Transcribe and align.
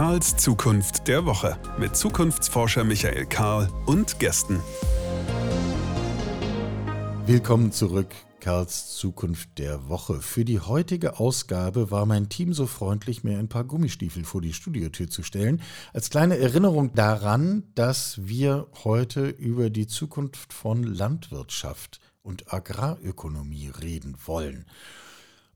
Karls 0.00 0.34
Zukunft 0.38 1.08
der 1.08 1.26
Woche 1.26 1.58
mit 1.78 1.94
Zukunftsforscher 1.94 2.84
Michael 2.84 3.26
Karl 3.26 3.68
und 3.84 4.18
Gästen. 4.18 4.58
Willkommen 7.26 7.70
zurück, 7.70 8.08
Karls 8.40 8.96
Zukunft 8.96 9.58
der 9.58 9.90
Woche. 9.90 10.22
Für 10.22 10.46
die 10.46 10.58
heutige 10.58 11.20
Ausgabe 11.20 11.90
war 11.90 12.06
mein 12.06 12.30
Team 12.30 12.54
so 12.54 12.64
freundlich, 12.64 13.24
mir 13.24 13.38
ein 13.38 13.50
paar 13.50 13.64
Gummistiefel 13.64 14.24
vor 14.24 14.40
die 14.40 14.54
Studiotür 14.54 15.10
zu 15.10 15.22
stellen. 15.22 15.60
Als 15.92 16.08
kleine 16.08 16.38
Erinnerung 16.38 16.94
daran, 16.94 17.64
dass 17.74 18.26
wir 18.26 18.68
heute 18.84 19.28
über 19.28 19.68
die 19.68 19.86
Zukunft 19.86 20.54
von 20.54 20.82
Landwirtschaft 20.82 22.00
und 22.22 22.50
Agrarökonomie 22.54 23.68
reden 23.68 24.16
wollen. 24.24 24.64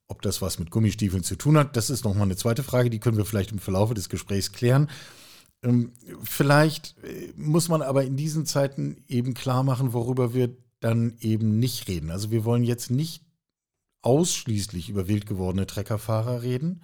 Ob 0.07 0.23
das 0.23 0.43
was 0.43 0.59
mit 0.59 0.71
Gummistiefeln 0.71 1.23
zu 1.23 1.37
tun 1.37 1.57
hat, 1.57 1.77
das 1.77 1.91
ist 1.91 2.05
nochmal 2.05 2.25
eine 2.25 2.37
zweite 2.37 2.63
Frage, 2.63 2.91
die 2.91 3.01
können 3.01 3.17
wir 3.17 3.25
vielleicht 3.25 3.53
im 3.53 3.59
Verlauf 3.59 3.93
des 3.95 4.09
Gesprächs 4.09 4.53
klären. 4.53 4.91
Ähm, 5.63 5.93
vielleicht 6.23 6.97
äh, 7.05 7.33
muss 7.37 7.69
man 7.69 7.83
aber 7.83 8.05
in 8.05 8.17
diesen 8.17 8.45
Zeiten 8.45 9.03
eben 9.09 9.35
klar 9.35 9.63
machen, 9.63 9.93
worüber 9.93 10.35
wir 10.35 10.55
dann 10.81 11.17
eben 11.21 11.59
nicht 11.59 11.89
reden. 11.89 12.11
Also 12.11 12.31
wir 12.31 12.45
wollen 12.45 12.65
jetzt 12.65 12.91
nicht 12.91 13.25
ausschließlich 14.03 14.91
über 14.91 15.09
wild 15.09 15.27
gewordene 15.27 15.67
Treckerfahrer 15.67 16.43
reden. 16.43 16.83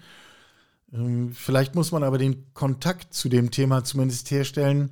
Ähm, 0.93 1.33
vielleicht 1.33 1.75
muss 1.75 1.93
man 1.93 2.03
aber 2.03 2.17
den 2.17 2.53
Kontakt 2.55 3.13
zu 3.13 3.29
dem 3.29 3.51
Thema 3.51 3.85
zumindest 3.85 4.31
herstellen. 4.31 4.91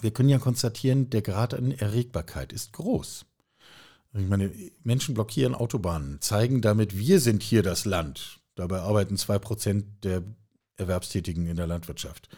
Wir 0.00 0.10
können 0.10 0.30
ja 0.30 0.38
konstatieren, 0.38 1.10
der 1.10 1.20
Grad 1.20 1.52
an 1.52 1.70
Erregbarkeit 1.70 2.52
ist 2.52 2.72
groß. 2.72 3.26
Ich 4.14 4.28
meine, 4.28 4.50
Menschen 4.84 5.14
blockieren 5.14 5.54
Autobahnen, 5.54 6.20
zeigen 6.20 6.60
damit, 6.60 6.98
wir 6.98 7.18
sind 7.18 7.42
hier 7.42 7.62
das 7.62 7.86
Land. 7.86 8.40
Dabei 8.54 8.80
arbeiten 8.80 9.16
zwei 9.16 9.38
Prozent 9.38 10.04
der 10.04 10.22
Erwerbstätigen 10.76 11.46
in 11.46 11.56
der 11.56 11.66
Landwirtschaft. 11.66 12.28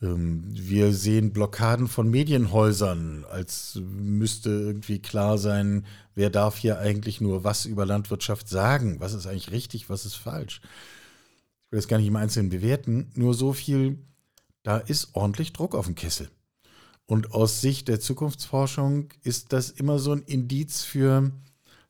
Ähm, 0.00 0.44
wir 0.48 0.92
sehen 0.92 1.32
Blockaden 1.32 1.88
von 1.88 2.08
Medienhäusern, 2.08 3.24
als 3.30 3.78
müsste 3.82 4.50
irgendwie 4.50 5.00
klar 5.00 5.36
sein, 5.36 5.84
wer 6.14 6.30
darf 6.30 6.56
hier 6.56 6.78
eigentlich 6.78 7.20
nur 7.20 7.44
was 7.44 7.66
über 7.66 7.84
Landwirtschaft 7.84 8.48
sagen, 8.48 9.00
was 9.00 9.12
ist 9.12 9.26
eigentlich 9.26 9.50
richtig, 9.50 9.90
was 9.90 10.06
ist 10.06 10.14
falsch. 10.14 10.60
Ich 11.66 11.72
will 11.72 11.78
das 11.78 11.88
gar 11.88 11.98
nicht 11.98 12.06
im 12.06 12.16
Einzelnen 12.16 12.48
bewerten, 12.48 13.10
nur 13.14 13.34
so 13.34 13.52
viel, 13.52 13.98
da 14.62 14.78
ist 14.78 15.10
ordentlich 15.14 15.52
Druck 15.52 15.74
auf 15.74 15.86
dem 15.86 15.94
Kessel. 15.94 16.28
Und 17.06 17.32
aus 17.32 17.60
Sicht 17.60 17.88
der 17.88 18.00
Zukunftsforschung 18.00 19.08
ist 19.22 19.52
das 19.52 19.70
immer 19.70 19.98
so 19.98 20.12
ein 20.12 20.22
Indiz 20.22 20.82
für, 20.82 21.32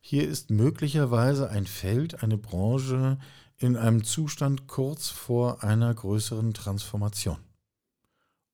hier 0.00 0.28
ist 0.28 0.50
möglicherweise 0.50 1.50
ein 1.50 1.66
Feld, 1.66 2.22
eine 2.22 2.36
Branche 2.36 3.18
in 3.56 3.76
einem 3.76 4.02
Zustand 4.02 4.66
kurz 4.66 5.08
vor 5.08 5.62
einer 5.62 5.94
größeren 5.94 6.52
Transformation. 6.52 7.38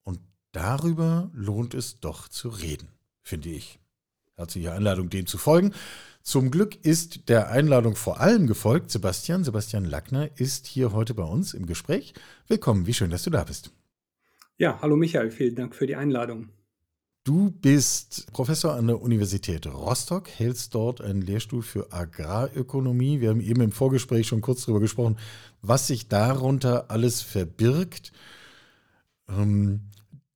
Und 0.05 0.21
darüber 0.53 1.31
lohnt 1.33 1.75
es 1.75 2.01
doch 2.01 2.29
zu 2.29 2.51
reden, 2.51 2.89
finde 3.23 3.49
ich. 3.49 3.79
Herzliche 4.37 4.73
Einladung, 4.73 5.11
dem 5.11 5.27
zu 5.27 5.39
folgen. 5.39 5.73
Zum 6.23 6.51
Glück 6.51 6.77
ist 6.85 7.29
der 7.29 7.51
Einladung 7.51 7.97
vor 7.97 8.21
allem 8.21 8.47
gefolgt. 8.47 8.91
Sebastian, 8.91 9.45
Sebastian 9.45 9.85
Lackner 9.85 10.31
ist 10.39 10.67
hier 10.67 10.93
heute 10.93 11.15
bei 11.15 11.25
uns 11.25 11.55
im 11.55 11.67
Gespräch. 11.67 12.13
Willkommen, 12.47 12.87
wie 12.87 12.95
schön, 12.95 13.11
dass 13.11 13.23
du 13.23 13.31
da 13.31 13.45
bist. 13.45 13.71
Ja, 14.61 14.79
hallo 14.83 14.95
Michael, 14.95 15.31
vielen 15.31 15.55
Dank 15.55 15.75
für 15.75 15.87
die 15.87 15.97
Einladung. 15.97 16.51
Du 17.25 17.51
bist 17.51 18.31
Professor 18.35 18.75
an 18.75 18.89
der 18.89 19.01
Universität 19.01 19.67
Rostock, 19.67 20.29
hältst 20.29 20.75
dort 20.75 21.01
einen 21.01 21.23
Lehrstuhl 21.23 21.63
für 21.63 21.95
Agrarökonomie. 21.95 23.23
Wir 23.23 23.31
haben 23.31 23.41
eben 23.41 23.63
im 23.63 23.73
Vorgespräch 23.73 24.27
schon 24.27 24.43
kurz 24.43 24.67
darüber 24.67 24.81
gesprochen, 24.81 25.17
was 25.63 25.87
sich 25.87 26.09
darunter 26.09 26.91
alles 26.91 27.23
verbirgt. 27.23 28.13
Ähm, 29.31 29.81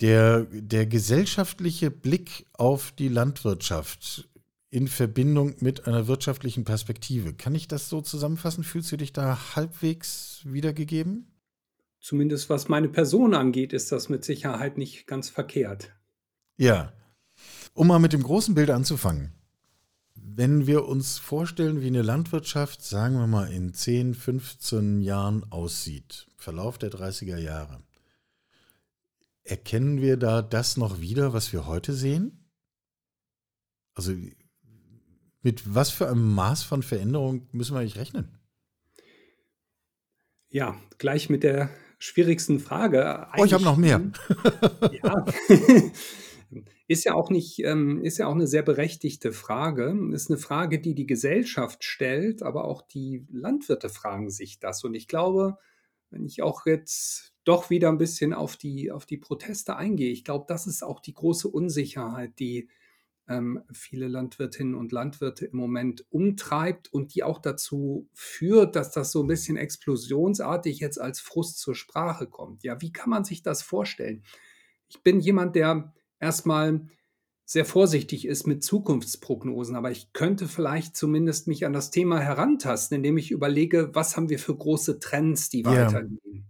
der, 0.01 0.45
der 0.45 0.87
gesellschaftliche 0.87 1.91
Blick 1.91 2.47
auf 2.55 2.93
die 2.93 3.09
Landwirtschaft 3.09 4.27
in 4.71 4.89
Verbindung 4.89 5.55
mit 5.61 5.87
einer 5.87 6.07
wirtschaftlichen 6.07 6.65
Perspektive. 6.65 7.35
Kann 7.35 7.55
ich 7.55 7.69
das 7.69 7.91
so 7.91 8.01
zusammenfassen? 8.01 8.65
Fühlst 8.65 8.91
du 8.91 8.97
dich 8.97 9.13
da 9.13 9.55
halbwegs 9.55 10.41
wiedergegeben? 10.45 11.27
Zumindest 12.05 12.51
was 12.51 12.69
meine 12.69 12.91
Person 12.91 13.33
angeht, 13.33 13.73
ist 13.73 13.91
das 13.91 14.11
mit 14.11 14.27
Sicherheit 14.27 14.77
nicht 14.77 15.07
ganz 15.07 15.31
verkehrt. 15.31 15.97
Ja. 16.59 16.93
Um 17.73 17.87
mal 17.87 17.99
mit 17.99 18.13
dem 18.13 18.23
großen 18.23 18.55
Bild 18.55 18.69
anzufangen. 18.69 19.33
Wenn 20.15 20.67
wir 20.67 20.87
uns 20.87 21.17
vorstellen, 21.17 21.81
wie 21.81 21.87
eine 21.87 22.03
Landwirtschaft, 22.03 22.83
sagen 22.83 23.15
wir 23.15 23.27
mal, 23.27 23.51
in 23.51 23.73
10, 23.73 24.13
15 24.13 25.01
Jahren 25.01 25.51
aussieht, 25.51 26.27
Verlauf 26.37 26.77
der 26.77 26.91
30er 26.91 27.39
Jahre, 27.39 27.83
erkennen 29.43 30.03
wir 30.03 30.19
da 30.19 30.43
das 30.43 30.77
noch 30.77 31.01
wieder, 31.01 31.33
was 31.33 31.55
wir 31.55 31.67
heute 31.67 31.95
sehen? 31.95 32.51
Also 33.95 34.13
mit 35.41 35.75
was 35.75 35.89
für 35.89 36.07
einem 36.07 36.35
Maß 36.35 36.65
von 36.65 36.83
Veränderung 36.83 37.49
müssen 37.53 37.75
wir 37.75 37.81
eigentlich 37.81 37.97
rechnen? 37.97 38.37
Ja, 40.51 40.79
gleich 40.99 41.31
mit 41.31 41.43
der 41.43 41.71
schwierigsten 42.05 42.61
Frage. 42.61 43.27
Oh, 43.37 43.45
ich 43.45 43.55
habe 43.55 43.65
noch 43.65 43.77
mehr. 43.77 44.01
ja. 45.03 45.25
Ist 46.87 47.05
ja 47.05 47.15
auch 47.15 47.31
nicht, 47.31 47.61
ähm, 47.61 48.03
ist 48.03 48.19
ja 48.19 48.27
auch 48.27 48.35
eine 48.35 48.47
sehr 48.47 48.63
berechtigte 48.63 49.33
Frage. 49.33 49.97
Ist 50.13 50.31
eine 50.31 50.39
Frage, 50.39 50.79
die 50.79 50.95
die 50.95 51.07
Gesellschaft 51.07 51.83
stellt, 51.83 52.43
aber 52.43 52.67
auch 52.67 52.83
die 52.83 53.27
Landwirte 53.33 53.89
fragen 53.89 54.29
sich 54.29 54.61
das. 54.61 54.85
Und 54.85 54.95
ich 54.95 55.09
glaube, 55.09 55.57
wenn 56.11 56.27
ich 56.27 56.43
auch 56.43 56.67
jetzt 56.67 57.33
doch 57.45 57.71
wieder 57.71 57.89
ein 57.89 57.97
bisschen 57.97 58.35
auf 58.35 58.57
die, 58.59 58.93
auf 58.93 59.07
die 59.07 59.17
Proteste 59.17 59.77
eingehe, 59.77 60.13
ich 60.13 60.25
glaube, 60.25 60.45
das 60.47 60.67
ist 60.67 60.85
auch 60.85 61.01
die 61.01 61.15
große 61.15 61.49
Unsicherheit, 61.49 62.39
die 62.39 62.69
ähm, 63.29 63.63
viele 63.73 64.09
Landwirtinnen 64.09 64.75
und 64.75 64.93
Landwirte 64.93 65.47
im 65.47 65.57
Moment 65.57 66.05
umtreibt 66.11 66.93
und 66.93 67.15
die 67.15 67.23
auch 67.23 67.39
dazu 67.39 68.09
führt, 68.13 68.77
dass 68.77 68.91
das 68.91 69.13
so 69.13 69.23
ein 69.23 69.29
bisschen 69.29 69.57
explosionsartig 69.57 70.79
jetzt 70.81 71.01
als 71.01 71.21
Frust 71.21 71.59
zur 71.59 71.75
Sprache 71.75 72.27
kommt. 72.27 72.65
Ja, 72.65 72.81
wie 72.81 72.93
kann 72.93 73.11
man 73.11 73.25
sich 73.25 73.43
das 73.43 73.63
vorstellen? 73.63 74.25
Ich 74.89 75.03
bin 75.03 75.21
jemand, 75.21 75.57
der 75.57 75.95
erstmal 76.21 76.87
sehr 77.47 77.65
vorsichtig 77.65 78.27
ist 78.27 78.47
mit 78.47 78.63
Zukunftsprognosen, 78.65 79.77
aber 79.77 79.91
ich 79.91 80.13
könnte 80.13 80.49
vielleicht 80.49 80.97
zumindest 80.97 81.47
mich 81.47 81.67
an 81.67 81.75
das 81.75 81.91
Thema 81.91 82.21
herantasten, 82.21 82.97
indem 82.97 83.19
ich 83.19 83.31
überlege, 83.31 83.91
was 83.95 84.17
haben 84.17 84.31
wir 84.31 84.39
für 84.39 84.57
große 84.57 84.99
Trends, 84.99 85.51
die 85.51 85.63
yeah. 85.63 85.87
weitergehen. 85.87 86.47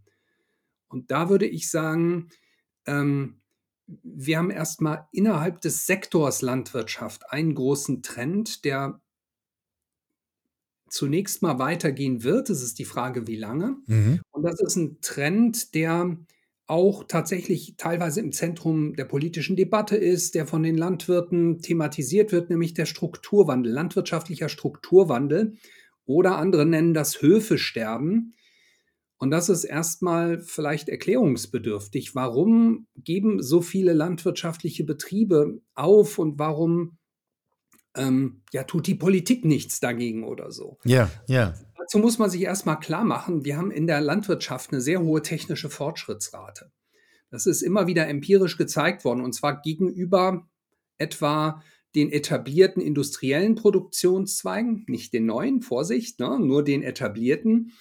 Und 0.89 1.11
da 1.11 1.29
würde 1.29 1.47
ich 1.47 1.71
sagen, 1.71 2.29
ähm, 2.87 3.41
wir 3.87 4.39
haben 4.39 4.50
erstmal 4.50 5.06
innerhalb 5.12 5.61
des 5.61 5.87
Sektors 5.87 6.43
Landwirtschaft 6.43 7.31
einen 7.31 7.55
großen 7.55 8.03
Trend, 8.03 8.65
der 8.65 9.00
zunächst 10.89 11.43
mal 11.43 11.59
weitergehen 11.59 12.23
wird. 12.23 12.50
Es 12.50 12.62
ist 12.62 12.78
die 12.78 12.84
Frage, 12.84 13.27
wie 13.27 13.37
lange. 13.37 13.77
Mhm. 13.87 14.21
Und 14.31 14.43
das 14.44 14.61
ist 14.61 14.77
ein 14.77 15.00
Trend, 15.00 15.75
der 15.75 16.17
auch 16.67 17.05
tatsächlich 17.05 17.75
teilweise 17.77 18.21
im 18.21 18.33
Zentrum 18.33 18.94
der 18.94 19.05
politischen 19.05 19.56
Debatte 19.56 19.97
ist, 19.97 20.34
der 20.34 20.47
von 20.47 20.62
den 20.62 20.78
Landwirten 20.78 21.61
thematisiert 21.61 22.33
wird, 22.33 22.49
nämlich 22.49 22.73
der 22.73 22.87
Strukturwandel, 22.87 23.73
landwirtschaftlicher 23.73 24.49
Strukturwandel. 24.49 25.56
Oder 26.06 26.37
andere 26.37 26.65
nennen 26.65 26.94
das 26.94 27.21
Höfesterben. 27.21 28.34
Und 29.19 29.30
das 29.30 29.48
ist 29.48 29.64
erstmal 29.64 30.41
vielleicht 30.41 30.88
erklärungsbedürftig. 30.88 32.14
Warum 32.14 32.86
geben 32.97 33.42
so 33.42 33.60
viele 33.60 33.92
landwirtschaftliche 33.92 34.84
Betriebe 34.84 35.60
auf 35.75 36.19
und 36.19 36.38
warum 36.38 36.98
ähm, 37.96 38.43
ja, 38.52 38.64
tut 38.64 38.87
die 38.87 38.96
Politik 38.96 39.44
nichts 39.44 39.81
dagegen 39.81 40.25
oder 40.25 40.50
so? 40.50 40.78
Ja, 40.84 41.11
ja. 41.26 41.55
Dazu 41.78 41.99
muss 41.99 42.19
man 42.19 42.31
sich 42.31 42.43
erstmal 42.43 42.81
klar 42.81 43.05
machen, 43.05 43.44
wir 43.44 43.56
haben 43.56 43.70
in 43.70 43.87
der 43.87 44.00
Landwirtschaft 44.00 44.72
eine 44.72 44.81
sehr 44.81 45.02
hohe 45.02 45.22
technische 45.22 45.69
Fortschrittsrate. 45.69 46.72
Das 47.31 47.46
ist 47.46 47.62
immer 47.62 47.87
wieder 47.87 48.08
empirisch 48.08 48.56
gezeigt 48.56 49.05
worden, 49.05 49.20
und 49.20 49.34
zwar 49.34 49.60
gegenüber 49.60 50.49
etwa 50.99 51.62
den 51.94 52.10
etablierten 52.10 52.82
industriellen 52.82 53.55
Produktionszweigen, 53.55 54.84
nicht 54.88 55.12
den 55.12 55.26
neuen, 55.26 55.60
Vorsicht, 55.60 56.20
ne, 56.20 56.38
nur 56.40 56.64
den 56.64 56.82
etablierten 56.82 57.72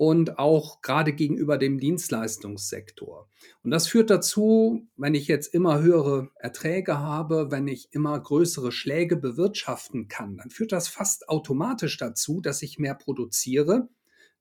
und 0.00 0.38
auch 0.38 0.80
gerade 0.80 1.12
gegenüber 1.12 1.58
dem 1.58 1.78
Dienstleistungssektor. 1.78 3.28
Und 3.62 3.70
das 3.70 3.86
führt 3.86 4.08
dazu, 4.08 4.88
wenn 4.96 5.14
ich 5.14 5.28
jetzt 5.28 5.52
immer 5.52 5.82
höhere 5.82 6.30
Erträge 6.36 6.98
habe, 7.00 7.50
wenn 7.50 7.68
ich 7.68 7.92
immer 7.92 8.18
größere 8.18 8.72
Schläge 8.72 9.18
bewirtschaften 9.18 10.08
kann, 10.08 10.38
dann 10.38 10.48
führt 10.48 10.72
das 10.72 10.88
fast 10.88 11.28
automatisch 11.28 11.98
dazu, 11.98 12.40
dass 12.40 12.62
ich 12.62 12.78
mehr 12.78 12.94
produziere. 12.94 13.90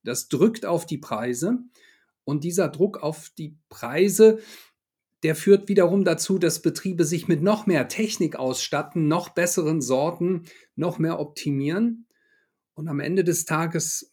Das 0.01 0.29
drückt 0.29 0.65
auf 0.65 0.85
die 0.85 0.97
Preise 0.97 1.57
und 2.23 2.45
dieser 2.45 2.69
Druck 2.69 3.03
auf 3.03 3.29
die 3.37 3.57
Preise, 3.67 4.39
der 5.23 5.35
führt 5.35 5.67
wiederum 5.67 6.05
dazu, 6.05 6.39
dass 6.39 6.61
Betriebe 6.61 7.03
sich 7.03 7.27
mit 7.27 7.41
noch 7.41 7.65
mehr 7.65 7.89
Technik 7.89 8.37
ausstatten, 8.37 9.09
noch 9.09 9.27
besseren 9.27 9.81
Sorten, 9.81 10.43
noch 10.77 10.99
mehr 10.99 11.19
optimieren. 11.19 12.07
Und 12.75 12.87
am 12.87 13.01
Ende 13.01 13.25
des 13.25 13.43
Tages 13.43 14.09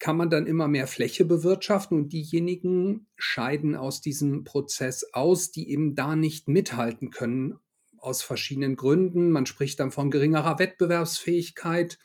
kann 0.00 0.16
man 0.16 0.30
dann 0.30 0.46
immer 0.46 0.66
mehr 0.66 0.86
Fläche 0.86 1.24
bewirtschaften 1.24 1.96
und 1.96 2.12
diejenigen 2.12 3.06
scheiden 3.16 3.76
aus 3.76 4.00
diesem 4.00 4.44
Prozess 4.44 5.04
aus, 5.12 5.52
die 5.52 5.70
eben 5.70 5.94
da 5.94 6.16
nicht 6.16 6.48
mithalten 6.48 7.10
können, 7.10 7.58
aus 7.98 8.22
verschiedenen 8.22 8.76
Gründen. 8.76 9.30
Man 9.30 9.44
spricht 9.44 9.78
dann 9.78 9.90
von 9.90 10.10
geringerer 10.10 10.58
Wettbewerbsfähigkeit, 10.58 11.98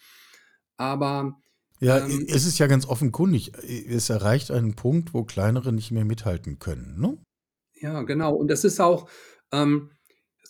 aber 0.75 1.39
ja, 1.79 2.05
ähm, 2.05 2.25
es 2.29 2.45
ist 2.45 2.57
ja 2.57 2.67
ganz 2.67 2.85
offenkundig. 2.85 3.51
Es 3.63 4.09
erreicht 4.09 4.51
einen 4.51 4.75
Punkt, 4.75 5.13
wo 5.13 5.23
kleinere 5.23 5.73
nicht 5.73 5.91
mehr 5.91 6.05
mithalten 6.05 6.59
können. 6.59 6.99
Ne? 6.99 7.17
Ja, 7.75 8.03
genau. 8.03 8.33
Und 8.33 8.49
das 8.49 8.63
ist 8.63 8.79
auch, 8.79 9.09
ähm, 9.51 9.91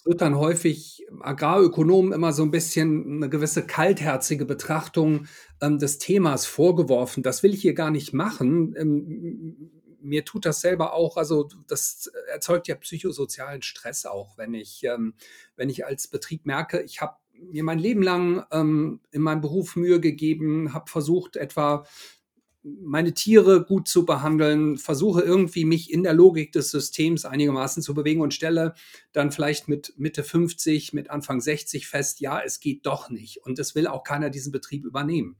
wird 0.06 0.22
dann 0.22 0.38
häufig 0.38 1.06
Agrarökonomen 1.20 2.14
immer 2.14 2.32
so 2.32 2.44
ein 2.44 2.52
bisschen 2.52 3.18
eine 3.18 3.30
gewisse 3.30 3.66
kaltherzige 3.66 4.46
Betrachtung 4.46 5.26
ähm, 5.62 5.80
des 5.80 5.98
Themas 5.98 6.46
vorgeworfen. 6.46 7.24
Das 7.24 7.42
will 7.42 7.54
ich 7.54 7.62
hier 7.62 7.74
gar 7.74 7.92
nicht 7.92 8.14
machen. 8.14 8.76
Ähm, 8.78 9.72
mir 10.00 10.24
tut 10.24 10.46
das 10.46 10.62
selber 10.62 10.94
auch, 10.94 11.18
also 11.18 11.50
das 11.68 12.12
erzeugt 12.32 12.68
ja 12.68 12.76
psychosozialen 12.76 13.64
Stress 13.64 14.06
auch, 14.06 14.38
wenn 14.38 14.54
ich, 14.54 14.84
ähm, 14.84 15.16
wenn 15.56 15.70
ich 15.70 15.86
als 15.86 16.08
Betrieb 16.08 16.46
merke, 16.46 16.82
ich 16.84 17.02
habe 17.02 17.16
mir 17.34 17.64
mein 17.64 17.80
Leben 17.80 18.02
lang 18.02 18.46
ähm, 18.52 19.02
in 19.12 19.22
meinem 19.22 19.42
Beruf 19.42 19.76
Mühe 19.76 20.00
gegeben, 20.00 20.74
habe 20.74 20.90
versucht, 20.90 21.36
etwa 21.36 21.86
meine 22.84 23.14
Tiere 23.14 23.64
gut 23.64 23.88
zu 23.88 24.06
behandeln, 24.06 24.78
versuche 24.78 25.22
irgendwie 25.22 25.66
mich 25.66 25.94
in 25.94 26.02
der 26.02 26.14
Logik 26.14 26.52
des 26.52 26.72
Systems 26.72 27.24
einigermaßen 27.24 27.84
zu 27.84 27.94
bewegen 27.94 28.22
und 28.22 28.34
stelle 28.34 28.74
dann 29.12 29.32
vielleicht 29.32 29.68
mit 29.68 29.94
Mitte 29.98 30.24
50, 30.24 30.92
mit 30.94 31.12
Anfang 31.12 31.42
60 31.42 31.88
fest, 31.88 32.22
ja, 32.22 32.42
es 32.42 32.60
geht 32.60 32.86
doch 32.86 33.10
nicht. 33.10 33.46
Und 33.46 33.60
es 33.60 33.76
will 33.76 33.86
auch 33.86 34.04
keiner 34.04 34.32
diesen 34.32 34.52
Betrieb 34.52 34.84
übernehmen. 34.84 35.38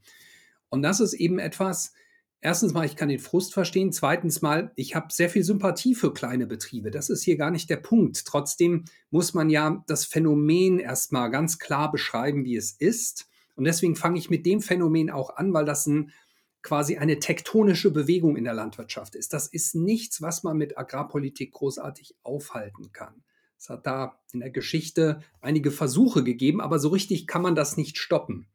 Und 0.70 0.84
das 0.84 1.00
ist 1.00 1.14
eben 1.14 1.40
etwas, 1.40 1.94
erstens 2.42 2.74
mal, 2.74 2.86
ich 2.86 2.96
kann 2.96 3.10
den 3.10 3.20
Frust 3.20 3.54
verstehen. 3.54 3.92
Zweitens 3.92 4.44
mal, 4.44 4.72
ich 4.76 4.96
habe 4.96 5.08
sehr 5.12 5.30
viel 5.30 5.44
Sympathie 5.44 5.96
für 5.96 6.14
kleine 6.14 6.46
Betriebe. 6.46 6.92
Das 6.92 7.10
ist 7.10 7.24
hier 7.24 7.38
gar 7.38 7.50
nicht 7.50 7.72
der 7.72 7.78
Punkt. 7.78 8.24
Trotzdem 8.26 8.86
muss 9.10 9.34
man 9.34 9.50
ja 9.50 9.84
das 9.88 10.06
Phänomen 10.06 10.78
erstmal 10.78 11.32
ganz 11.32 11.58
klar 11.58 11.92
beschreiben, 11.92 12.46
wie 12.46 12.56
es 12.56 12.72
ist. 12.72 13.28
Und 13.56 13.64
deswegen 13.64 13.96
fange 13.96 14.20
ich 14.20 14.30
mit 14.30 14.46
dem 14.46 14.62
Phänomen 14.62 15.10
auch 15.10 15.38
an, 15.38 15.54
weil 15.54 15.66
das 15.66 15.88
ein 15.88 16.12
quasi 16.66 16.98
eine 16.98 17.20
tektonische 17.20 17.92
Bewegung 17.92 18.36
in 18.36 18.44
der 18.44 18.56
Landwirtschaft 18.56 19.14
ist. 19.14 19.34
Das 19.34 19.46
ist 19.46 19.76
nichts, 19.76 20.24
was 20.24 20.42
man 20.42 20.58
mit 20.58 20.80
Agrarpolitik 20.80 21.52
großartig 21.52 22.16
aufhalten 22.24 22.92
kann. 22.92 23.24
Es 23.56 23.70
hat 23.70 23.86
da 23.86 24.20
in 24.34 24.40
der 24.40 24.50
Geschichte 24.50 25.22
einige 25.42 25.70
Versuche 25.70 26.24
gegeben, 26.24 26.62
aber 26.62 26.80
so 26.80 26.90
richtig 26.90 27.28
kann 27.28 27.44
man 27.44 27.54
das 27.54 27.78
nicht 27.78 28.00
stoppen. 28.00 28.48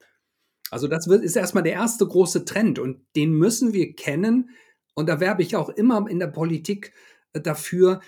Also 0.73 0.89
das 0.89 1.07
ist 1.07 1.37
erstmal 1.37 1.63
der 1.63 1.75
erste 1.75 2.05
große 2.05 2.45
Trend 2.45 2.81
und 2.81 3.01
den 3.15 3.33
müssen 3.33 3.73
wir 3.73 3.95
kennen. 3.95 4.51
Und 4.95 5.09
da 5.09 5.21
werbe 5.21 5.43
ich 5.43 5.55
auch 5.55 5.69
immer 5.69 6.05
in 6.11 6.19
der 6.19 6.27
Politik 6.27 6.93
äh, 7.33 7.41
dafür, 7.41 8.01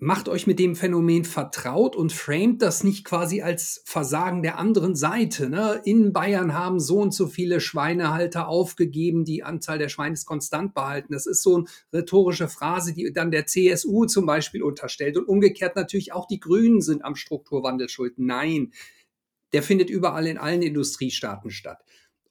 macht 0.00 0.28
euch 0.28 0.46
mit 0.46 0.60
dem 0.60 0.76
Phänomen 0.76 1.24
vertraut 1.24 1.96
und 1.96 2.12
framet 2.12 2.62
das 2.62 2.84
nicht 2.84 3.04
quasi 3.04 3.42
als 3.42 3.82
Versagen 3.84 4.42
der 4.42 4.56
anderen 4.56 4.94
Seite. 4.94 5.50
Ne? 5.50 5.80
In 5.84 6.12
Bayern 6.12 6.54
haben 6.54 6.78
so 6.78 6.98
und 7.00 7.12
so 7.12 7.26
viele 7.26 7.60
Schweinehalter 7.60 8.46
aufgegeben, 8.46 9.24
die 9.24 9.42
Anzahl 9.42 9.78
der 9.78 9.88
Schweine 9.88 10.14
ist 10.14 10.24
konstant 10.24 10.72
behalten. 10.72 11.12
Das 11.12 11.26
ist 11.26 11.42
so 11.42 11.56
eine 11.56 11.64
rhetorische 11.92 12.48
Phrase, 12.48 12.94
die 12.94 13.12
dann 13.12 13.32
der 13.32 13.46
CSU 13.46 14.04
zum 14.04 14.24
Beispiel 14.24 14.62
unterstellt. 14.62 15.16
Und 15.16 15.26
umgekehrt 15.26 15.74
natürlich 15.74 16.12
auch 16.12 16.26
die 16.26 16.40
Grünen 16.40 16.80
sind 16.80 17.04
am 17.04 17.16
Strukturwandel 17.16 17.88
schuld. 17.88 18.14
Nein, 18.18 18.72
der 19.52 19.64
findet 19.64 19.90
überall 19.90 20.28
in 20.28 20.38
allen 20.38 20.62
Industriestaaten 20.62 21.50
statt. 21.50 21.82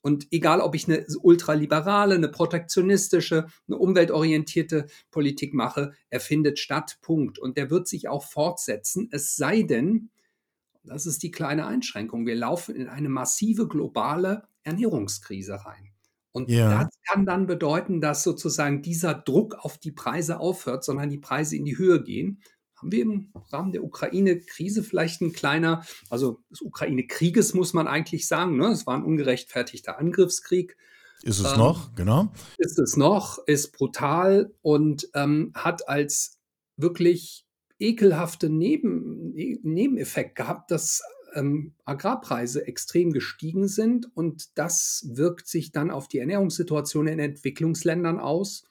Und 0.08 0.26
egal, 0.32 0.62
ob 0.62 0.74
ich 0.74 0.88
eine 0.88 1.06
ultraliberale, 1.22 2.16
eine 2.16 2.30
protektionistische, 2.30 3.48
eine 3.68 3.78
umweltorientierte 3.78 4.86
Politik 5.12 5.54
mache, 5.54 5.92
er 6.10 6.22
findet 6.22 6.60
statt, 6.60 7.00
Punkt. 7.02 7.38
Und 7.38 7.58
der 7.58 7.70
wird 7.70 7.90
sich 7.90 8.08
auch 8.08 8.24
fortsetzen, 8.24 9.10
es 9.12 9.36
sei 9.36 9.64
denn, 9.64 10.10
das 10.86 11.08
ist 11.08 11.24
die 11.24 11.32
kleine 11.32 11.66
Einschränkung, 11.66 12.26
wir 12.26 12.36
laufen 12.36 12.74
in 12.74 12.88
eine 12.88 13.10
massive 13.10 13.68
globale 13.68 14.48
Ernährungskrise 14.64 15.66
rein. 15.66 15.92
Und 16.32 16.50
ja. 16.50 16.86
das 16.86 16.88
kann 17.06 17.26
dann 17.26 17.46
bedeuten, 17.46 18.00
dass 18.00 18.24
sozusagen 18.24 18.82
dieser 18.82 19.14
Druck 19.14 19.56
auf 19.56 19.78
die 19.78 19.92
Preise 19.92 20.40
aufhört, 20.40 20.86
sondern 20.86 21.10
die 21.10 21.18
Preise 21.18 21.58
in 21.58 21.66
die 21.66 21.78
Höhe 21.78 22.02
gehen 22.02 22.42
haben 22.78 22.92
wir 22.92 23.02
im 23.02 23.32
Rahmen 23.52 23.72
der 23.72 23.84
Ukraine-Krise 23.84 24.84
vielleicht 24.84 25.22
ein 25.22 25.34
kleiner, 25.34 25.84
also 26.10 26.40
des 26.52 26.62
Ukraine-Krieges 26.62 27.54
muss 27.54 27.74
man 27.74 27.88
eigentlich 27.88 28.28
sagen, 28.28 28.58
ne? 28.58 28.68
es 28.68 28.86
war 28.86 28.96
ein 28.96 29.04
ungerechtfertigter 29.04 30.00
Angriffskrieg. 30.00 30.78
Ist 31.24 31.40
es 31.40 31.54
ähm, 31.54 31.58
noch, 31.58 31.96
genau. 31.96 32.32
Ist 32.58 32.78
es 32.78 32.96
noch, 32.96 33.40
ist 33.48 33.74
brutal 33.74 34.54
und 34.62 35.10
ähm, 35.16 35.52
hat 35.56 35.90
als 35.90 36.38
wirklich 36.76 37.46
ekelhafte 37.80 38.50
Neben, 38.50 39.34
ne, 39.34 39.60
Nebeneffekt 39.64 40.36
gehabt, 40.36 40.72
dass 40.72 41.02
ähm, 41.34 41.74
Agrarpreise 41.86 42.66
extrem 42.68 43.12
gestiegen 43.12 43.68
sind 43.68 44.16
und 44.16 44.58
das 44.58 45.08
wirkt 45.10 45.48
sich 45.48 45.72
dann 45.72 45.92
auf 45.92 46.08
die 46.08 46.20
Ernährungssituation 46.20 47.08
in 47.08 47.20
Entwicklungsländern 47.20 48.20
aus 48.20 48.64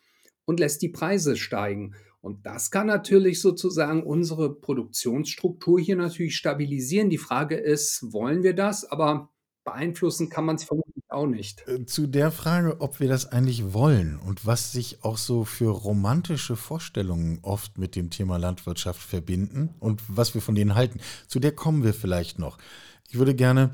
und 0.45 0.61
lässt 0.61 0.83
die 0.83 0.89
Preise 0.89 1.37
steigen. 1.37 1.95
Und 2.27 2.45
das 2.45 2.73
kann 2.73 2.89
natürlich 2.89 3.41
sozusagen 3.41 4.03
unsere 4.03 4.53
Produktionsstruktur 4.53 5.79
hier 5.79 5.95
natürlich 5.95 6.35
stabilisieren. 6.35 7.09
Die 7.09 7.19
Frage 7.19 7.55
ist, 7.55 8.13
wollen 8.13 8.43
wir 8.43 8.53
das? 8.53 8.85
Aber 8.85 9.31
beeinflussen 9.63 10.29
kann 10.29 10.45
man 10.45 10.57
es 10.57 10.65
vermutlich 10.65 11.05
auch 11.09 11.29
nicht. 11.29 11.63
Äh, 11.69 11.87
zu 11.87 12.09
der 12.09 12.33
Frage, 12.33 12.81
ob 12.81 12.99
wir 12.99 13.07
das 13.07 13.31
eigentlich 13.31 13.73
wollen 13.73 14.19
und 14.19 14.45
was 14.45 14.73
sich 14.73 15.05
auch 15.05 15.19
so 15.19 15.45
für 15.45 15.71
romantische 15.71 16.57
Vorstellungen 16.57 17.39
oft 17.43 17.79
mit 17.79 17.95
dem 17.95 18.11
Thema 18.11 18.39
Landwirtschaft 18.39 19.01
verbinden 19.01 19.77
und 19.79 20.03
was 20.09 20.35
wir 20.35 20.43
von 20.43 20.57
denen 20.57 20.75
halten, 20.75 20.99
zu 21.29 21.39
der 21.39 21.53
kommen 21.53 21.85
wir 21.85 21.95
vielleicht 21.95 22.41
noch. 22.41 22.59
Ich 23.09 23.19
würde 23.19 23.37
gerne 23.37 23.71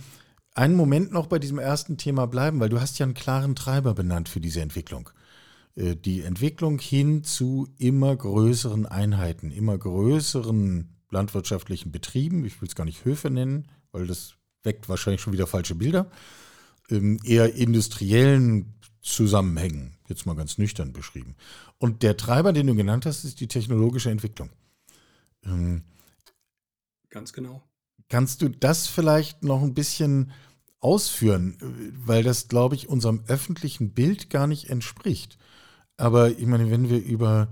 einen 0.54 0.76
Moment 0.76 1.10
noch 1.10 1.26
bei 1.26 1.38
diesem 1.38 1.58
ersten 1.58 1.96
Thema 1.96 2.26
bleiben, 2.26 2.60
weil 2.60 2.68
du 2.68 2.82
hast 2.82 2.98
ja 2.98 3.06
einen 3.06 3.14
klaren 3.14 3.54
Treiber 3.54 3.94
benannt 3.94 4.28
für 4.28 4.40
diese 4.40 4.60
Entwicklung. 4.60 5.08
Äh, 5.74 5.96
die 5.96 6.22
Entwicklung 6.22 6.78
hin 6.78 7.24
zu 7.24 7.68
immer 7.78 8.14
größeren 8.14 8.86
Einheiten, 8.86 9.50
immer 9.50 9.78
größeren 9.78 10.88
landwirtschaftlichen 11.10 11.92
Betrieben, 11.92 12.44
ich 12.44 12.60
will 12.60 12.68
es 12.68 12.74
gar 12.74 12.84
nicht 12.84 13.04
Höfe 13.04 13.30
nennen, 13.30 13.68
weil 13.90 14.06
das 14.06 14.34
weckt 14.62 14.88
wahrscheinlich 14.88 15.20
schon 15.20 15.32
wieder 15.32 15.46
falsche 15.46 15.74
Bilder, 15.74 16.10
ähm, 16.90 17.20
eher 17.24 17.54
industriellen 17.54 18.74
Zusammenhängen, 19.00 19.96
jetzt 20.08 20.26
mal 20.26 20.36
ganz 20.36 20.58
nüchtern 20.58 20.92
beschrieben. 20.92 21.34
Und 21.78 22.02
der 22.02 22.16
Treiber, 22.16 22.52
den 22.52 22.68
du 22.68 22.74
genannt 22.74 23.04
hast, 23.04 23.24
ist 23.24 23.40
die 23.40 23.48
technologische 23.48 24.10
Entwicklung. 24.10 24.50
Ähm, 25.44 25.82
ganz 27.10 27.32
genau. 27.32 27.62
Kannst 28.08 28.42
du 28.42 28.48
das 28.48 28.86
vielleicht 28.86 29.42
noch 29.42 29.62
ein 29.62 29.74
bisschen 29.74 30.30
ausführen, 30.80 31.56
weil 32.04 32.22
das, 32.22 32.48
glaube 32.48 32.74
ich, 32.74 32.88
unserem 32.88 33.22
öffentlichen 33.26 33.90
Bild 33.90 34.30
gar 34.30 34.46
nicht 34.46 34.68
entspricht. 34.68 35.38
Aber 35.96 36.30
ich 36.30 36.46
meine, 36.46 36.70
wenn 36.70 36.88
wir 36.88 37.02
über, 37.02 37.48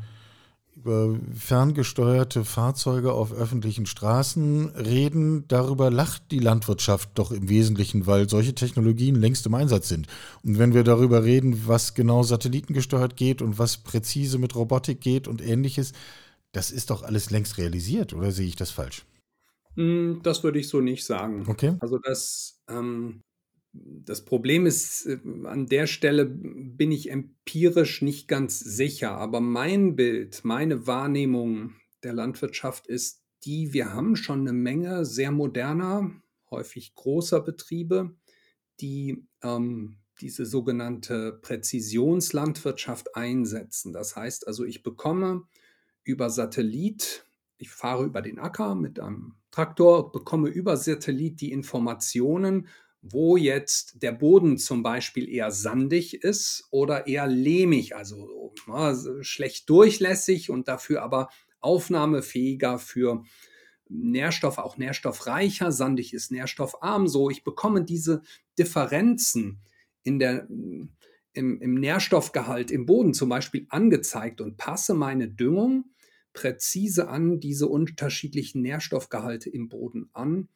über 0.75 1.17
ferngesteuerte 1.35 2.45
Fahrzeuge 2.45 3.13
auf 3.13 3.33
öffentlichen 3.33 3.87
Straßen 3.87 4.71
reden, 4.71 5.45
darüber 5.49 5.91
lacht 5.91 6.31
die 6.31 6.39
Landwirtschaft 6.39 7.11
doch 7.15 7.33
im 7.33 7.49
Wesentlichen, 7.49 8.07
weil 8.07 8.29
solche 8.29 8.55
Technologien 8.55 9.15
längst 9.15 9.47
im 9.47 9.55
Einsatz 9.55 9.89
sind. 9.89 10.07
Und 10.43 10.59
wenn 10.59 10.75
wir 10.75 10.85
darüber 10.85 11.25
reden, 11.25 11.67
was 11.67 11.95
genau 11.95 12.23
satellitengesteuert 12.23 13.17
geht 13.17 13.43
und 13.43 13.59
was 13.59 13.79
präzise 13.79 14.39
mit 14.39 14.55
Robotik 14.55 15.01
geht 15.01 15.29
und 15.29 15.43
ähnliches, 15.43 15.93
das 16.53 16.71
ist 16.71 16.91
doch 16.91 17.03
alles 17.03 17.31
längst 17.31 17.59
realisiert, 17.59 18.13
oder 18.13 18.33
sehe 18.33 18.47
ich 18.47 18.57
das 18.57 18.71
falsch? 18.71 19.05
Hm, 19.77 20.21
das 20.23 20.43
würde 20.43 20.59
ich 20.59 20.69
so 20.69 20.81
nicht 20.81 21.05
sagen. 21.05 21.45
Okay. 21.47 21.77
Also 21.81 21.99
das, 21.99 22.61
ähm, 22.69 23.23
das 23.73 24.25
Problem 24.25 24.67
ist, 24.67 25.07
äh, 25.07 25.19
an 25.45 25.67
der 25.67 25.87
Stelle 25.87 26.27
bin 26.27 26.93
ich 26.93 27.11
empirisch 27.11 28.03
nicht 28.03 28.29
ganz 28.29 28.59
sicher, 28.59 29.13
aber 29.13 29.41
mein 29.41 29.97
Bild, 29.97 30.45
meine 30.45 30.87
Wahrnehmung 30.87 31.75
der 32.03 32.13
Landwirtschaft 32.13 32.87
ist 32.87 33.23
die, 33.45 33.73
wir 33.73 33.95
haben 33.95 34.17
schon 34.17 34.41
eine 34.41 34.53
Menge 34.53 35.05
sehr 35.05 35.31
moderner, 35.31 36.11
häufig 36.51 36.95
großer 36.95 37.41
Betriebe, 37.41 38.17
die 38.81 39.27
ähm, 39.43 39.99
diese 40.21 40.45
sogenannte 40.45 41.39
Präzisionslandwirtschaft 41.41 43.17
einsetzen. 43.17 43.93
Das 43.93 44.17
heißt 44.17 44.47
also, 44.47 44.65
ich 44.65 44.83
bekomme 44.83 45.45
über 46.05 46.29
Satellit, 46.29 47.25
ich 47.57 47.71
fahre 47.71 48.05
über 48.05 48.21
den 48.21 48.39
Acker 48.39 48.75
mit 48.75 49.01
einem 49.01 49.37
Traktor, 49.51 50.13
bekomme 50.13 50.49
über 50.49 50.77
Satellit 50.77 51.41
die 51.41 51.53
Informationen, 51.53 52.69
wo 53.03 53.37
jetzt 53.37 54.03
der 54.03 54.13
Boden 54.13 54.59
zum 54.59 54.83
Beispiel 54.83 55.29
eher 55.29 55.51
sandig 55.51 56.23
ist 56.23 56.69
oder 56.71 57.07
eher 57.07 57.27
lehmig, 57.27 57.97
also 57.97 58.53
na, 58.67 58.95
schlecht 59.23 59.69
durchlässig 59.71 60.51
und 60.51 60.69
dafür 60.69 61.03
aber 61.03 61.31
aufnahmefähiger 61.61 62.79
für 62.79 63.25
Nährstoffe, 63.89 64.59
auch 64.59 64.77
nährstoffreicher, 64.77 65.73
sandig 65.73 66.15
ist 66.15 66.31
nährstoffarm. 66.31 67.09
So, 67.09 67.31
ich 67.31 67.43
bekomme 67.43 67.85
diese 67.85 68.23
Differenzen 68.59 69.61
in 70.03 70.19
der, 70.19 70.47
im, 70.49 71.61
im 71.61 71.75
Nährstoffgehalt 71.75 72.71
im 72.71 72.87
Boden 72.87 73.15
zum 73.15 73.29
Beispiel 73.29 73.67
angezeigt 73.69 74.41
und 74.41 74.57
passe 74.57 74.95
meine 74.95 75.29
Düngung 75.29 75.87
präzise 76.33 77.09
an 77.09 77.41
diese 77.41 77.67
unterschiedlichen 77.67 78.63
Nährstoffgehalte 78.63 79.51
im 79.51 79.69
Boden 79.69 80.11
an 80.13 80.49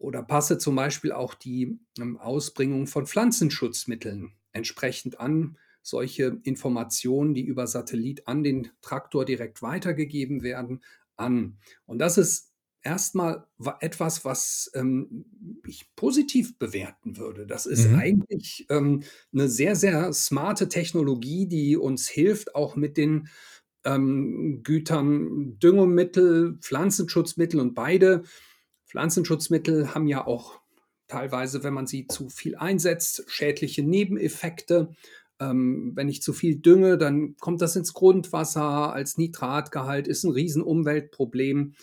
oder 0.00 0.22
passe 0.22 0.58
zum 0.58 0.74
Beispiel 0.74 1.12
auch 1.12 1.34
die 1.34 1.78
ähm, 2.00 2.16
Ausbringung 2.16 2.86
von 2.86 3.06
Pflanzenschutzmitteln 3.06 4.32
entsprechend 4.52 5.20
an. 5.20 5.56
Solche 5.82 6.40
Informationen, 6.42 7.34
die 7.34 7.44
über 7.44 7.66
Satellit 7.66 8.26
an 8.26 8.42
den 8.42 8.70
Traktor 8.80 9.24
direkt 9.24 9.62
weitergegeben 9.62 10.42
werden, 10.42 10.82
an. 11.16 11.58
Und 11.86 11.98
das 11.98 12.18
ist 12.18 12.50
erstmal 12.82 13.46
etwas, 13.80 14.24
was 14.24 14.70
ähm, 14.74 15.26
ich 15.66 15.94
positiv 15.96 16.58
bewerten 16.58 17.18
würde. 17.18 17.46
Das 17.46 17.66
ist 17.66 17.88
mhm. 17.88 17.96
eigentlich 17.96 18.66
ähm, 18.70 19.02
eine 19.32 19.48
sehr, 19.48 19.76
sehr 19.76 20.12
smarte 20.14 20.68
Technologie, 20.68 21.46
die 21.46 21.76
uns 21.76 22.08
hilft, 22.08 22.54
auch 22.54 22.74
mit 22.74 22.96
den 22.96 23.28
ähm, 23.84 24.62
Gütern 24.62 25.58
Düngemittel, 25.58 26.56
Pflanzenschutzmittel 26.60 27.60
und 27.60 27.74
beide 27.74 28.22
Pflanzenschutzmittel 28.90 29.94
haben 29.94 30.08
ja 30.08 30.26
auch 30.26 30.60
teilweise, 31.06 31.62
wenn 31.62 31.74
man 31.74 31.86
sie 31.86 32.08
zu 32.08 32.28
viel 32.28 32.56
einsetzt, 32.56 33.24
schädliche 33.28 33.82
Nebeneffekte. 33.84 34.94
Ähm, 35.38 35.92
wenn 35.94 36.08
ich 36.08 36.22
zu 36.22 36.32
viel 36.32 36.56
dünge, 36.56 36.98
dann 36.98 37.36
kommt 37.36 37.62
das 37.62 37.76
ins 37.76 37.92
Grundwasser 37.92 38.92
als 38.92 39.16
Nitratgehalt, 39.16 40.08
ist 40.08 40.24
ein 40.24 40.32
Riesenumweltproblem. 40.32 41.74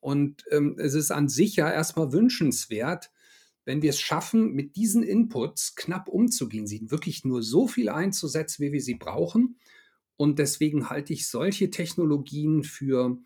Und 0.00 0.44
ähm, 0.50 0.76
es 0.78 0.94
ist 0.94 1.12
an 1.12 1.28
sich 1.28 1.54
ja 1.54 1.70
erstmal 1.70 2.12
wünschenswert, 2.12 3.12
wenn 3.64 3.80
wir 3.80 3.90
es 3.90 4.00
schaffen, 4.00 4.54
mit 4.54 4.74
diesen 4.74 5.04
Inputs 5.04 5.76
knapp 5.76 6.08
umzugehen, 6.08 6.66
sie 6.66 6.90
wirklich 6.90 7.24
nur 7.24 7.44
so 7.44 7.68
viel 7.68 7.88
einzusetzen, 7.88 8.64
wie 8.64 8.72
wir 8.72 8.82
sie 8.82 8.96
brauchen. 8.96 9.56
Und 10.16 10.40
deswegen 10.40 10.90
halte 10.90 11.12
ich 11.12 11.28
solche 11.28 11.70
Technologien 11.70 12.64
für 12.64 13.18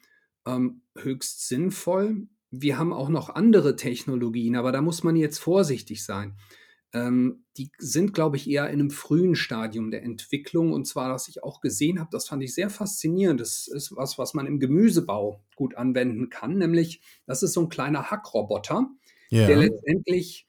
ähm, 0.46 0.82
höchst 0.94 1.48
sinnvoll. 1.48 2.28
Wir 2.60 2.78
haben 2.78 2.92
auch 2.92 3.08
noch 3.08 3.30
andere 3.30 3.76
Technologien, 3.76 4.56
aber 4.56 4.72
da 4.72 4.80
muss 4.80 5.02
man 5.02 5.16
jetzt 5.16 5.38
vorsichtig 5.38 6.04
sein. 6.04 6.36
Ähm, 6.92 7.44
die 7.56 7.70
sind, 7.78 8.14
glaube 8.14 8.36
ich, 8.36 8.48
eher 8.48 8.68
in 8.68 8.80
einem 8.80 8.90
frühen 8.90 9.34
Stadium 9.34 9.90
der 9.90 10.02
Entwicklung. 10.02 10.72
Und 10.72 10.86
zwar, 10.86 11.12
was 11.12 11.28
ich 11.28 11.42
auch 11.42 11.60
gesehen 11.60 12.00
habe, 12.00 12.10
das 12.12 12.28
fand 12.28 12.42
ich 12.42 12.54
sehr 12.54 12.70
faszinierend. 12.70 13.40
Das 13.40 13.68
ist 13.68 13.94
was, 13.96 14.18
was 14.18 14.34
man 14.34 14.46
im 14.46 14.60
Gemüsebau 14.60 15.42
gut 15.56 15.74
anwenden 15.74 16.30
kann. 16.30 16.58
Nämlich, 16.58 17.02
das 17.26 17.42
ist 17.42 17.52
so 17.52 17.62
ein 17.62 17.68
kleiner 17.68 18.10
Hackroboter, 18.10 18.88
ja. 19.30 19.46
der 19.46 19.56
letztendlich 19.56 20.48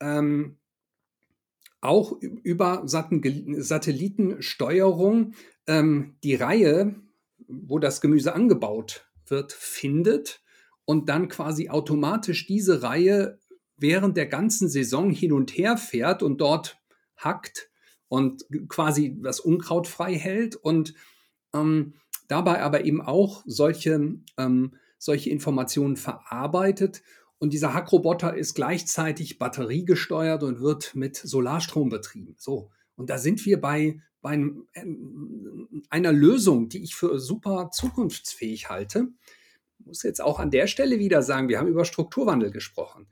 ähm, 0.00 0.58
auch 1.80 2.20
über 2.20 2.82
Satellitensteuerung 2.84 5.34
ähm, 5.66 6.16
die 6.24 6.34
Reihe, 6.34 6.96
wo 7.48 7.78
das 7.78 8.00
Gemüse 8.00 8.34
angebaut 8.34 9.06
wird, 9.26 9.52
findet 9.52 10.40
und 10.86 11.10
dann 11.10 11.28
quasi 11.28 11.68
automatisch 11.68 12.46
diese 12.46 12.82
Reihe 12.82 13.38
während 13.76 14.16
der 14.16 14.26
ganzen 14.26 14.70
Saison 14.70 15.10
hin 15.10 15.32
und 15.32 15.50
her 15.50 15.76
fährt 15.76 16.22
und 16.22 16.40
dort 16.40 16.78
hackt 17.18 17.68
und 18.08 18.46
quasi 18.68 19.18
das 19.20 19.40
Unkraut 19.40 19.86
frei 19.86 20.14
hält 20.14 20.56
und 20.56 20.94
ähm, 21.54 21.94
dabei 22.28 22.62
aber 22.62 22.84
eben 22.84 23.02
auch 23.02 23.42
solche, 23.46 24.14
ähm, 24.38 24.74
solche 24.98 25.30
Informationen 25.30 25.96
verarbeitet. 25.96 27.02
Und 27.38 27.52
dieser 27.52 27.74
Hackroboter 27.74 28.34
ist 28.34 28.54
gleichzeitig 28.54 29.38
batteriegesteuert 29.38 30.42
und 30.42 30.60
wird 30.60 30.94
mit 30.94 31.16
Solarstrom 31.16 31.90
betrieben. 31.90 32.34
So. 32.38 32.70
Und 32.94 33.10
da 33.10 33.18
sind 33.18 33.44
wir 33.44 33.60
bei, 33.60 34.00
bei 34.22 34.30
einem, 34.30 34.66
ähm, 34.72 35.82
einer 35.90 36.12
Lösung, 36.12 36.68
die 36.68 36.82
ich 36.82 36.94
für 36.94 37.18
super 37.18 37.70
zukunftsfähig 37.72 38.70
halte. 38.70 39.08
Ich 39.86 39.88
muss 39.88 40.02
jetzt 40.02 40.20
auch 40.20 40.40
an 40.40 40.50
der 40.50 40.66
Stelle 40.66 40.98
wieder 40.98 41.22
sagen, 41.22 41.48
wir 41.48 41.60
haben 41.60 41.68
über 41.68 41.84
Strukturwandel 41.84 42.50
gesprochen 42.50 43.06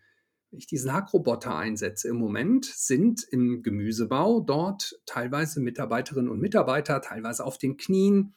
ich 0.56 0.66
diesen 0.66 0.92
Hackroboter 0.92 1.56
einsetze 1.56 2.08
im 2.08 2.16
Moment, 2.16 2.64
sind 2.64 3.24
im 3.30 3.62
Gemüsebau 3.62 4.40
dort 4.40 4.98
teilweise 5.06 5.60
Mitarbeiterinnen 5.60 6.30
und 6.30 6.40
Mitarbeiter, 6.40 7.00
teilweise 7.00 7.44
auf 7.44 7.58
den 7.58 7.76
Knien, 7.76 8.34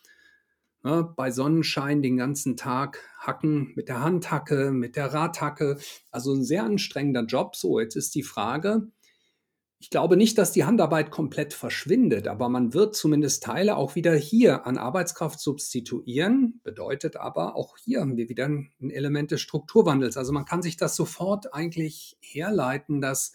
ne, 0.83 1.11
bei 1.15 1.31
Sonnenschein 1.31 2.01
den 2.01 2.17
ganzen 2.17 2.57
Tag 2.57 3.03
hacken 3.19 3.73
mit 3.75 3.87
der 3.87 4.01
Handhacke, 4.01 4.71
mit 4.71 4.95
der 4.95 5.13
Radhacke. 5.13 5.77
Also 6.11 6.33
ein 6.33 6.43
sehr 6.43 6.63
anstrengender 6.63 7.23
Job. 7.23 7.55
So, 7.55 7.79
jetzt 7.79 7.95
ist 7.95 8.15
die 8.15 8.23
Frage, 8.23 8.87
ich 9.79 9.91
glaube 9.91 10.17
nicht, 10.17 10.37
dass 10.39 10.51
die 10.51 10.65
Handarbeit 10.65 11.11
komplett 11.11 11.53
verschwindet, 11.53 12.27
aber 12.27 12.49
man 12.49 12.73
wird 12.73 12.95
zumindest 12.95 13.43
Teile 13.43 13.77
auch 13.77 13.93
wieder 13.93 14.15
hier 14.15 14.65
an 14.65 14.77
Arbeitskraft 14.77 15.39
substituieren. 15.39 16.59
Bedeutet 16.63 17.15
aber, 17.15 17.55
auch 17.55 17.77
hier 17.77 18.01
haben 18.01 18.17
wir 18.17 18.27
wieder 18.27 18.45
ein 18.45 18.71
Element 18.89 19.29
des 19.29 19.41
Strukturwandels. 19.41 20.17
Also 20.17 20.33
man 20.33 20.45
kann 20.45 20.63
sich 20.63 20.77
das 20.77 20.95
sofort 20.95 21.53
eigentlich 21.53 22.17
herleiten, 22.21 23.01
dass 23.01 23.33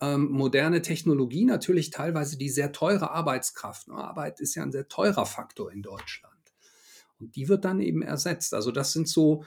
ähm, 0.00 0.30
moderne 0.30 0.80
Technologie 0.80 1.44
natürlich 1.44 1.90
teilweise 1.90 2.38
die 2.38 2.48
sehr 2.48 2.72
teure 2.72 3.10
Arbeitskraft, 3.10 3.88
ne, 3.88 3.94
Arbeit 3.94 4.40
ist 4.40 4.54
ja 4.54 4.62
ein 4.62 4.72
sehr 4.72 4.88
teurer 4.88 5.26
Faktor 5.26 5.70
in 5.70 5.82
Deutschland. 5.82 6.32
Und 7.20 7.36
die 7.36 7.48
wird 7.48 7.66
dann 7.66 7.80
eben 7.80 8.00
ersetzt. 8.00 8.54
Also 8.54 8.72
das 8.72 8.92
sind 8.92 9.08
so 9.08 9.44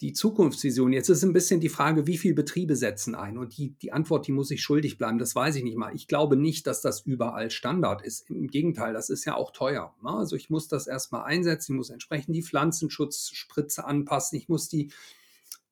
die 0.00 0.12
Zukunftsvision. 0.12 0.92
Jetzt 0.92 1.08
ist 1.08 1.24
ein 1.24 1.32
bisschen 1.32 1.60
die 1.60 1.68
Frage, 1.68 2.06
wie 2.06 2.18
viele 2.18 2.34
Betriebe 2.34 2.76
setzen 2.76 3.14
ein? 3.16 3.36
Und 3.36 3.56
die, 3.58 3.70
die 3.82 3.92
Antwort, 3.92 4.26
die 4.28 4.32
muss 4.32 4.50
ich 4.50 4.62
schuldig 4.62 4.96
bleiben, 4.96 5.18
das 5.18 5.34
weiß 5.34 5.56
ich 5.56 5.64
nicht 5.64 5.76
mal. 5.76 5.94
Ich 5.94 6.06
glaube 6.06 6.36
nicht, 6.36 6.68
dass 6.68 6.82
das 6.82 7.00
überall 7.00 7.50
Standard 7.50 8.02
ist. 8.02 8.30
Im 8.30 8.46
Gegenteil, 8.46 8.92
das 8.92 9.10
ist 9.10 9.24
ja 9.24 9.34
auch 9.34 9.50
teuer. 9.50 9.94
Ne? 10.02 10.10
Also 10.10 10.36
ich 10.36 10.50
muss 10.50 10.68
das 10.68 10.86
erstmal 10.86 11.24
einsetzen, 11.24 11.72
ich 11.72 11.76
muss 11.76 11.90
entsprechend 11.90 12.36
die 12.36 12.44
Pflanzenschutzspritze 12.44 13.84
anpassen, 13.84 14.38
ich 14.38 14.48
muss 14.48 14.68
die, 14.68 14.92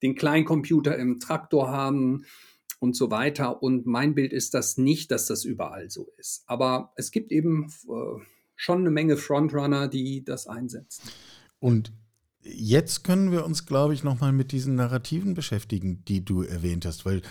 den 0.03 0.17
Kleincomputer 0.17 0.97
im 0.97 1.21
Traktor 1.21 1.71
haben 1.71 2.25
und 2.81 2.97
so 2.97 3.13
weiter. 3.13 3.63
Und 3.63 3.87
mein 3.87 4.17
Bild 4.17 4.33
ist 4.33 4.55
das 4.55 4.77
nicht, 4.77 5.13
dass 5.13 5.27
das 5.27 5.45
überall 5.45 5.89
so 5.89 6.13
ist. 6.17 6.43
Aber 6.47 6.93
es 6.97 7.13
gibt 7.13 7.31
eben 7.31 7.69
äh, 7.89 8.21
schon 8.57 8.81
eine 8.81 8.91
Menge 8.91 9.17
Frontrunner, 9.17 9.87
die 9.87 10.25
das 10.25 10.49
einsetzen. 10.49 11.11
Und 11.61 11.93
Jetzt 12.55 13.05
können 13.05 13.33
wir 13.33 13.45
uns, 13.45 13.67
glaube 13.67 13.95
ich, 13.95 14.05
nochmal 14.05 14.33
mit 14.33 14.53
diesen 14.53 14.77
Narrativen 14.77 15.35
beschäftigen, 15.35 16.05
die 16.07 16.25
du 16.25 16.43
erwähnt 16.43 16.85
hast, 16.85 17.05
weil 17.05 17.23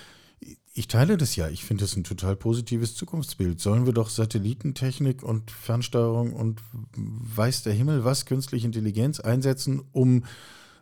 ich 0.73 0.87
teile 0.87 1.15
das 1.17 1.35
ja. 1.37 1.47
Ich 1.47 1.63
finde 1.63 1.85
das 1.85 1.95
ein 1.95 2.03
total 2.03 2.35
positives 2.35 2.95
Zukunftsbild. 2.95 3.61
Sollen 3.61 3.85
wir 3.85 3.93
doch 3.93 4.09
Satellitentechnik 4.09 5.23
und 5.23 5.49
Fernsteuerung 5.49 6.33
und 6.33 6.61
weiß 6.95 7.63
der 7.63 7.73
Himmel 7.73 8.03
was, 8.03 8.25
künstliche 8.25 8.65
Intelligenz 8.65 9.21
einsetzen, 9.21 9.81
um 9.93 10.25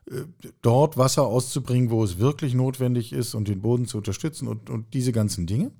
äh, 0.09 0.23
dort 0.63 0.97
Wasser 0.97 1.23
auszubringen, 1.23 1.91
wo 1.91 2.03
es 2.03 2.17
wirklich 2.17 2.55
notwendig 2.55 3.13
ist 3.13 3.35
und 3.35 3.47
den 3.47 3.61
Boden 3.61 3.85
zu 3.85 3.97
unterstützen 3.97 4.47
und, 4.47 4.69
und 4.71 4.93
diese 4.95 5.11
ganzen 5.11 5.45
Dinge? 5.45 5.71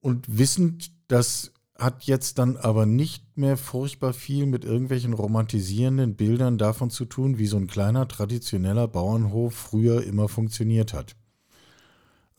Und 0.00 0.38
wissend, 0.38 0.92
dass 1.08 1.52
hat 1.78 2.04
jetzt 2.04 2.38
dann 2.38 2.56
aber 2.56 2.86
nicht 2.86 3.36
mehr 3.36 3.56
furchtbar 3.56 4.12
viel 4.12 4.46
mit 4.46 4.64
irgendwelchen 4.64 5.12
romantisierenden 5.12 6.14
Bildern 6.14 6.58
davon 6.58 6.90
zu 6.90 7.04
tun, 7.04 7.38
wie 7.38 7.46
so 7.46 7.56
ein 7.56 7.66
kleiner 7.66 8.08
traditioneller 8.08 8.88
Bauernhof 8.88 9.54
früher 9.54 10.04
immer 10.04 10.28
funktioniert 10.28 10.92
hat. 10.92 11.16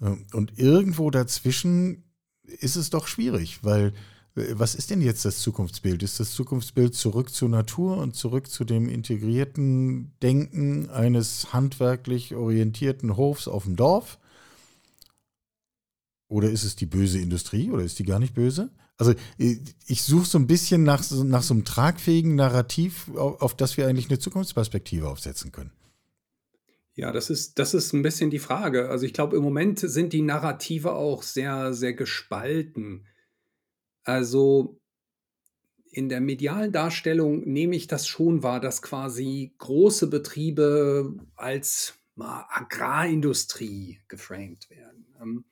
Ähm, 0.02 0.26
und 0.34 0.58
irgendwo 0.58 1.12
dazwischen 1.12 2.04
ist 2.44 2.76
es 2.76 2.90
doch 2.90 3.08
schwierig, 3.08 3.64
weil 3.64 3.94
äh, 4.36 4.54
was 4.54 4.76
ist 4.76 4.90
denn 4.90 5.02
jetzt 5.02 5.26
das 5.26 5.40
Zukunftsbild? 5.40 6.04
Ist 6.04 6.20
das 6.20 6.32
Zukunftsbild 6.32 6.96
zurück 6.96 7.30
zur 7.30 7.50
Natur 7.50 7.98
und 7.98 8.16
zurück 8.16 8.50
zu 8.50 8.64
dem 8.64 8.90
integrierten 8.90 10.14
Denken 10.22 10.90
eines 10.90 11.54
handwerklich 11.54 12.36
orientierten 12.36 13.18
Hofs 13.18 13.48
auf 13.48 13.66
dem 13.66 13.76
Dorf? 13.76 14.18
Oder 16.30 16.50
ist 16.50 16.64
es 16.64 16.76
die 16.76 16.86
böse 16.86 17.20
Industrie 17.20 17.72
oder 17.72 17.84
ist 17.84 18.00
die 18.00 18.04
gar 18.04 18.20
nicht 18.20 18.34
böse? 18.34 18.70
Also 18.98 19.14
ich 19.38 20.02
suche 20.02 20.26
so 20.26 20.40
ein 20.40 20.48
bisschen 20.48 20.84
nach, 20.84 21.04
nach 21.12 21.44
so 21.44 21.54
einem 21.54 21.66
tragfähigen 21.66 22.36
Narrativ, 22.36 23.10
auf, 23.16 23.42
auf 23.42 23.56
das 23.56 23.78
wir 23.78 23.88
eigentlich 23.88 24.10
eine 24.10 24.18
Zukunftsperspektive 24.18 25.08
aufsetzen 25.08 25.52
können. 25.52 25.72
Ja, 26.96 27.12
das 27.12 27.30
ist, 27.30 27.60
das 27.60 27.76
ist 27.76 27.94
ein 27.94 28.02
bisschen 28.02 28.32
die 28.32 28.40
Frage. 28.40 28.90
Also 28.90 29.06
ich 29.06 29.14
glaube, 29.14 29.38
im 29.38 29.44
Moment 29.44 29.78
sind 29.80 30.14
die 30.14 30.24
Narrative 30.24 30.94
auch 30.94 31.22
sehr, 31.22 31.74
sehr 31.74 31.94
gespalten. 31.94 33.06
Also 34.04 34.80
in 35.92 36.10
der 36.10 36.22
medialen 36.22 36.72
Darstellung 36.72 37.42
nehme 37.42 37.76
ich 37.76 37.86
das 37.86 38.08
schon 38.08 38.42
wahr, 38.42 38.60
dass 38.60 38.82
quasi 38.82 39.54
große 39.60 40.08
Betriebe 40.08 41.16
als 41.36 41.94
Agrarindustrie 42.18 44.00
geframed 44.08 44.68
werden. 44.72 45.06
Ähm, 45.22 45.46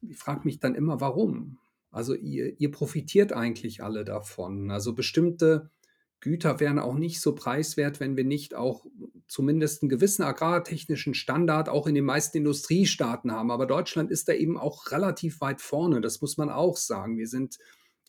ich 0.00 0.16
frage 0.16 0.42
mich 0.44 0.60
dann 0.60 0.76
immer, 0.76 1.00
warum? 1.00 1.58
Also 1.94 2.14
ihr, 2.14 2.60
ihr 2.60 2.72
profitiert 2.72 3.32
eigentlich 3.32 3.82
alle 3.82 4.04
davon. 4.04 4.72
Also 4.72 4.94
bestimmte 4.94 5.70
Güter 6.18 6.58
wären 6.58 6.80
auch 6.80 6.94
nicht 6.94 7.20
so 7.20 7.36
preiswert, 7.36 8.00
wenn 8.00 8.16
wir 8.16 8.24
nicht 8.24 8.56
auch 8.56 8.84
zumindest 9.28 9.82
einen 9.82 9.90
gewissen 9.90 10.24
agrartechnischen 10.24 11.14
Standard 11.14 11.68
auch 11.68 11.86
in 11.86 11.94
den 11.94 12.04
meisten 12.04 12.38
Industriestaaten 12.38 13.30
haben. 13.30 13.52
Aber 13.52 13.66
Deutschland 13.66 14.10
ist 14.10 14.28
da 14.28 14.32
eben 14.32 14.58
auch 14.58 14.90
relativ 14.90 15.40
weit 15.40 15.60
vorne, 15.60 16.00
das 16.00 16.20
muss 16.20 16.36
man 16.36 16.50
auch 16.50 16.76
sagen. 16.76 17.16
Wir 17.16 17.28
sind 17.28 17.58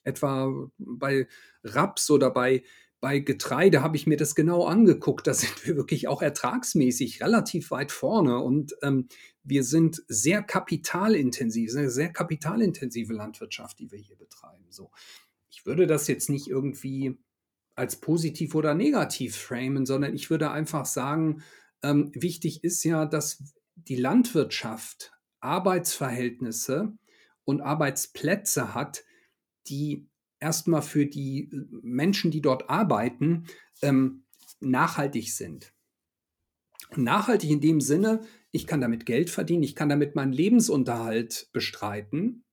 etwa 0.03 0.51
bei 0.79 1.27
Raps 1.63 2.09
oder 2.09 2.31
bei, 2.31 2.63
bei 3.05 3.19
Getreide 3.19 3.83
habe 3.83 3.97
ich 3.97 4.07
mir 4.07 4.17
das 4.17 4.33
genau 4.33 4.65
angeguckt. 4.65 5.27
Da 5.27 5.33
sind 5.35 5.67
wir 5.67 5.75
wirklich 5.75 6.07
auch 6.07 6.23
ertragsmäßig 6.23 7.21
relativ 7.21 7.69
weit 7.69 7.91
vorne 7.91 8.39
und 8.39 8.75
ähm, 8.81 9.09
wir 9.43 9.63
sind 9.63 10.01
sehr 10.07 10.41
kapitalintensiv, 10.41 11.75
eine 11.75 11.91
sehr 11.91 12.11
kapitalintensive 12.11 13.13
Landwirtschaft, 13.13 13.77
die 13.77 13.91
wir 13.91 13.99
hier 13.99 14.17
betreiben. 14.17 14.65
So, 14.71 14.89
ich 15.51 15.67
würde 15.67 15.85
das 15.85 16.07
jetzt 16.07 16.31
nicht 16.31 16.47
irgendwie 16.47 17.19
als 17.75 17.97
positiv 17.97 18.55
oder 18.55 18.73
negativ 18.73 19.35
framen, 19.35 19.85
sondern 19.85 20.15
ich 20.15 20.31
würde 20.31 20.49
einfach 20.49 20.87
sagen, 20.87 21.43
ähm, 21.83 22.09
wichtig 22.15 22.63
ist 22.63 22.83
ja, 22.83 23.05
dass 23.05 23.53
die 23.75 23.97
Landwirtschaft 23.97 25.11
Arbeitsverhältnisse 25.41 26.97
und 27.43 27.61
Arbeitsplätze 27.61 28.73
hat, 28.73 29.03
die 29.67 30.09
erstmal 30.39 30.81
für 30.81 31.05
die 31.05 31.49
Menschen, 31.81 32.31
die 32.31 32.41
dort 32.41 32.69
arbeiten, 32.69 33.45
ähm, 33.81 34.25
nachhaltig 34.59 35.33
sind. 35.33 35.73
Nachhaltig 36.95 37.49
in 37.49 37.61
dem 37.61 37.81
Sinne, 37.81 38.21
ich 38.51 38.67
kann 38.67 38.81
damit 38.81 39.05
Geld 39.05 39.29
verdienen, 39.29 39.63
ich 39.63 39.75
kann 39.75 39.89
damit 39.89 40.15
meinen 40.15 40.31
Lebensunterhalt 40.31 41.49
bestreiten. 41.51 42.43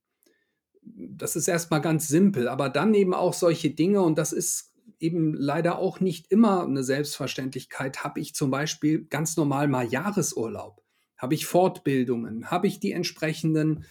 Das 0.82 1.36
ist 1.36 1.48
erstmal 1.48 1.80
ganz 1.80 2.08
simpel, 2.08 2.48
aber 2.48 2.68
dann 2.68 2.94
eben 2.94 3.14
auch 3.14 3.34
solche 3.34 3.70
Dinge, 3.70 4.02
und 4.02 4.18
das 4.18 4.32
ist 4.32 4.72
eben 4.98 5.34
leider 5.34 5.78
auch 5.78 6.00
nicht 6.00 6.30
immer 6.30 6.64
eine 6.64 6.82
Selbstverständlichkeit, 6.82 8.04
habe 8.04 8.20
ich 8.20 8.34
zum 8.34 8.50
Beispiel 8.50 9.04
ganz 9.04 9.36
normal 9.36 9.68
mal 9.68 9.86
Jahresurlaub, 9.86 10.82
habe 11.16 11.34
ich 11.34 11.46
Fortbildungen, 11.46 12.50
habe 12.50 12.66
ich 12.66 12.80
die 12.80 12.92
entsprechenden 12.92 13.84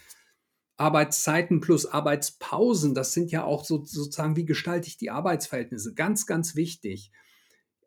Arbeitszeiten 0.82 1.62
plus 1.62 1.86
Arbeitspausen, 1.86 2.96
das 2.96 3.14
sind 3.14 3.32
ja 3.32 3.44
auch 3.44 3.64
so, 3.64 3.86
sozusagen, 3.86 4.36
wie 4.36 4.46
gestalte 4.46 4.88
ich 4.88 4.98
die 4.98 5.12
Arbeitsverhältnisse, 5.12 5.94
ganz, 5.94 6.26
ganz 6.26 6.56
wichtig. 6.56 7.12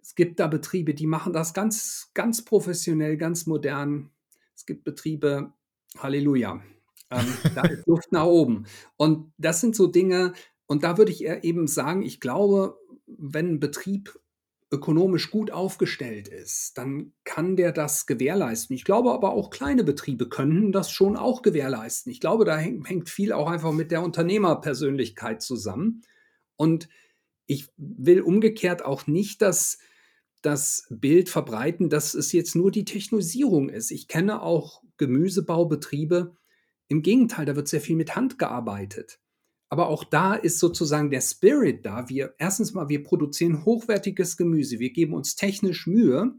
Es 0.00 0.14
gibt 0.14 0.38
da 0.38 0.46
Betriebe, 0.46 0.94
die 0.94 1.08
machen 1.08 1.32
das 1.32 1.54
ganz, 1.54 2.10
ganz 2.14 2.44
professionell, 2.44 3.16
ganz 3.16 3.46
modern. 3.46 4.10
Es 4.54 4.64
gibt 4.64 4.84
Betriebe, 4.84 5.52
Halleluja, 5.98 6.62
ähm, 7.10 7.26
da 7.54 7.62
ist 7.62 7.84
Luft 7.86 8.12
nach 8.12 8.26
oben. 8.26 8.66
Und 8.96 9.32
das 9.38 9.60
sind 9.60 9.74
so 9.74 9.88
Dinge, 9.88 10.32
und 10.66 10.84
da 10.84 10.96
würde 10.96 11.12
ich 11.12 11.26
eben 11.26 11.66
sagen, 11.66 12.02
ich 12.02 12.20
glaube, 12.20 12.78
wenn 13.06 13.54
ein 13.54 13.60
Betrieb 13.60 14.18
ökonomisch 14.74 15.30
gut 15.30 15.50
aufgestellt 15.50 16.28
ist, 16.28 16.76
dann 16.76 17.12
kann 17.24 17.56
der 17.56 17.72
das 17.72 18.06
gewährleisten. 18.06 18.74
Ich 18.74 18.84
glaube 18.84 19.12
aber 19.12 19.32
auch 19.32 19.50
kleine 19.50 19.84
Betriebe 19.84 20.28
können 20.28 20.72
das 20.72 20.90
schon 20.90 21.16
auch 21.16 21.42
gewährleisten. 21.42 22.10
Ich 22.10 22.20
glaube, 22.20 22.44
da 22.44 22.56
hängt 22.58 23.08
viel 23.08 23.32
auch 23.32 23.48
einfach 23.48 23.72
mit 23.72 23.90
der 23.90 24.02
Unternehmerpersönlichkeit 24.02 25.40
zusammen. 25.40 26.02
Und 26.56 26.88
ich 27.46 27.68
will 27.76 28.20
umgekehrt 28.20 28.84
auch 28.84 29.06
nicht 29.06 29.40
das, 29.40 29.78
das 30.42 30.86
Bild 30.90 31.28
verbreiten, 31.28 31.88
dass 31.88 32.14
es 32.14 32.32
jetzt 32.32 32.56
nur 32.56 32.70
die 32.70 32.84
Technisierung 32.84 33.68
ist. 33.68 33.90
Ich 33.90 34.08
kenne 34.08 34.42
auch 34.42 34.82
Gemüsebaubetriebe. 34.96 36.34
Im 36.88 37.02
Gegenteil, 37.02 37.46
da 37.46 37.56
wird 37.56 37.68
sehr 37.68 37.80
viel 37.80 37.96
mit 37.96 38.16
Hand 38.16 38.38
gearbeitet. 38.38 39.20
Aber 39.68 39.88
auch 39.88 40.04
da 40.04 40.34
ist 40.34 40.58
sozusagen 40.58 41.10
der 41.10 41.20
Spirit 41.20 41.84
da. 41.84 42.08
Wir, 42.08 42.34
erstens 42.38 42.74
mal, 42.74 42.88
wir 42.88 43.02
produzieren 43.02 43.64
hochwertiges 43.64 44.36
Gemüse. 44.36 44.78
Wir 44.78 44.92
geben 44.92 45.14
uns 45.14 45.36
technisch 45.36 45.86
Mühe, 45.86 46.34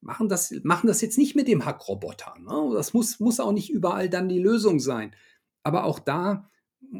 machen 0.00 0.28
das, 0.28 0.54
machen 0.62 0.86
das 0.86 1.00
jetzt 1.00 1.18
nicht 1.18 1.36
mit 1.36 1.48
dem 1.48 1.64
Hackroboter. 1.64 2.34
Ne? 2.40 2.74
Das 2.74 2.94
muss, 2.94 3.20
muss 3.20 3.40
auch 3.40 3.52
nicht 3.52 3.70
überall 3.70 4.08
dann 4.08 4.28
die 4.28 4.38
Lösung 4.38 4.80
sein. 4.80 5.14
Aber 5.62 5.84
auch 5.84 5.98
da 5.98 6.48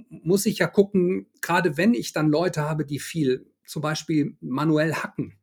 muss 0.09 0.47
ich 0.47 0.59
ja 0.59 0.67
gucken, 0.67 1.31
gerade 1.41 1.77
wenn 1.77 1.95
ich 1.95 2.13
dann 2.13 2.29
Leute 2.29 2.63
habe, 2.63 2.85
die 2.85 2.99
viel 2.99 3.53
zum 3.65 3.83
Beispiel 3.83 4.37
manuell 4.41 4.95
hacken, 4.95 5.39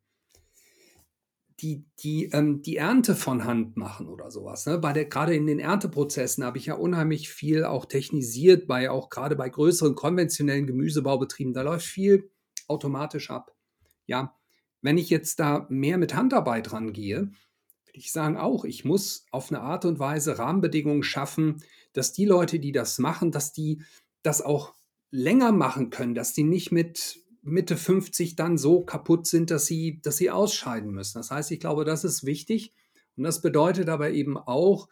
die, 1.60 1.86
die, 2.00 2.26
ähm, 2.34 2.62
die 2.62 2.78
Ernte 2.78 3.16
von 3.16 3.46
Hand 3.46 3.78
machen 3.78 4.08
oder 4.08 4.32
sowas. 4.32 4.66
Ne? 4.66 4.78
Bei 4.78 4.94
der, 4.94 5.06
gerade 5.06 5.36
in 5.36 5.48
den 5.48 5.60
Ernteprozessen 5.60 6.44
habe 6.44 6.58
ich 6.58 6.66
ja 6.66 6.76
unheimlich 6.76 7.30
viel 7.30 7.63
auch 7.63 7.86
technisiert, 7.86 8.68
bei 8.68 8.89
auch 8.89 9.10
gerade 9.10 9.36
bei 9.36 9.50
größeren 9.50 9.96
konventionellen 9.96 10.68
Gemüsebaubetrieben. 10.68 11.54
Da 11.54 11.62
läuft 11.62 11.86
viel 11.86 12.30
automatisch 12.68 13.30
ab. 13.30 13.56
Ja, 14.06 14.36
wenn 14.82 14.98
ich 14.98 15.10
jetzt 15.10 15.39
da 15.39 15.66
mehr 15.70 15.98
mit 15.98 16.13
Handarbeit 16.13 16.74
rangehe, 16.74 17.32
würde 17.86 18.00
ich 18.00 18.12
sagen 18.12 18.38
auch, 18.38 18.66
ich 18.66 18.84
muss 18.84 19.26
auf 19.32 19.52
eine 19.52 19.62
Art 19.62 19.86
und 19.86 20.00
Weise 20.00 20.38
Rahmenbedingungen 20.39 21.04
schaffen, 21.04 21.63
dass 21.94 22.12
die 22.12 22.26
Leute, 22.26 22.60
die 22.60 22.72
das 22.72 23.00
machen, 23.00 23.32
dass 23.32 23.54
die 23.54 23.84
das 24.24 24.42
auch 24.42 24.74
länger 25.12 25.52
machen 25.52 25.89
können, 25.92 26.16
dass 26.16 26.34
die 26.34 26.44
nicht 26.44 26.72
mit 26.72 27.23
Mitte 27.44 27.78
50 27.78 28.36
dann 28.36 28.58
so 28.58 28.82
kaputt 28.82 29.28
sind, 29.28 29.52
dass 29.52 29.66
sie, 29.66 30.00
dass 30.02 30.18
sie 30.18 30.32
ausscheiden 30.32 30.92
müssen. 30.92 31.20
Das 31.20 31.30
heißt, 31.30 31.52
ich 31.52 31.60
glaube, 31.60 31.86
das 31.86 32.04
ist 32.04 32.26
wichtig. 32.26 32.74
Und 33.16 33.24
das 33.24 33.42
bedeutet 33.42 33.90
aber 33.90 34.12
eben 34.12 34.38
auch, 34.38 34.88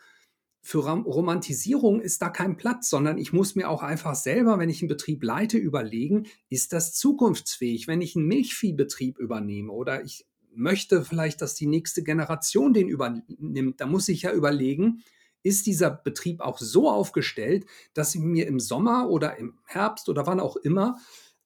für 0.63 0.87
Romantisierung 0.87 2.01
ist 2.01 2.21
da 2.21 2.29
kein 2.29 2.55
Platz, 2.55 2.89
sondern 2.89 3.17
ich 3.17 3.33
muss 3.33 3.55
mir 3.55 3.67
auch 3.67 3.81
einfach 3.81 4.13
selber, 4.13 4.59
wenn 4.59 4.69
ich 4.69 4.81
einen 4.81 4.89
Betrieb 4.89 5.23
leite, 5.23 5.57
überlegen, 5.57 6.27
ist 6.49 6.71
das 6.71 6.93
zukunftsfähig? 6.93 7.87
Wenn 7.87 8.01
ich 8.01 8.15
einen 8.15 8.27
Milchviehbetrieb 8.27 9.17
übernehme 9.17 9.71
oder 9.71 10.03
ich 10.03 10.27
möchte 10.53 11.03
vielleicht, 11.03 11.41
dass 11.41 11.55
die 11.55 11.65
nächste 11.65 12.03
Generation 12.03 12.73
den 12.73 12.89
übernimmt, 12.89 13.81
da 13.81 13.87
muss 13.87 14.07
ich 14.07 14.23
ja 14.23 14.33
überlegen, 14.33 15.01
ist 15.41 15.65
dieser 15.65 15.89
Betrieb 15.89 16.41
auch 16.41 16.59
so 16.59 16.91
aufgestellt, 16.91 17.65
dass 17.95 18.13
ich 18.13 18.21
mir 18.21 18.45
im 18.45 18.59
Sommer 18.59 19.09
oder 19.09 19.37
im 19.37 19.57
Herbst 19.65 20.09
oder 20.09 20.27
wann 20.27 20.39
auch 20.39 20.57
immer 20.57 20.99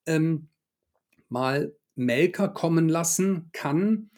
ähm, 0.06 0.50
mal 1.30 1.76
Melker 1.96 2.50
kommen 2.50 2.90
lassen 2.90 3.50
kann, 3.54 4.10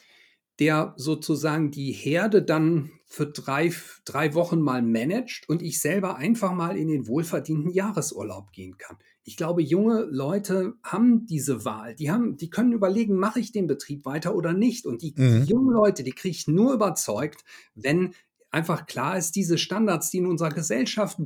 der 0.59 0.93
sozusagen 0.97 1.71
die 1.71 1.91
Herde 1.91 2.41
dann 2.41 2.91
für 3.05 3.27
drei, 3.27 3.71
drei 4.05 4.33
Wochen 4.33 4.59
mal 4.59 4.81
managt 4.81 5.47
und 5.47 5.61
ich 5.61 5.79
selber 5.79 6.17
einfach 6.17 6.53
mal 6.53 6.75
in 6.77 6.87
den 6.87 7.07
wohlverdienten 7.07 7.71
Jahresurlaub 7.71 8.51
gehen 8.51 8.77
kann. 8.77 8.97
Ich 9.23 9.37
glaube, 9.37 9.61
junge 9.61 10.07
Leute 10.09 10.73
haben 10.83 11.25
diese 11.25 11.63
Wahl. 11.63 11.95
Die, 11.95 12.09
haben, 12.11 12.37
die 12.37 12.49
können 12.49 12.73
überlegen, 12.73 13.15
mache 13.15 13.39
ich 13.39 13.51
den 13.51 13.67
Betrieb 13.67 14.05
weiter 14.05 14.35
oder 14.35 14.53
nicht. 14.53 14.85
Und 14.85 15.01
die, 15.01 15.13
mhm. 15.15 15.45
die 15.45 15.51
jungen 15.51 15.73
Leute, 15.73 16.03
die 16.03 16.11
kriege 16.11 16.35
ich 16.35 16.47
nur 16.47 16.73
überzeugt, 16.73 17.43
wenn 17.75 18.13
einfach 18.51 18.85
klar 18.85 19.17
ist, 19.17 19.35
diese 19.35 19.57
Standards, 19.57 20.09
die 20.09 20.19
in 20.19 20.27
unserer 20.27 20.49
Gesellschaft 20.49 21.19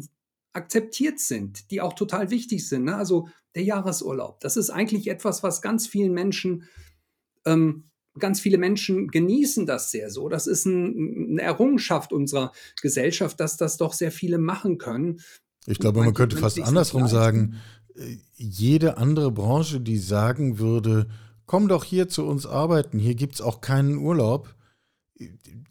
akzeptiert 0.54 1.20
sind, 1.20 1.72
die 1.72 1.82
auch 1.82 1.94
total 1.94 2.30
wichtig 2.30 2.68
sind. 2.68 2.86
Ne? 2.86 2.96
Also 2.96 3.28
der 3.56 3.64
Jahresurlaub, 3.64 4.40
das 4.40 4.58
ist 4.58 4.70
eigentlich 4.70 5.08
etwas, 5.08 5.44
was 5.44 5.62
ganz 5.62 5.88
vielen 5.88 6.14
Menschen, 6.14 6.64
ähm, 7.46 7.86
ganz 8.20 8.40
viele 8.40 8.58
Menschen 8.58 9.08
genießen 9.08 9.66
das 9.66 9.92
sehr 9.92 10.10
so. 10.10 10.30
Das 10.30 10.48
ist 10.48 10.66
ein, 10.66 11.32
eine 11.32 11.42
Errungenschaft 11.42 12.14
unserer 12.14 12.52
Gesellschaft, 12.82 13.40
dass 13.40 13.58
das 13.58 13.78
doch 13.78 13.94
sehr 13.94 14.12
viele 14.12 14.38
machen 14.38 14.78
können. 14.78 15.22
Ich 15.66 15.80
glaube, 15.80 16.04
man 16.04 16.14
könnte 16.14 16.38
fast 16.38 16.60
andersrum 16.60 17.08
sagen, 17.08 17.56
äh, 17.96 18.18
jede 18.36 18.98
andere 18.98 19.32
Branche, 19.32 19.80
die 19.80 19.98
sagen 19.98 20.60
würde, 20.60 21.08
komm 21.46 21.68
doch 21.68 21.84
hier 21.84 22.10
zu 22.10 22.26
uns 22.26 22.46
arbeiten, 22.46 23.00
hier 23.00 23.16
gibt 23.16 23.36
es 23.36 23.42
auch 23.42 23.62
keinen 23.62 23.98
Urlaub, 23.98 24.56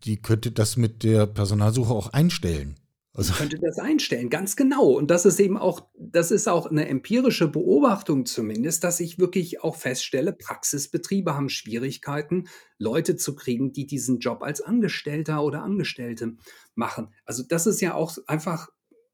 die 0.05 0.17
könnte 0.17 0.53
das 0.53 0.77
mit 0.77 1.03
der 1.03 1.27
Personalsuche 1.27 1.93
auch 1.93 2.13
einstellen. 2.13 2.77
Also 3.13 3.33
könnte 3.33 3.59
das 3.59 3.79
einstellen, 3.79 4.31
ganz 4.31 4.55
genau. 4.55 4.93
Und 4.93 5.11
das 5.11 5.27
ist 5.27 5.41
eben 5.41 5.59
auch, 5.59 5.89
das 5.99 6.31
ist 6.31 6.49
auch 6.49 6.67
eine 6.67 6.87
empirische 6.89 7.49
Beobachtung 7.49 8.25
zumindest, 8.25 8.85
dass 8.85 9.01
ich 9.01 9.19
wirklich 9.19 9.65
auch 9.65 9.75
feststelle, 9.75 10.33
Praxisbetriebe 10.33 11.35
haben 11.35 11.49
Schwierigkeiten, 11.49 12.45
Leute 12.79 13.17
zu 13.17 13.35
kriegen, 13.35 13.73
die 13.73 13.87
diesen 13.87 14.21
Job 14.21 14.43
als 14.45 14.61
Angestellter 14.61 15.43
oder 15.43 15.63
Angestellte 15.63 16.37
machen. 16.77 17.13
Also 17.25 17.43
das 17.43 17.67
ist 17.67 17.81
ja 17.81 17.95
auch 17.95 18.17
einfach, 18.29 18.69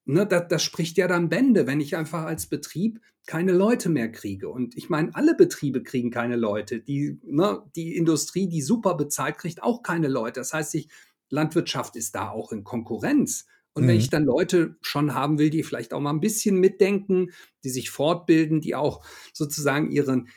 ne, 0.04 0.26
das, 0.26 0.44
das 0.48 0.62
spricht 0.62 0.98
ja 0.98 1.08
dann 1.08 1.30
Bände, 1.30 1.66
wenn 1.66 1.80
ich 1.80 1.96
einfach 1.96 2.24
als 2.24 2.48
Betrieb 2.48 3.00
keine 3.24 3.52
Leute 3.52 3.88
mehr 3.88 4.12
kriege. 4.12 4.50
Und 4.50 4.76
ich 4.76 4.90
meine, 4.90 5.14
alle 5.14 5.34
Betriebe 5.34 5.82
kriegen 5.82 6.10
keine 6.10 6.36
Leute. 6.36 6.80
Die, 6.80 7.18
ne, 7.24 7.62
die 7.74 7.96
Industrie, 7.96 8.46
die 8.46 8.60
super 8.60 8.94
bezahlt, 8.94 9.38
kriegt 9.38 9.62
auch 9.62 9.82
keine 9.82 10.08
Leute. 10.08 10.40
Das 10.40 10.52
heißt, 10.52 10.74
ich, 10.74 10.90
Landwirtschaft 11.30 11.96
ist 11.96 12.14
da 12.14 12.28
auch 12.28 12.52
in 12.52 12.62
Konkurrenz. 12.62 13.46
Und 13.76 13.84
mhm. 13.84 13.88
wenn 13.88 13.98
ich 13.98 14.08
dann 14.08 14.24
Leute 14.24 14.76
schon 14.80 15.14
haben 15.14 15.38
will, 15.38 15.50
die 15.50 15.62
vielleicht 15.62 15.92
auch 15.92 16.00
mal 16.00 16.10
ein 16.10 16.20
bisschen 16.20 16.58
mitdenken, 16.58 17.30
die 17.62 17.68
sich 17.68 17.90
fortbilden, 17.90 18.62
die 18.62 18.74
auch 18.74 19.04
sozusagen 19.34 19.90
ihren, 19.90 20.28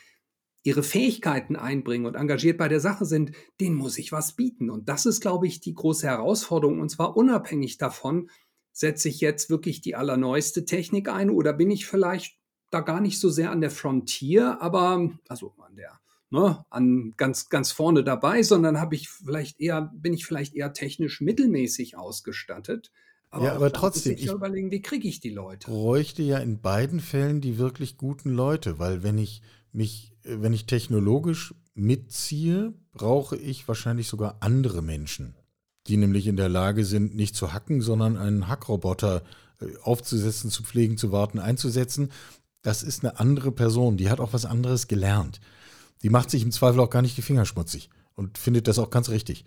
ihre 0.62 0.82
Fähigkeiten 0.82 1.56
einbringen 1.56 2.04
und 2.04 2.16
engagiert 2.16 2.58
bei 2.58 2.68
der 2.68 2.80
Sache 2.80 3.06
sind, 3.06 3.32
denen 3.58 3.76
muss 3.76 3.96
ich 3.96 4.12
was 4.12 4.36
bieten. 4.36 4.68
Und 4.68 4.90
das 4.90 5.06
ist, 5.06 5.22
glaube 5.22 5.46
ich, 5.46 5.60
die 5.60 5.72
große 5.72 6.06
Herausforderung. 6.06 6.80
Und 6.80 6.90
zwar 6.90 7.16
unabhängig 7.16 7.78
davon, 7.78 8.28
setze 8.72 9.08
ich 9.08 9.22
jetzt 9.22 9.48
wirklich 9.48 9.80
die 9.80 9.96
allerneueste 9.96 10.66
Technik 10.66 11.08
ein 11.08 11.30
oder 11.30 11.54
bin 11.54 11.70
ich 11.70 11.86
vielleicht 11.86 12.38
da 12.68 12.80
gar 12.80 13.00
nicht 13.00 13.18
so 13.18 13.30
sehr 13.30 13.50
an 13.50 13.62
der 13.62 13.70
Frontier, 13.70 14.60
aber 14.60 15.10
also 15.28 15.54
an 15.58 15.76
der 15.76 15.98
Ne, 16.32 16.64
an 16.70 17.12
ganz 17.16 17.48
ganz 17.48 17.72
vorne 17.72 18.04
dabei, 18.04 18.44
sondern 18.44 18.78
habe 18.78 18.94
ich 18.94 19.08
vielleicht 19.08 19.58
eher 19.58 19.90
bin 19.92 20.12
ich 20.12 20.24
vielleicht 20.24 20.54
eher 20.54 20.72
technisch 20.72 21.20
mittelmäßig 21.20 21.96
ausgestattet 21.96 22.92
Aber 23.30 23.44
Ja, 23.44 23.54
aber 23.54 23.72
trotzdem, 23.72 24.16
ich 24.16 24.26
überlegen, 24.26 24.70
wie 24.70 24.82
kriege 24.82 25.08
ich 25.08 25.20
die 25.20 25.30
Leute? 25.30 25.70
bräuchte 25.70 26.22
ja 26.22 26.38
in 26.38 26.60
beiden 26.60 27.00
Fällen 27.00 27.40
die 27.40 27.58
wirklich 27.58 27.96
guten 27.96 28.30
Leute, 28.30 28.78
weil 28.78 29.02
wenn 29.02 29.18
ich 29.18 29.42
mich, 29.72 30.12
äh, 30.24 30.36
wenn 30.40 30.52
ich 30.52 30.66
technologisch 30.66 31.54
mitziehe, 31.74 32.74
brauche 32.92 33.36
ich 33.36 33.68
wahrscheinlich 33.68 34.08
sogar 34.08 34.38
andere 34.40 34.82
Menschen, 34.82 35.34
die 35.86 35.96
nämlich 35.96 36.26
in 36.26 36.36
der 36.36 36.48
Lage 36.48 36.84
sind, 36.84 37.14
nicht 37.14 37.36
zu 37.36 37.52
hacken, 37.52 37.80
sondern 37.80 38.16
einen 38.16 38.48
Hackroboter 38.48 39.22
äh, 39.60 39.66
aufzusetzen, 39.82 40.50
zu 40.50 40.64
pflegen, 40.64 40.96
zu 40.96 41.12
warten, 41.12 41.38
einzusetzen. 41.38 42.10
Das 42.62 42.82
ist 42.82 43.04
eine 43.04 43.20
andere 43.20 43.52
Person, 43.52 43.96
die 43.96 44.10
hat 44.10 44.20
auch 44.20 44.32
was 44.32 44.44
anderes 44.44 44.88
gelernt. 44.88 45.40
Die 46.02 46.10
macht 46.10 46.30
sich 46.30 46.42
im 46.42 46.50
Zweifel 46.50 46.80
auch 46.80 46.90
gar 46.90 47.02
nicht 47.02 47.16
die 47.16 47.22
Finger 47.22 47.46
schmutzig 47.46 47.90
und 48.14 48.38
findet 48.38 48.66
das 48.66 48.78
auch 48.78 48.90
ganz 48.90 49.08
richtig. 49.08 49.44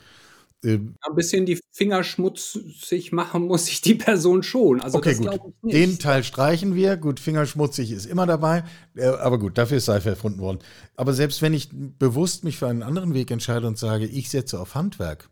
Ähm, 0.63 0.95
Ein 1.01 1.15
bisschen 1.15 1.45
die 1.45 1.59
Finger 1.71 2.03
schmutzig 2.03 3.11
machen 3.11 3.43
muss 3.47 3.65
sich 3.65 3.81
die 3.81 3.95
Person 3.95 4.43
schon. 4.43 4.81
Also 4.81 4.97
Okay, 4.97 5.15
gut. 5.15 5.39
ich 5.63 5.73
Den. 5.73 5.99
Teil 5.99 6.23
streichen 6.23 6.73
wir. 6.75 6.97
Gut, 6.97 7.19
fingerschmutzig 7.19 7.91
ist 7.91 8.05
immer 8.05 8.25
dabei. 8.25 8.63
Äh, 8.95 9.05
Aber 9.07 9.39
gut, 9.39 9.57
dafür 9.57 9.77
ist 9.77 9.85
Seife 9.85 10.09
erfunden 10.09 10.39
worden. 10.39 10.59
Aber 10.95 11.13
selbst 11.13 11.41
wenn 11.41 11.53
ich 11.53 11.69
bewusst 11.71 12.43
mich 12.43 12.57
für 12.57 12.67
einen 12.67 12.83
anderen 12.83 13.13
Weg 13.13 13.29
entscheide 13.31 13.67
und 13.67 13.77
sage, 13.77 14.05
ich 14.05 14.29
setze 14.29 14.59
auf 14.59 14.75
Handwerk, 14.75 15.29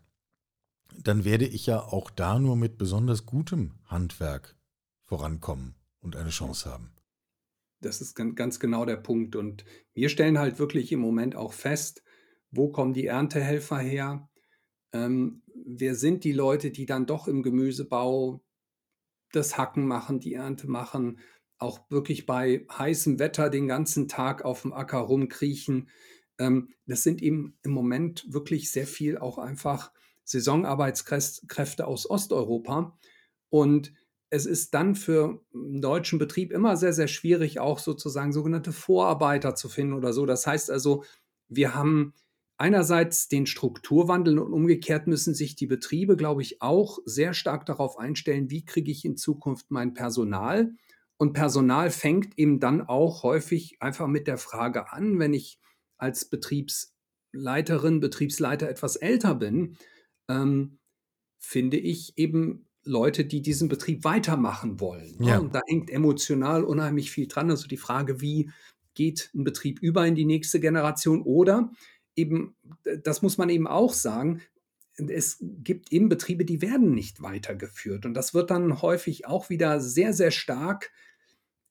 dann 1.02 1.24
werde 1.24 1.46
ich 1.46 1.66
ja 1.66 1.80
auch 1.80 2.10
da 2.10 2.38
nur 2.38 2.56
mit 2.56 2.76
besonders 2.76 3.24
gutem 3.24 3.72
Handwerk 3.86 4.56
vorankommen 5.06 5.74
und 6.00 6.16
eine 6.16 6.30
Chance 6.30 6.70
haben. 6.70 6.92
Das 7.80 8.00
ist 8.00 8.14
gan- 8.14 8.34
ganz 8.34 8.60
genau 8.60 8.84
der 8.84 8.96
Punkt. 8.96 9.34
Und 9.34 9.64
wir 9.94 10.08
stellen 10.08 10.38
halt 10.38 10.58
wirklich 10.58 10.92
im 10.92 11.00
Moment 11.00 11.34
auch 11.36 11.52
fest, 11.52 12.02
wo 12.50 12.68
kommen 12.70 12.92
die 12.92 13.06
Erntehelfer 13.06 13.78
her? 13.78 14.28
Ähm, 14.92 15.42
wer 15.54 15.94
sind 15.94 16.24
die 16.24 16.32
Leute, 16.32 16.70
die 16.70 16.86
dann 16.86 17.06
doch 17.06 17.28
im 17.28 17.42
Gemüsebau 17.42 18.42
das 19.32 19.56
Hacken 19.56 19.86
machen, 19.86 20.20
die 20.20 20.34
Ernte 20.34 20.68
machen, 20.68 21.20
auch 21.58 21.80
wirklich 21.90 22.26
bei 22.26 22.66
heißem 22.70 23.18
Wetter 23.18 23.48
den 23.48 23.68
ganzen 23.68 24.08
Tag 24.08 24.44
auf 24.44 24.62
dem 24.62 24.72
Acker 24.72 24.98
rumkriechen. 24.98 25.88
Ähm, 26.38 26.68
das 26.86 27.02
sind 27.02 27.22
eben 27.22 27.58
im 27.62 27.70
Moment 27.70 28.26
wirklich 28.28 28.70
sehr 28.70 28.86
viel 28.86 29.16
auch 29.16 29.38
einfach 29.38 29.92
Saisonarbeitskräfte 30.24 31.86
aus 31.86 32.08
Osteuropa. 32.08 32.98
Und 33.48 33.92
es 34.30 34.46
ist 34.46 34.74
dann 34.74 34.94
für 34.94 35.44
einen 35.54 35.80
deutschen 35.80 36.18
Betrieb 36.18 36.52
immer 36.52 36.76
sehr, 36.76 36.92
sehr 36.92 37.08
schwierig, 37.08 37.60
auch 37.60 37.78
sozusagen 37.78 38.32
sogenannte 38.32 38.72
Vorarbeiter 38.72 39.54
zu 39.54 39.68
finden 39.68 39.92
oder 39.92 40.12
so. 40.12 40.26
Das 40.26 40.46
heißt 40.46 40.70
also, 40.70 41.04
wir 41.48 41.74
haben 41.74 42.14
einerseits 42.58 43.28
den 43.28 43.46
Strukturwandel 43.46 44.38
und 44.38 44.52
umgekehrt 44.52 45.06
müssen 45.06 45.34
sich 45.34 45.56
die 45.56 45.66
Betriebe, 45.66 46.16
glaube 46.16 46.42
ich, 46.42 46.62
auch 46.62 46.98
sehr 47.04 47.34
stark 47.34 47.66
darauf 47.66 47.98
einstellen, 47.98 48.50
wie 48.50 48.64
kriege 48.64 48.90
ich 48.90 49.04
in 49.04 49.16
Zukunft 49.16 49.70
mein 49.70 49.94
Personal. 49.94 50.72
Und 51.16 51.32
Personal 51.32 51.90
fängt 51.90 52.38
eben 52.38 52.60
dann 52.60 52.82
auch 52.82 53.22
häufig 53.22 53.76
einfach 53.80 54.06
mit 54.06 54.26
der 54.26 54.38
Frage 54.38 54.92
an, 54.92 55.18
wenn 55.18 55.34
ich 55.34 55.58
als 55.96 56.24
Betriebsleiterin, 56.24 58.00
Betriebsleiter 58.00 58.68
etwas 58.68 58.96
älter 58.96 59.34
bin, 59.34 59.76
ähm, 60.28 60.78
finde 61.38 61.76
ich 61.76 62.16
eben 62.16 62.66
Leute, 62.84 63.24
die 63.24 63.42
diesen 63.42 63.68
Betrieb 63.68 64.04
weitermachen 64.04 64.80
wollen. 64.80 65.16
ne? 65.18 65.28
Ja. 65.28 65.38
Und 65.38 65.54
da 65.54 65.60
hängt 65.66 65.90
emotional 65.90 66.64
unheimlich 66.64 67.10
viel 67.10 67.28
dran. 67.28 67.50
Also 67.50 67.68
die 67.68 67.76
Frage, 67.76 68.20
wie 68.20 68.50
geht 68.94 69.30
ein 69.34 69.44
Betrieb 69.44 69.80
über 69.80 70.06
in 70.06 70.14
die 70.14 70.24
nächste 70.24 70.60
Generation 70.60 71.22
oder 71.22 71.70
eben, 72.16 72.56
das 73.04 73.22
muss 73.22 73.38
man 73.38 73.48
eben 73.48 73.66
auch 73.66 73.92
sagen, 73.92 74.42
es 74.96 75.38
gibt 75.40 75.92
eben 75.92 76.08
Betriebe, 76.08 76.44
die 76.44 76.60
werden 76.60 76.94
nicht 76.94 77.22
weitergeführt. 77.22 78.04
Und 78.04 78.14
das 78.14 78.34
wird 78.34 78.50
dann 78.50 78.82
häufig 78.82 79.26
auch 79.26 79.48
wieder 79.48 79.80
sehr, 79.80 80.12
sehr 80.12 80.30
stark 80.30 80.90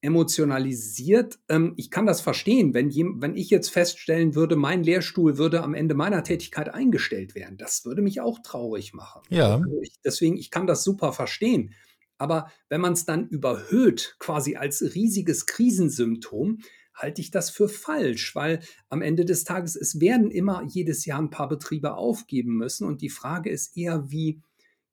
emotionalisiert. 0.01 1.39
Ähm, 1.47 1.73
ich 1.77 1.91
kann 1.91 2.07
das 2.07 2.21
verstehen, 2.21 2.73
wenn, 2.73 2.91
wenn 3.21 3.35
ich 3.35 3.51
jetzt 3.51 3.69
feststellen 3.69 4.33
würde, 4.33 4.55
mein 4.55 4.83
Lehrstuhl 4.83 5.37
würde 5.37 5.61
am 5.61 5.75
Ende 5.75 5.93
meiner 5.93 6.23
Tätigkeit 6.23 6.73
eingestellt 6.73 7.35
werden. 7.35 7.57
Das 7.57 7.85
würde 7.85 8.01
mich 8.01 8.19
auch 8.19 8.39
traurig 8.39 8.93
machen. 8.93 9.21
Ja. 9.29 9.55
Also 9.55 9.79
ich, 9.81 9.99
deswegen, 10.03 10.37
ich 10.37 10.49
kann 10.49 10.65
das 10.65 10.83
super 10.83 11.13
verstehen. 11.13 11.73
Aber 12.17 12.51
wenn 12.69 12.81
man 12.81 12.93
es 12.93 13.05
dann 13.05 13.27
überhöht, 13.27 14.15
quasi 14.19 14.55
als 14.55 14.81
riesiges 14.95 15.45
Krisensymptom, 15.45 16.59
halte 16.93 17.21
ich 17.21 17.31
das 17.31 17.49
für 17.49 17.69
falsch, 17.69 18.35
weil 18.35 18.59
am 18.89 19.01
Ende 19.01 19.25
des 19.25 19.43
Tages, 19.43 19.75
es 19.75 19.99
werden 19.99 20.31
immer 20.31 20.63
jedes 20.67 21.05
Jahr 21.05 21.19
ein 21.19 21.29
paar 21.29 21.49
Betriebe 21.49 21.95
aufgeben 21.95 22.57
müssen. 22.57 22.85
Und 22.85 23.01
die 23.01 23.09
Frage 23.09 23.49
ist 23.49 23.77
eher, 23.77 24.11
wie 24.11 24.41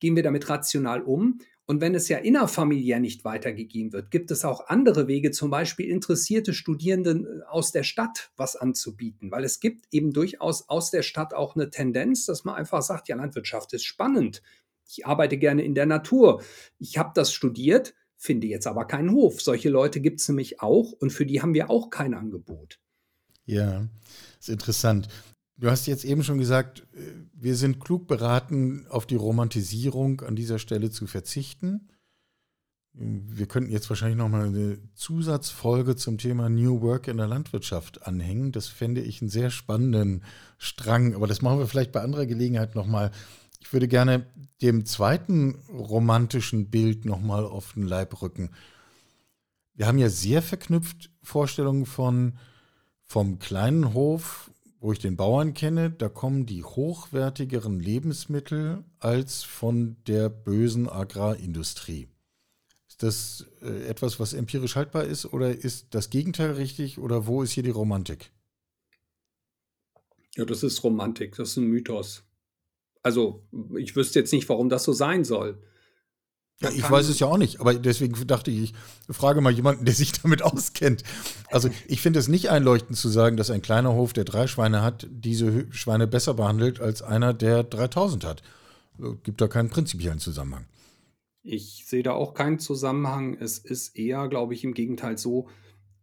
gehen 0.01 0.17
wir 0.17 0.23
damit 0.23 0.49
rational 0.49 1.03
um? 1.03 1.41
Und 1.71 1.83
wenn 1.83 1.95
es 1.95 2.09
ja 2.09 2.17
innerfamiliär 2.17 2.99
nicht 2.99 3.27
weitergegeben 3.27 3.93
wird, 3.93 4.11
gibt 4.11 4.31
es 4.31 4.43
auch 4.43 4.69
andere 4.69 5.07
Wege, 5.07 5.33
zum 5.33 5.51
Beispiel 5.51 5.91
interessierte 5.91 6.55
Studierenden 6.55 7.27
äh, 7.27 7.43
aus 7.47 7.73
der 7.73 7.83
Stadt 7.83 8.31
was 8.37 8.57
anzubieten, 8.57 9.31
weil 9.31 9.45
es 9.45 9.61
gibt 9.61 9.85
eben 9.93 10.15
durchaus 10.15 10.71
aus 10.71 10.91
der 10.91 11.03
Stadt 11.03 11.35
auch 11.35 11.57
eine 11.57 11.69
Tendenz, 11.69 12.25
dass 12.25 12.45
man 12.45 12.55
einfach 12.55 12.81
sagt, 12.81 13.09
ja, 13.09 13.17
Landwirtschaft 13.17 13.75
ist 13.75 13.85
spannend. 13.85 14.43
Ich 14.89 15.05
arbeite 15.05 15.37
gerne 15.37 15.63
in 15.63 15.75
der 15.75 15.85
Natur. 15.85 16.43
Ich 16.79 16.97
habe 16.97 17.11
das 17.15 17.35
studiert, 17.35 17.95
finde 18.19 18.49
jetzt 18.49 18.67
aber 18.67 18.85
keinen 18.85 19.13
Hof. 19.13 19.41
Solche 19.41 19.71
Leute 19.71 20.01
gibt 20.01 20.21
es 20.21 20.29
nämlich 20.29 20.61
auch 20.61 20.93
und 20.93 21.11
für 21.11 21.25
die 21.25 21.41
haben 21.41 21.55
wir 21.55 21.71
auch 21.71 21.89
kein 21.89 22.15
Angebot. 22.15 22.81
Ja, 23.47 23.87
ist 24.39 24.51
interessant. 24.51 25.09
Du 25.57 25.71
hast 25.71 25.87
jetzt 25.87 26.05
eben 26.05 26.23
schon 26.23 26.39
gesagt, 26.39 26.87
äh, 26.93 26.99
wir 27.33 27.57
sind 27.57 27.81
klug 27.81 28.07
beraten, 28.07 28.87
auf 28.89 29.07
die 29.07 29.17
Romantisierung 29.17 30.21
an 30.21 30.37
dieser 30.37 30.59
Stelle 30.59 30.91
zu 30.91 31.07
verzichten. 31.07 31.89
Wir 32.93 33.47
könnten 33.47 33.71
jetzt 33.71 33.89
wahrscheinlich 33.89 34.19
noch 34.19 34.29
mal 34.29 34.49
eine 34.49 34.79
Zusatzfolge 34.95 35.95
zum 35.95 36.19
Thema 36.19 36.49
New 36.49 36.81
Work 36.81 37.07
in 37.07 37.17
der 37.17 37.29
Landwirtschaft 37.29 38.05
anhängen. 38.07 38.51
Das 38.51 38.67
fände 38.67 39.01
ich 39.01 39.21
einen 39.21 39.31
sehr 39.31 39.51
spannenden 39.51 40.25
Strang, 40.57 41.15
aber 41.15 41.29
das 41.29 41.41
machen 41.41 41.61
wir 41.61 41.69
vielleicht 41.69 41.93
bei 41.93 42.01
anderer 42.01 42.27
Gelegenheit 42.27 42.75
noch 42.75 42.87
mal. 42.87 43.13
Ich 43.61 43.73
würde 43.73 43.89
gerne 43.89 44.27
dem 44.63 44.87
zweiten 44.87 45.57
romantischen 45.69 46.71
Bild 46.71 47.05
noch 47.05 47.21
mal 47.21 47.45
auf 47.45 47.75
den 47.75 47.85
Leib 47.85 48.23
rücken. 48.23 48.51
Wir 49.75 49.87
haben 49.87 49.99
ja 49.99 50.09
sehr 50.09 50.43
verknüpft 50.43 51.11
Vorstellungen 51.23 51.87
von 51.87 52.39
vom 53.05 53.39
kleinen 53.39 53.95
Hof, 53.95 54.51
wo 54.81 54.93
ich 54.93 54.99
den 54.99 55.17
Bauern 55.17 55.55
kenne, 55.55 55.91
da 55.91 56.09
kommen 56.09 56.47
die 56.47 56.63
hochwertigeren 56.63 57.81
Lebensmittel 57.81 58.85
als 59.01 59.43
von 59.43 59.97
der 60.07 60.29
bösen 60.29 60.89
Agrarindustrie. 60.89 62.09
Ist 62.89 63.03
das 63.03 63.47
äh, 63.63 63.89
etwas, 63.89 64.21
was 64.21 64.35
empirisch 64.35 64.77
haltbar 64.77 65.05
ist 65.05 65.27
oder 65.33 65.51
ist 65.51 65.95
das 65.95 66.11
Gegenteil 66.11 66.53
richtig 66.53 66.99
oder 66.99 67.27
wo 67.27 67.43
ist 67.43 67.53
hier 67.53 67.63
die 67.63 67.71
Romantik? 67.71 68.31
Ja, 70.37 70.45
das 70.45 70.63
ist 70.63 70.85
Romantik, 70.85 71.35
das 71.37 71.51
ist 71.51 71.57
ein 71.57 71.65
Mythos. 71.65 72.23
Also, 73.03 73.47
ich 73.77 73.97
wüsste 73.97 74.19
jetzt 74.19 74.33
nicht, 74.33 74.49
warum 74.49 74.69
das 74.69 74.85
so 74.85 74.93
sein 74.93 75.25
soll. 75.25 75.63
Ja, 76.61 76.71
ich 76.71 76.91
weiß 76.91 77.09
es 77.09 77.21
ja 77.21 77.29
auch 77.29 77.39
nicht, 77.39 77.61
aber 77.61 77.73
deswegen 77.75 78.15
dachte 78.27 78.51
ich, 78.51 78.73
ich 79.09 79.17
frage 79.17 79.41
mal 79.41 79.53
jemanden, 79.53 79.85
der 79.85 79.95
sich 79.95 80.13
damit 80.23 80.43
auskennt. 80.43 81.05
Also 81.51 81.71
ich 81.87 82.01
finde 82.01 82.19
es 82.19 82.27
nicht 82.27 82.51
einleuchtend 82.51 82.99
zu 82.99 83.09
sagen, 83.09 83.37
dass 83.37 83.51
ein 83.51 83.63
kleiner 83.63 83.95
Hof, 83.95 84.13
der 84.13 84.25
drei 84.25 84.49
Schweine 84.49 84.83
hat, 84.83 85.07
diese 85.09 85.73
Schweine 85.73 86.09
besser 86.09 86.35
behandelt 86.35 86.81
als 86.81 87.01
einer, 87.01 87.33
der 87.33 87.63
3000 87.63 88.25
hat. 88.25 88.43
Gibt 89.23 89.41
da 89.41 89.47
keinen 89.47 89.71
prinzipiellen 89.71 90.19
Zusammenhang. 90.19 90.67
Ich 91.45 91.85
sehe 91.87 92.03
da 92.03 92.13
auch 92.13 92.35
keinen 92.35 92.59
Zusammenhang. 92.59 93.37
Es 93.39 93.59
ist 93.59 93.97
eher, 93.97 94.27
glaube 94.27 94.55
ich, 94.55 94.65
im 94.65 94.75
Gegenteil 94.75 95.17
so, 95.17 95.49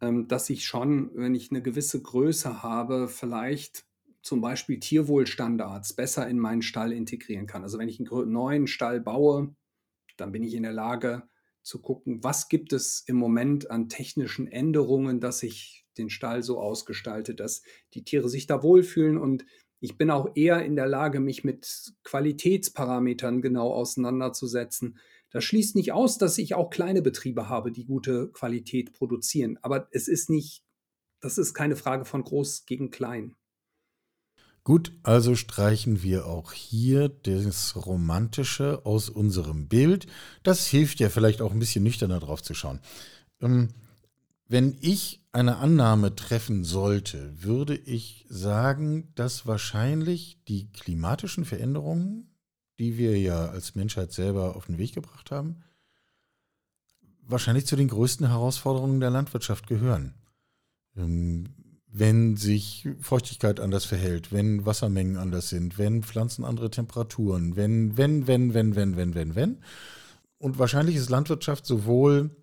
ähm, 0.00 0.26
dass 0.26 0.48
ich 0.48 0.64
schon, 0.64 1.10
wenn 1.14 1.34
ich 1.34 1.50
eine 1.50 1.60
gewisse 1.60 2.00
Größe 2.00 2.62
habe, 2.62 3.08
vielleicht 3.08 3.84
zum 4.26 4.40
Beispiel 4.40 4.80
Tierwohlstandards 4.80 5.94
besser 5.94 6.28
in 6.28 6.40
meinen 6.40 6.62
Stall 6.62 6.92
integrieren 6.92 7.46
kann. 7.46 7.62
Also 7.62 7.78
wenn 7.78 7.88
ich 7.88 8.00
einen 8.00 8.32
neuen 8.32 8.66
Stall 8.66 9.00
baue, 9.00 9.54
dann 10.16 10.32
bin 10.32 10.42
ich 10.42 10.54
in 10.54 10.64
der 10.64 10.72
Lage 10.72 11.22
zu 11.62 11.80
gucken, 11.80 12.24
was 12.24 12.48
gibt 12.48 12.72
es 12.72 13.04
im 13.06 13.16
Moment 13.16 13.70
an 13.70 13.88
technischen 13.88 14.48
Änderungen, 14.48 15.20
dass 15.20 15.44
ich 15.44 15.86
den 15.96 16.10
Stall 16.10 16.42
so 16.42 16.58
ausgestalte, 16.58 17.36
dass 17.36 17.62
die 17.94 18.02
Tiere 18.02 18.28
sich 18.28 18.48
da 18.48 18.64
wohlfühlen 18.64 19.16
und 19.16 19.46
ich 19.78 19.96
bin 19.96 20.10
auch 20.10 20.34
eher 20.34 20.64
in 20.64 20.74
der 20.74 20.88
Lage, 20.88 21.20
mich 21.20 21.44
mit 21.44 21.94
Qualitätsparametern 22.02 23.42
genau 23.42 23.72
auseinanderzusetzen. 23.72 24.98
Das 25.30 25.44
schließt 25.44 25.76
nicht 25.76 25.92
aus, 25.92 26.18
dass 26.18 26.38
ich 26.38 26.54
auch 26.54 26.70
kleine 26.70 27.02
Betriebe 27.02 27.48
habe, 27.48 27.70
die 27.70 27.84
gute 27.84 28.30
Qualität 28.32 28.92
produzieren. 28.92 29.58
Aber 29.62 29.86
es 29.92 30.08
ist 30.08 30.30
nicht, 30.30 30.64
das 31.20 31.38
ist 31.38 31.54
keine 31.54 31.76
Frage 31.76 32.04
von 32.04 32.24
groß 32.24 32.64
gegen 32.64 32.90
klein. 32.90 33.35
Gut, 34.66 34.90
also 35.04 35.36
streichen 35.36 36.02
wir 36.02 36.26
auch 36.26 36.50
hier 36.50 37.08
das 37.08 37.86
Romantische 37.86 38.84
aus 38.84 39.08
unserem 39.08 39.68
Bild. 39.68 40.08
Das 40.42 40.66
hilft 40.66 40.98
ja 40.98 41.08
vielleicht 41.08 41.40
auch 41.40 41.52
ein 41.52 41.60
bisschen 41.60 41.84
nüchterner 41.84 42.18
drauf 42.18 42.42
zu 42.42 42.52
schauen. 42.52 42.80
Ähm, 43.40 43.68
wenn 44.48 44.76
ich 44.80 45.22
eine 45.30 45.58
Annahme 45.58 46.16
treffen 46.16 46.64
sollte, 46.64 47.40
würde 47.40 47.76
ich 47.76 48.26
sagen, 48.28 49.12
dass 49.14 49.46
wahrscheinlich 49.46 50.40
die 50.48 50.68
klimatischen 50.72 51.44
Veränderungen, 51.44 52.34
die 52.80 52.98
wir 52.98 53.16
ja 53.16 53.46
als 53.46 53.76
Menschheit 53.76 54.12
selber 54.12 54.56
auf 54.56 54.66
den 54.66 54.78
Weg 54.78 54.94
gebracht 54.94 55.30
haben, 55.30 55.62
wahrscheinlich 57.22 57.68
zu 57.68 57.76
den 57.76 57.86
größten 57.86 58.26
Herausforderungen 58.26 58.98
der 58.98 59.10
Landwirtschaft 59.10 59.68
gehören. 59.68 60.14
Ähm, 60.96 61.54
wenn 61.98 62.36
sich 62.36 62.86
Feuchtigkeit 63.00 63.58
anders 63.58 63.86
verhält, 63.86 64.30
wenn 64.30 64.66
Wassermengen 64.66 65.16
anders 65.16 65.48
sind, 65.48 65.78
wenn 65.78 66.02
Pflanzen 66.02 66.44
andere 66.44 66.70
Temperaturen, 66.70 67.56
wenn, 67.56 67.96
wenn, 67.96 68.26
wenn, 68.26 68.52
wenn, 68.52 68.74
wenn, 68.74 68.96
wenn, 68.96 69.14
wenn, 69.14 69.34
wenn. 69.34 69.58
Und 70.36 70.58
wahrscheinlich 70.58 70.96
ist 70.96 71.08
Landwirtschaft 71.08 71.64
sowohl 71.64 72.36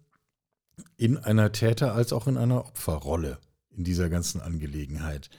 in 0.97 1.17
einer 1.17 1.51
Täter- 1.51 1.93
als 1.93 2.13
auch 2.13 2.25
in 2.27 2.37
einer 2.37 2.65
Opferrolle 2.65 3.37
in 3.69 3.83
dieser 3.83 4.09
ganzen 4.09 4.41
Angelegenheit. 4.41 5.29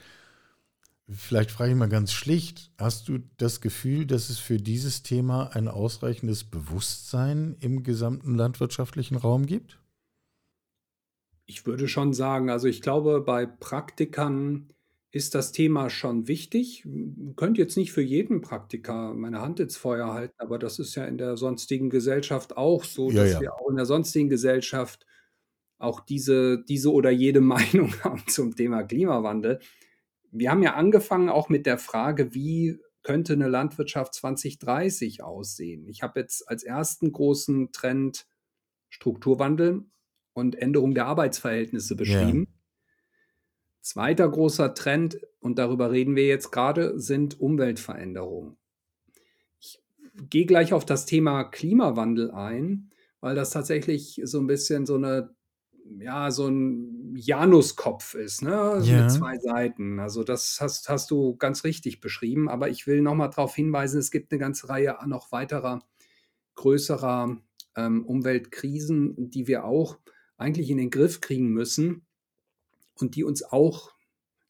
Vielleicht 1.09 1.51
frage 1.51 1.71
ich 1.71 1.77
mal 1.77 1.89
ganz 1.89 2.13
schlicht, 2.13 2.71
hast 2.77 3.09
du 3.09 3.19
das 3.35 3.59
Gefühl, 3.59 4.05
dass 4.05 4.29
es 4.29 4.39
für 4.39 4.57
dieses 4.57 5.03
Thema 5.03 5.53
ein 5.53 5.67
ausreichendes 5.67 6.45
Bewusstsein 6.45 7.57
im 7.59 7.83
gesamten 7.83 8.35
landwirtschaftlichen 8.35 9.17
Raum 9.17 9.45
gibt? 9.45 9.77
Ich 11.45 11.65
würde 11.65 11.87
schon 11.87 12.13
sagen, 12.13 12.49
also 12.49 12.67
ich 12.67 12.81
glaube, 12.81 13.21
bei 13.21 13.45
Praktikern 13.45 14.69
ist 15.11 15.33
das 15.33 15.53
Thema 15.53 15.89
schon 15.89 16.27
wichtig. 16.27 16.85
Könnt 17.37 17.57
jetzt 17.57 17.77
nicht 17.77 17.93
für 17.93 18.01
jeden 18.01 18.41
Praktiker 18.41 19.13
meine 19.13 19.41
Hand 19.41 19.61
ins 19.61 19.77
Feuer 19.77 20.13
halten, 20.13 20.35
aber 20.39 20.59
das 20.59 20.77
ist 20.77 20.95
ja 20.95 21.05
in 21.05 21.17
der 21.17 21.37
sonstigen 21.37 21.89
Gesellschaft 21.89 22.57
auch 22.57 22.83
so, 22.83 23.09
Ja, 23.11 23.23
dass 23.23 23.33
ja. 23.33 23.39
wir 23.39 23.53
auch 23.53 23.69
in 23.69 23.77
der 23.77 23.85
sonstigen 23.85 24.27
Gesellschaft 24.27 25.05
auch 25.77 26.01
diese, 26.01 26.63
diese 26.65 26.91
oder 26.91 27.11
jede 27.11 27.41
Meinung 27.55 27.93
haben 28.03 28.23
zum 28.27 28.55
Thema 28.55 28.83
Klimawandel. 28.83 29.59
Wir 30.31 30.51
haben 30.51 30.63
ja 30.63 30.73
angefangen 30.73 31.29
auch 31.29 31.47
mit 31.47 31.65
der 31.65 31.77
Frage, 31.77 32.33
wie 32.33 32.79
könnte 33.01 33.33
eine 33.33 33.47
Landwirtschaft 33.47 34.15
2030 34.15 35.23
aussehen? 35.23 35.87
Ich 35.87 36.01
habe 36.01 36.19
jetzt 36.19 36.49
als 36.49 36.63
ersten 36.63 37.13
großen 37.13 37.71
Trend 37.71 38.27
Strukturwandel 38.89 39.85
und 40.35 40.55
Änderung 40.57 40.93
der 40.95 41.07
Arbeitsverhältnisse 41.07 41.95
Ja. 42.03 42.35
beschrieben. 42.35 42.45
Zweiter 43.79 44.27
großer 44.27 44.73
Trend, 44.73 45.21
und 45.39 45.57
darüber 45.59 45.89
reden 45.89 46.17
wir 46.17 46.27
jetzt 46.27 46.51
gerade, 46.51 46.99
sind 46.99 47.39
Umweltveränderungen. 47.39 48.57
Ich 49.59 49.83
gehe 50.29 50.45
gleich 50.45 50.73
auf 50.73 50.85
das 50.85 51.05
Thema 51.05 51.43
Klimawandel 51.45 52.31
ein, 52.31 52.91
weil 53.21 53.35
das 53.35 53.51
tatsächlich 53.51 54.21
so 54.23 54.39
ein 54.39 54.47
bisschen 54.47 54.85
so 54.85 54.95
eine, 54.95 55.35
ja, 55.99 56.31
so 56.31 56.47
ein 56.47 57.15
Januskopf 57.15 58.15
ist, 58.15 58.41
ne? 58.41 58.59
Also 58.59 58.93
mit 58.93 59.09
Ja. 59.09 59.11
zwei 59.11 59.37
Seiten. 59.37 59.99
Also 59.99 60.23
das 60.23 60.59
hast, 60.61 60.89
hast 60.89 61.11
du 61.11 61.35
ganz 61.37 61.63
richtig 61.63 61.99
beschrieben, 62.01 62.49
aber 62.49 62.69
ich 62.69 62.87
will 62.87 63.01
nochmal 63.01 63.29
darauf 63.29 63.55
hinweisen, 63.55 63.99
es 63.99 64.11
gibt 64.11 64.31
eine 64.31 64.39
ganze 64.39 64.69
Reihe 64.69 64.97
noch 65.07 65.31
weiterer 65.31 65.79
größerer 66.55 67.37
ähm, 67.77 68.05
Umweltkrisen, 68.05 69.29
die 69.31 69.47
wir 69.47 69.65
auch 69.65 69.99
eigentlich 70.37 70.69
in 70.69 70.77
den 70.77 70.89
Griff 70.89 71.21
kriegen 71.21 71.49
müssen 71.49 72.05
und 72.95 73.15
die 73.15 73.23
uns 73.23 73.43
auch 73.43 73.93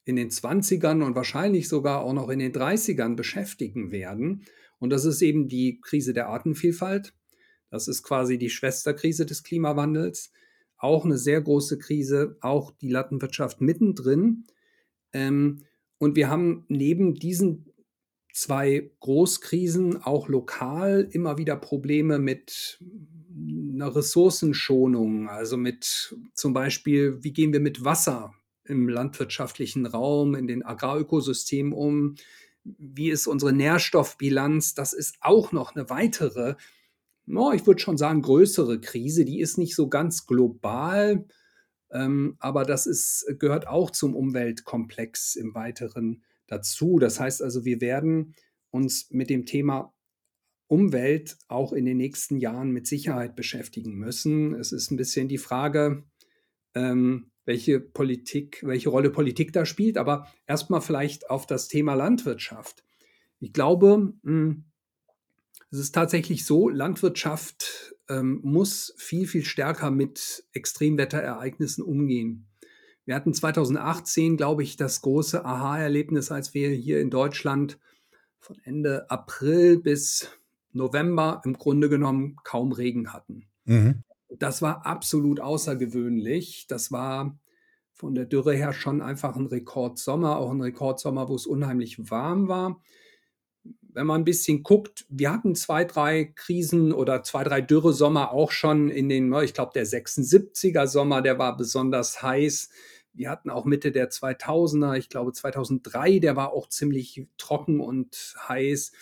in 0.04 0.16
den 0.16 0.30
20ern 0.30 1.02
und 1.04 1.14
wahrscheinlich 1.14 1.68
sogar 1.68 2.02
auch 2.02 2.12
noch 2.12 2.28
in 2.28 2.38
den 2.38 2.52
30ern 2.52 3.16
beschäftigen 3.16 3.90
werden. 3.90 4.44
Und 4.78 4.90
das 4.90 5.04
ist 5.04 5.20
eben 5.22 5.48
die 5.48 5.80
Krise 5.80 6.12
der 6.12 6.28
Artenvielfalt. 6.28 7.12
Das 7.70 7.88
ist 7.88 8.02
quasi 8.02 8.38
die 8.38 8.50
Schwesterkrise 8.50 9.26
des 9.26 9.42
Klimawandels. 9.42 10.32
Auch 10.76 11.04
eine 11.04 11.18
sehr 11.18 11.40
große 11.40 11.78
Krise, 11.78 12.36
auch 12.40 12.70
die 12.70 12.90
Landwirtschaft 12.90 13.60
mittendrin. 13.60 14.44
Ähm, 15.12 15.62
und 15.98 16.14
wir 16.14 16.28
haben 16.28 16.66
neben 16.68 17.14
diesen 17.14 17.72
zwei 18.32 18.90
Großkrisen 19.00 20.02
auch 20.02 20.28
lokal 20.28 21.08
immer 21.10 21.38
wieder 21.38 21.56
Probleme 21.56 22.18
mit 22.18 22.78
einer 23.76 23.94
Ressourcenschonung, 23.94 25.28
also 25.28 25.56
mit 25.56 26.16
zum 26.34 26.52
Beispiel, 26.52 27.22
wie 27.22 27.32
gehen 27.32 27.52
wir 27.52 27.60
mit 27.60 27.84
Wasser 27.84 28.34
im 28.64 28.88
landwirtschaftlichen 28.88 29.86
Raum, 29.86 30.34
in 30.34 30.46
den 30.46 30.64
Agrarökosystemen 30.64 31.72
um, 31.72 32.16
wie 32.64 33.10
ist 33.10 33.26
unsere 33.26 33.52
Nährstoffbilanz, 33.52 34.74
das 34.74 34.92
ist 34.92 35.16
auch 35.20 35.52
noch 35.52 35.76
eine 35.76 35.88
weitere, 35.88 36.56
no, 37.26 37.52
ich 37.52 37.66
würde 37.66 37.80
schon 37.80 37.98
sagen, 37.98 38.22
größere 38.22 38.80
Krise, 38.80 39.24
die 39.24 39.40
ist 39.40 39.58
nicht 39.58 39.76
so 39.76 39.88
ganz 39.88 40.26
global, 40.26 41.26
ähm, 41.90 42.36
aber 42.40 42.64
das 42.64 42.86
ist, 42.86 43.26
gehört 43.38 43.68
auch 43.68 43.90
zum 43.90 44.16
Umweltkomplex 44.16 45.36
im 45.36 45.54
Weiteren 45.54 46.24
dazu. 46.48 46.98
Das 46.98 47.20
heißt 47.20 47.42
also, 47.42 47.64
wir 47.64 47.80
werden 47.80 48.34
uns 48.70 49.10
mit 49.10 49.30
dem 49.30 49.46
Thema 49.46 49.92
Umwelt 50.68 51.36
auch 51.48 51.72
in 51.72 51.84
den 51.84 51.96
nächsten 51.96 52.38
Jahren 52.38 52.70
mit 52.70 52.86
Sicherheit 52.86 53.36
beschäftigen 53.36 53.94
müssen. 53.94 54.54
Es 54.54 54.72
ist 54.72 54.90
ein 54.90 54.96
bisschen 54.96 55.28
die 55.28 55.38
Frage, 55.38 56.04
ähm, 56.74 57.30
welche 57.44 57.78
Politik, 57.80 58.62
welche 58.64 58.88
Rolle 58.88 59.10
Politik 59.10 59.52
da 59.52 59.64
spielt, 59.64 59.96
aber 59.96 60.26
erstmal 60.46 60.80
vielleicht 60.80 61.30
auf 61.30 61.46
das 61.46 61.68
Thema 61.68 61.94
Landwirtschaft. 61.94 62.82
Ich 63.38 63.52
glaube, 63.52 64.14
mh, 64.22 64.56
es 65.70 65.78
ist 65.78 65.94
tatsächlich 65.94 66.44
so, 66.44 66.68
Landwirtschaft 66.68 67.94
ähm, 68.08 68.40
muss 68.42 68.94
viel, 68.98 69.26
viel 69.26 69.44
stärker 69.44 69.90
mit 69.90 70.44
Extremwetterereignissen 70.52 71.84
umgehen. 71.84 72.46
Wir 73.04 73.14
hatten 73.14 73.32
2018, 73.32 74.36
glaube 74.36 74.64
ich, 74.64 74.76
das 74.76 75.00
große 75.00 75.44
Aha-Erlebnis, 75.44 76.32
als 76.32 76.54
wir 76.54 76.70
hier 76.70 77.00
in 77.00 77.10
Deutschland 77.10 77.78
von 78.38 78.58
Ende 78.64 79.08
April 79.10 79.78
bis 79.78 80.28
November 80.76 81.42
im 81.44 81.54
Grunde 81.54 81.88
genommen 81.88 82.36
kaum 82.44 82.72
Regen 82.72 83.12
hatten. 83.12 83.48
Mhm. 83.64 84.02
Das 84.28 84.62
war 84.62 84.86
absolut 84.86 85.40
außergewöhnlich. 85.40 86.66
Das 86.68 86.92
war 86.92 87.38
von 87.92 88.14
der 88.14 88.26
Dürre 88.26 88.54
her 88.54 88.72
schon 88.72 89.00
einfach 89.00 89.36
ein 89.36 89.46
Rekordsommer, 89.46 90.36
auch 90.36 90.50
ein 90.50 90.60
Rekordsommer, 90.60 91.28
wo 91.28 91.34
es 91.34 91.46
unheimlich 91.46 92.10
warm 92.10 92.48
war. 92.48 92.82
Wenn 93.80 94.06
man 94.06 94.20
ein 94.20 94.24
bisschen 94.24 94.62
guckt, 94.62 95.06
wir 95.08 95.32
hatten 95.32 95.54
zwei, 95.54 95.84
drei 95.84 96.24
Krisen 96.36 96.92
oder 96.92 97.22
zwei, 97.22 97.42
drei 97.44 97.62
Dürresommer 97.62 98.32
auch 98.32 98.50
schon 98.50 98.90
in 98.90 99.08
den, 99.08 99.32
ich 99.42 99.54
glaube, 99.54 99.72
der 99.74 99.86
76er 99.86 100.86
Sommer, 100.86 101.22
der 101.22 101.38
war 101.38 101.56
besonders 101.56 102.22
heiß. 102.22 102.68
Wir 103.14 103.30
hatten 103.30 103.48
auch 103.48 103.64
Mitte 103.64 103.92
der 103.92 104.10
2000er, 104.10 104.98
ich 104.98 105.08
glaube 105.08 105.32
2003, 105.32 106.18
der 106.18 106.36
war 106.36 106.52
auch 106.52 106.68
ziemlich 106.68 107.26
trocken 107.38 107.80
und 107.80 108.36
heiß. 108.46 108.92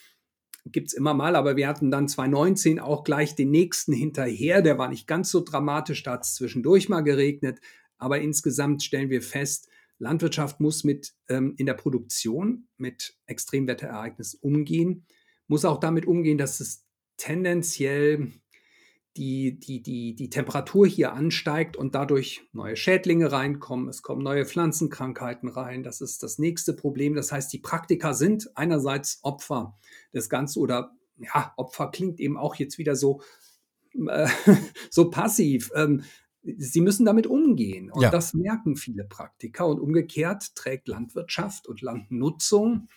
Gibt 0.67 0.89
es 0.89 0.95
immer 0.95 1.13
mal, 1.13 1.37
aber 1.37 1.57
wir 1.57 1.69
hatten 1.69 1.91
dann 1.91 2.09
2019 2.09 2.81
auch 2.81 3.05
gleich 3.05 3.35
den 3.35 3.51
nächsten 3.51 3.93
hinterher. 3.93 4.63
Der 4.63 4.79
war 4.79 4.89
nicht 4.89 5.07
ganz 5.07 5.31
so 5.31 5.41
dramatisch, 5.45 6.03
da 6.03 6.13
hat 6.13 6.25
es 6.25 6.35
zwischendurch 6.35 6.89
mal 6.89 7.03
geregnet. 7.03 7.61
Aber 7.99 8.21
insgesamt 8.21 8.83
stellen 8.83 9.11
wir 9.11 9.23
fest, 9.23 9.69
Landwirtschaft 9.99 10.61
muss 10.61 10.83
mit 10.83 11.15
ähm, 11.29 11.55
in 11.57 11.67
der 11.67 11.75
Produktion 11.75 12.69
mit 12.77 13.17
Extremwetterereignissen 13.27 14.41
umgehen, 14.43 15.07
muss 15.47 15.65
auch 15.65 15.79
damit 15.79 16.07
umgehen, 16.07 16.39
dass 16.39 16.61
es 16.61 16.85
tendenziell 17.17 18.33
die, 19.17 19.59
die, 19.61 19.81
die, 19.83 20.15
die 20.15 20.29
Temperatur 20.31 20.87
hier 20.87 21.13
ansteigt 21.13 21.77
und 21.77 21.95
dadurch 21.95 22.43
neue 22.53 22.77
Schädlinge 22.77 23.31
reinkommen, 23.31 23.89
es 23.89 24.03
kommen 24.03 24.23
neue 24.23 24.45
Pflanzenkrankheiten 24.45 25.49
rein. 25.49 25.83
Das 25.85 26.01
ist 26.01 26.23
das 26.23 26.39
nächste 26.39 26.73
Problem. 26.75 27.15
Das 27.15 27.31
heißt, 27.31 27.53
die 27.53 27.59
Praktiker 27.61 28.15
sind 28.15 28.51
einerseits 28.57 29.21
Opfer 29.23 29.79
des 30.13 30.29
Ganzen 30.29 30.61
oder 30.61 30.93
ja, 31.19 31.53
Opfer 31.57 31.91
klingt 31.91 32.19
eben 32.19 32.37
auch 32.37 32.57
jetzt 32.57 32.79
wieder 32.79 32.97
so, 32.97 33.21
äh, 34.09 34.29
so 34.91 35.11
passiv. 35.11 35.71
Ähm, 35.77 36.03
sie 36.43 36.81
müssen 36.81 37.07
damit 37.07 37.27
umgehen 37.27 37.91
und 37.91 38.03
Ja. 38.03 38.11
das 38.11 38.35
merken 38.35 38.77
viele 38.77 39.05
Praktiker 39.05 39.67
und 39.67 39.81
umgekehrt 39.81 40.55
trägt 40.57 40.89
Landwirtschaft 40.89 41.67
und 41.69 41.81
Landnutzung, 41.81 42.89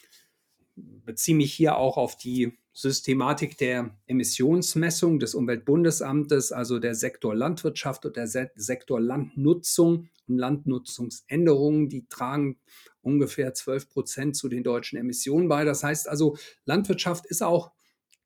beziehe 0.78 1.36
mich 1.36 1.54
hier 1.54 1.78
auch 1.78 1.98
auf 1.98 2.18
die 2.18 2.58
Systematik 2.74 3.58
der 3.58 3.98
Emissionsmessung 4.06 5.20
des 5.20 5.34
Umweltbundesamtes, 5.34 6.52
also 6.52 6.78
der 6.78 6.94
Sektor 6.94 7.36
Landwirtschaft 7.36 8.06
und 8.06 8.16
der 8.16 8.28
Se 8.28 8.52
Sektor 8.56 9.02
Landnutzung 9.02 10.10
und 10.28 10.38
Landnutzungsänderungen, 10.38 11.90
die 11.90 12.08
tragen 12.08 12.60
ungefähr 13.02 13.54
12 13.54 13.90
Prozent 13.90 14.36
zu 14.36 14.48
den 14.48 14.64
deutschen 14.64 15.00
Emissionen 15.00 15.48
bei. 15.48 15.66
Das 15.66 15.84
heißt 15.84 16.08
also, 16.08 16.38
Landwirtschaft 16.66 17.26
ist 17.26 17.42
auch 17.42 17.72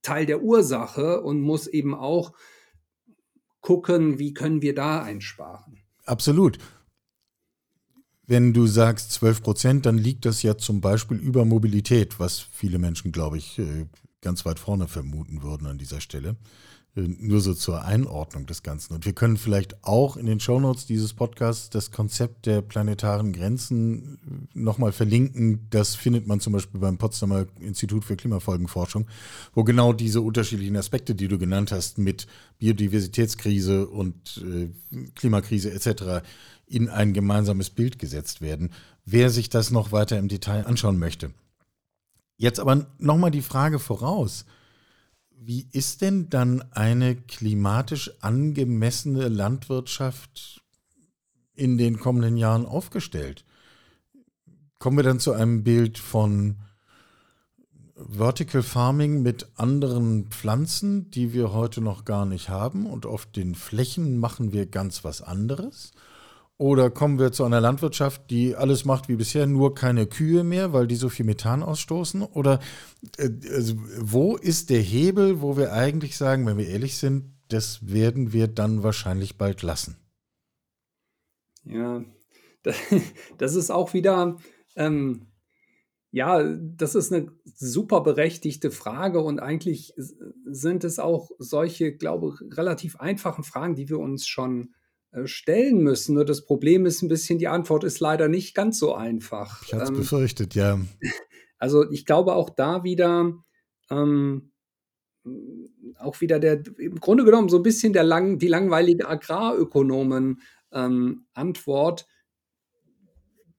Teil 0.01 0.25
der 0.25 0.41
Ursache 0.41 1.21
und 1.21 1.39
muss 1.39 1.67
eben 1.67 1.95
auch 1.95 2.33
gucken, 3.61 4.19
wie 4.19 4.33
können 4.33 4.61
wir 4.61 4.75
da 4.75 5.01
einsparen. 5.01 5.77
Absolut. 6.05 6.57
Wenn 8.31 8.53
du 8.53 8.65
sagst 8.65 9.11
12 9.11 9.43
Prozent, 9.43 9.85
dann 9.85 9.97
liegt 9.97 10.23
das 10.23 10.41
ja 10.41 10.57
zum 10.57 10.79
Beispiel 10.79 11.17
über 11.17 11.43
Mobilität, 11.43 12.17
was 12.17 12.39
viele 12.39 12.79
Menschen, 12.79 13.11
glaube 13.11 13.37
ich, 13.37 13.59
äh, 13.59 13.87
ganz 14.21 14.45
weit 14.45 14.57
vorne 14.57 14.87
vermuten 14.87 15.43
würden 15.43 15.67
an 15.67 15.77
dieser 15.77 15.99
Stelle. 15.99 16.37
Äh, 16.95 17.01
nur 17.19 17.39
so 17.39 17.53
zur 17.53 17.85
Einordnung 17.85 18.45
des 18.45 18.63
Ganzen. 18.63 18.93
Und 18.93 19.05
wir 19.05 19.13
können 19.13 19.37
vielleicht 19.37 19.83
auch 19.83 20.17
in 20.17 20.25
den 20.25 20.41
Shownotes 20.41 20.85
dieses 20.85 21.13
Podcasts 21.13 21.69
das 21.69 21.91
Konzept 21.91 22.45
der 22.45 22.61
planetaren 22.61 23.31
Grenzen 23.31 24.49
äh, 24.55 24.59
nochmal 24.59 24.91
verlinken. 24.91 25.67
Das 25.69 25.95
findet 25.95 26.27
man 26.27 26.41
zum 26.41 26.53
Beispiel 26.53 26.81
beim 26.81 26.97
Potsdamer 26.97 27.45
Institut 27.61 28.03
für 28.03 28.17
Klimafolgenforschung, 28.17 29.07
wo 29.53 29.63
genau 29.63 29.93
diese 29.93 30.19
unterschiedlichen 30.19 30.75
Aspekte, 30.75 31.15
die 31.15 31.29
du 31.29 31.37
genannt 31.37 31.71
hast, 31.71 31.97
mit 31.97 32.27
Biodiversitätskrise 32.59 33.87
und 33.87 34.43
äh, 34.45 34.69
Klimakrise 35.15 35.71
etc. 35.71 36.25
in 36.65 36.89
ein 36.89 37.13
gemeinsames 37.13 37.69
Bild 37.69 37.99
gesetzt 37.99 38.41
werden. 38.41 38.71
Wer 39.05 39.29
sich 39.29 39.49
das 39.49 39.71
noch 39.71 39.93
weiter 39.93 40.19
im 40.19 40.27
Detail 40.27 40.65
anschauen 40.65 40.99
möchte. 40.99 41.31
Jetzt 42.35 42.59
aber 42.59 42.87
nochmal 42.97 43.31
die 43.31 43.41
Frage 43.41 43.79
voraus 43.79 44.45
wie 45.43 45.67
ist 45.71 46.01
denn 46.01 46.29
dann 46.29 46.61
eine 46.71 47.15
klimatisch 47.15 48.11
angemessene 48.21 49.27
Landwirtschaft 49.27 50.61
in 51.55 51.79
den 51.79 51.97
kommenden 51.97 52.37
Jahren 52.37 52.67
aufgestellt? 52.67 53.43
Kommen 54.77 54.97
wir 54.97 55.03
dann 55.03 55.19
zu 55.19 55.31
einem 55.33 55.63
Bild 55.63 55.97
von 55.97 56.57
Vertical 57.95 58.61
Farming 58.61 59.23
mit 59.23 59.47
anderen 59.55 60.27
Pflanzen, 60.27 61.09
die 61.09 61.33
wir 61.33 61.53
heute 61.53 61.81
noch 61.81 62.05
gar 62.05 62.27
nicht 62.27 62.49
haben 62.49 62.85
und 62.85 63.07
auf 63.07 63.25
den 63.25 63.55
Flächen 63.55 64.19
machen 64.19 64.53
wir 64.53 64.67
ganz 64.67 65.03
was 65.03 65.23
anderes? 65.23 65.91
Oder 66.61 66.91
kommen 66.91 67.17
wir 67.17 67.31
zu 67.31 67.43
einer 67.43 67.59
Landwirtschaft, 67.59 68.29
die 68.29 68.55
alles 68.55 68.85
macht 68.85 69.09
wie 69.09 69.15
bisher, 69.15 69.47
nur 69.47 69.73
keine 69.73 70.05
Kühe 70.05 70.43
mehr, 70.43 70.73
weil 70.73 70.85
die 70.85 70.95
so 70.95 71.09
viel 71.09 71.25
Methan 71.25 71.63
ausstoßen? 71.63 72.21
Oder 72.21 72.59
äh, 73.17 73.31
also, 73.49 73.73
wo 73.97 74.35
ist 74.35 74.69
der 74.69 74.79
Hebel, 74.79 75.41
wo 75.41 75.57
wir 75.57 75.73
eigentlich 75.73 76.17
sagen, 76.17 76.45
wenn 76.45 76.59
wir 76.59 76.67
ehrlich 76.67 76.99
sind, 76.99 77.33
das 77.47 77.89
werden 77.89 78.31
wir 78.31 78.47
dann 78.47 78.83
wahrscheinlich 78.83 79.39
bald 79.39 79.63
lassen? 79.63 79.97
Ja, 81.63 82.05
das 83.39 83.55
ist 83.55 83.71
auch 83.71 83.95
wieder, 83.95 84.37
ähm, 84.75 85.31
ja, 86.11 86.43
das 86.43 86.93
ist 86.93 87.11
eine 87.11 87.31
super 87.55 88.01
berechtigte 88.01 88.69
Frage 88.69 89.21
und 89.21 89.39
eigentlich 89.39 89.95
sind 90.45 90.83
es 90.83 90.99
auch 90.99 91.31
solche, 91.39 91.97
glaube 91.97 92.35
ich, 92.35 92.55
relativ 92.55 92.97
einfachen 92.97 93.43
Fragen, 93.43 93.73
die 93.73 93.89
wir 93.89 93.97
uns 93.97 94.27
schon 94.27 94.75
stellen 95.25 95.83
müssen. 95.83 96.15
Nur 96.15 96.25
das 96.25 96.45
Problem 96.45 96.85
ist 96.85 97.01
ein 97.01 97.09
bisschen, 97.09 97.39
die 97.39 97.47
Antwort 97.47 97.83
ist 97.83 97.99
leider 97.99 98.27
nicht 98.27 98.55
ganz 98.55 98.79
so 98.79 98.95
einfach. 98.95 99.63
Ich 99.63 99.73
hatte 99.73 99.83
es 99.83 99.89
ähm, 99.89 99.97
befürchtet, 99.97 100.55
ja. 100.55 100.79
Also 101.57 101.91
ich 101.91 102.07
glaube 102.07 102.33
auch 102.33 102.49
da 102.49 102.83
wieder, 102.83 103.35
ähm, 103.91 104.51
auch 105.99 106.19
wieder 106.19 106.39
der, 106.39 106.63
im 106.79 106.99
Grunde 106.99 107.23
genommen 107.23 107.49
so 107.49 107.57
ein 107.57 107.63
bisschen 107.63 107.93
der 107.93 108.03
lang, 108.03 108.39
die 108.39 108.47
langweilige 108.47 109.07
Agrarökonomen-Antwort. 109.07 112.01
Ähm, 112.01 112.07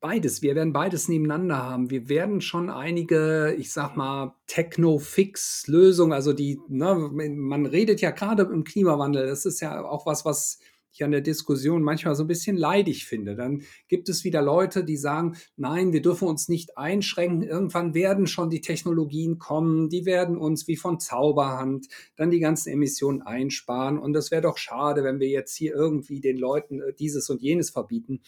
beides, 0.00 0.42
wir 0.42 0.56
werden 0.56 0.72
beides 0.72 1.06
nebeneinander 1.06 1.62
haben. 1.62 1.90
Wir 1.90 2.08
werden 2.08 2.40
schon 2.40 2.70
einige, 2.70 3.54
ich 3.56 3.72
sag 3.72 3.96
mal, 3.96 4.34
Techno-Fix-Lösungen, 4.48 6.12
also 6.12 6.32
die, 6.32 6.58
ne, 6.66 6.96
man 6.96 7.66
redet 7.66 8.00
ja 8.00 8.10
gerade 8.10 8.42
im 8.42 8.64
Klimawandel, 8.64 9.28
das 9.28 9.46
ist 9.46 9.60
ja 9.60 9.84
auch 9.84 10.04
was, 10.04 10.24
was 10.24 10.58
ich 10.94 11.04
an 11.04 11.10
der 11.10 11.20
Diskussion 11.20 11.82
manchmal 11.82 12.14
so 12.14 12.24
ein 12.24 12.28
bisschen 12.28 12.56
leidig 12.56 13.06
finde. 13.06 13.34
Dann 13.34 13.62
gibt 13.88 14.08
es 14.08 14.24
wieder 14.24 14.42
Leute, 14.42 14.84
die 14.84 14.96
sagen, 14.96 15.36
nein, 15.56 15.92
wir 15.92 16.02
dürfen 16.02 16.28
uns 16.28 16.48
nicht 16.48 16.76
einschränken. 16.76 17.42
Irgendwann 17.42 17.94
werden 17.94 18.26
schon 18.26 18.50
die 18.50 18.60
Technologien 18.60 19.38
kommen, 19.38 19.88
die 19.88 20.04
werden 20.04 20.36
uns 20.36 20.68
wie 20.68 20.76
von 20.76 21.00
Zauberhand 21.00 21.86
dann 22.16 22.30
die 22.30 22.40
ganzen 22.40 22.70
Emissionen 22.70 23.22
einsparen. 23.22 23.98
Und 23.98 24.12
das 24.12 24.30
wäre 24.30 24.42
doch 24.42 24.58
schade, 24.58 25.02
wenn 25.04 25.20
wir 25.20 25.28
jetzt 25.28 25.56
hier 25.56 25.74
irgendwie 25.74 26.20
den 26.20 26.36
Leuten 26.36 26.80
äh, 26.80 26.92
dieses 26.92 27.30
und 27.30 27.40
jenes 27.40 27.70
verbieten. 27.70 28.20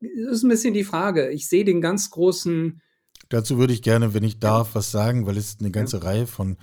Das 0.00 0.36
ist 0.36 0.42
ein 0.42 0.48
bisschen 0.48 0.74
die 0.74 0.84
Frage. 0.84 1.30
Ich 1.30 1.48
sehe 1.48 1.64
den 1.64 1.80
ganz 1.80 2.10
großen. 2.10 2.80
Dazu 3.28 3.58
würde 3.58 3.72
ich 3.72 3.82
gerne, 3.82 4.14
wenn 4.14 4.24
ich 4.24 4.38
darf, 4.40 4.74
was 4.74 4.90
sagen, 4.90 5.26
weil 5.26 5.36
es 5.36 5.56
eine 5.60 5.70
ganze 5.70 5.98
ja. 5.98 6.04
Reihe 6.04 6.26
von 6.26 6.56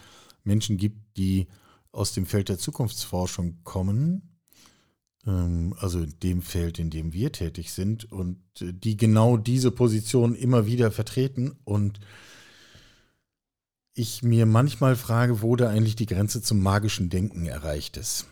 Menschen 0.44 0.78
gibt, 0.78 1.18
die 1.18 1.48
aus 1.92 2.14
dem 2.14 2.26
Feld 2.26 2.50
der 2.50 2.58
Zukunftsforschung 2.58 3.60
kommen 3.64 4.39
also 5.26 6.00
in 6.00 6.20
dem 6.24 6.42
Feld, 6.42 6.80
in 6.80 6.90
dem 6.90 7.14
wir 7.14 7.32
tätig 7.32 7.74
sind 7.74 8.12
und 8.12 8.42
äh, 8.62 8.74
die 8.74 8.98
genau 8.98 9.38
diese 9.38 9.72
Position 9.72 10.34
immer 10.34 10.66
wieder 10.66 10.92
vertreten 10.92 11.60
und 11.66 12.00
ich 13.94 14.24
mir 14.24 14.46
manchmal 14.46 14.96
frage, 14.96 15.42
wo 15.42 15.56
da 15.56 15.70
eigentlich 15.70 15.98
die 15.98 16.06
Grenze 16.06 16.42
zum 16.42 16.62
magischen 16.62 17.10
Denken 17.10 17.46
erreicht 17.46 17.98
ist. 17.98 18.28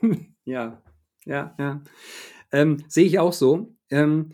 Ja, 0.44 0.82
ja, 1.24 1.54
ja. 1.56 1.84
Ähm, 2.50 2.84
sehe 2.88 3.06
ich 3.06 3.20
auch 3.20 3.32
so. 3.32 3.76
Ähm, 3.90 4.32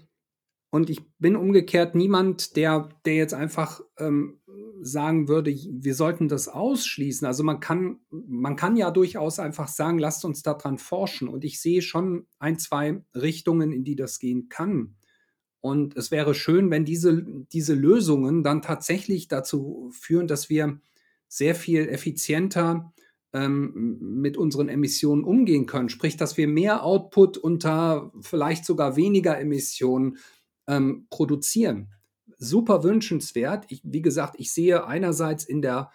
und 0.70 0.88
ich 0.88 1.02
bin 1.18 1.37
umgekehrt 1.37 1.94
niemand, 1.94 2.56
der, 2.56 2.88
der 3.04 3.14
jetzt 3.14 3.34
einfach 3.34 3.82
ähm, 3.98 4.38
sagen 4.82 5.28
würde, 5.28 5.54
wir 5.54 5.94
sollten 5.94 6.28
das 6.28 6.48
ausschließen. 6.48 7.26
Also 7.26 7.44
man 7.44 7.60
kann, 7.60 8.00
man 8.10 8.56
kann 8.56 8.76
ja 8.76 8.90
durchaus 8.90 9.38
einfach 9.38 9.68
sagen, 9.68 9.98
lasst 9.98 10.24
uns 10.24 10.42
daran 10.42 10.78
forschen. 10.78 11.28
Und 11.28 11.44
ich 11.44 11.60
sehe 11.60 11.82
schon 11.82 12.26
ein, 12.38 12.58
zwei 12.58 13.02
Richtungen, 13.14 13.72
in 13.72 13.84
die 13.84 13.96
das 13.96 14.18
gehen 14.18 14.48
kann. 14.48 14.96
Und 15.60 15.96
es 15.96 16.10
wäre 16.10 16.34
schön, 16.34 16.70
wenn 16.70 16.84
diese, 16.84 17.24
diese 17.52 17.74
Lösungen 17.74 18.42
dann 18.42 18.62
tatsächlich 18.62 19.28
dazu 19.28 19.90
führen, 19.92 20.28
dass 20.28 20.48
wir 20.48 20.80
sehr 21.26 21.54
viel 21.54 21.88
effizienter 21.88 22.92
ähm, 23.32 23.98
mit 24.00 24.36
unseren 24.36 24.68
Emissionen 24.68 25.24
umgehen 25.24 25.66
können. 25.66 25.88
Sprich, 25.88 26.16
dass 26.16 26.36
wir 26.36 26.48
mehr 26.48 26.84
Output 26.84 27.36
unter 27.36 28.12
vielleicht 28.20 28.64
sogar 28.64 28.96
weniger 28.96 29.38
Emissionen 29.38 30.18
ähm, 30.66 31.06
produzieren 31.10 31.92
super 32.38 32.83
wünschenswert. 32.85 33.66
Ich, 33.68 33.81
wie 33.85 34.03
gesagt, 34.03 34.37
ich 34.38 34.53
sehe 34.53 34.87
einerseits 34.87 35.44
in 35.44 35.61
der 35.62 35.90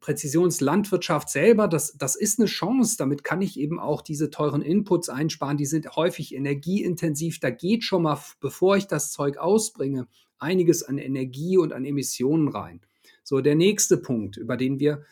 Präzisionslandwirtschaft 0.00 1.28
selber, 1.28 1.68
das, 1.68 1.96
das 1.96 2.16
ist 2.16 2.38
eine 2.38 2.46
Chance. 2.46 2.96
Damit 2.98 3.24
kann 3.24 3.42
ich 3.42 3.58
eben 3.58 3.78
auch 3.78 4.02
diese 4.02 4.30
teuren 4.30 4.62
Inputs 4.62 5.08
einsparen. 5.08 5.56
Die 5.56 5.66
sind 5.66 5.96
häufig 5.96 6.34
energieintensiv. 6.34 7.40
Da 7.40 7.50
geht 7.50 7.84
schon 7.84 8.02
mal, 8.02 8.18
bevor 8.40 8.76
ich 8.76 8.86
das 8.86 9.12
Zeug 9.12 9.36
ausbringe, 9.36 10.08
einiges 10.38 10.82
an 10.82 10.98
Energie 10.98 11.58
und 11.58 11.72
an 11.72 11.84
Emissionen 11.84 12.48
rein. 12.48 12.80
So, 13.22 13.40
der 13.40 13.54
nächste 13.54 13.96
Punkt, 13.96 14.36
über 14.36 14.56
den 14.56 14.78
wir 14.78 15.04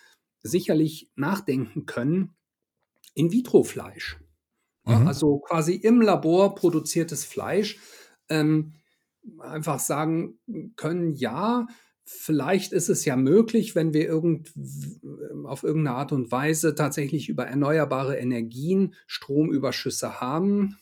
sicherlich 0.42 1.10
nachdenken 1.14 1.86
können, 1.86 2.34
In-vitro-Fleisch. 3.14 4.18
Mhm. 4.86 5.06
also 5.06 5.38
quasi 5.38 5.74
im 5.74 6.02
Labor 6.02 6.54
produziertes 6.54 7.24
Fleisch. 7.24 7.78
Ähm, 8.28 8.74
einfach 9.38 9.78
sagen 9.78 10.38
können, 10.76 11.14
ja, 11.14 11.66
vielleicht 12.04 12.72
ist 12.72 12.88
es 12.88 13.04
ja 13.04 13.16
möglich, 13.16 13.74
wenn 13.74 13.94
wir 13.94 14.06
irgend, 14.06 14.52
auf 15.44 15.62
irgendeine 15.62 15.96
Art 15.96 16.12
und 16.12 16.30
Weise 16.30 16.74
tatsächlich 16.74 17.28
über 17.28 17.46
erneuerbare 17.46 18.16
Energien 18.16 18.94
Stromüberschüsse 19.06 20.20
haben. 20.20 20.76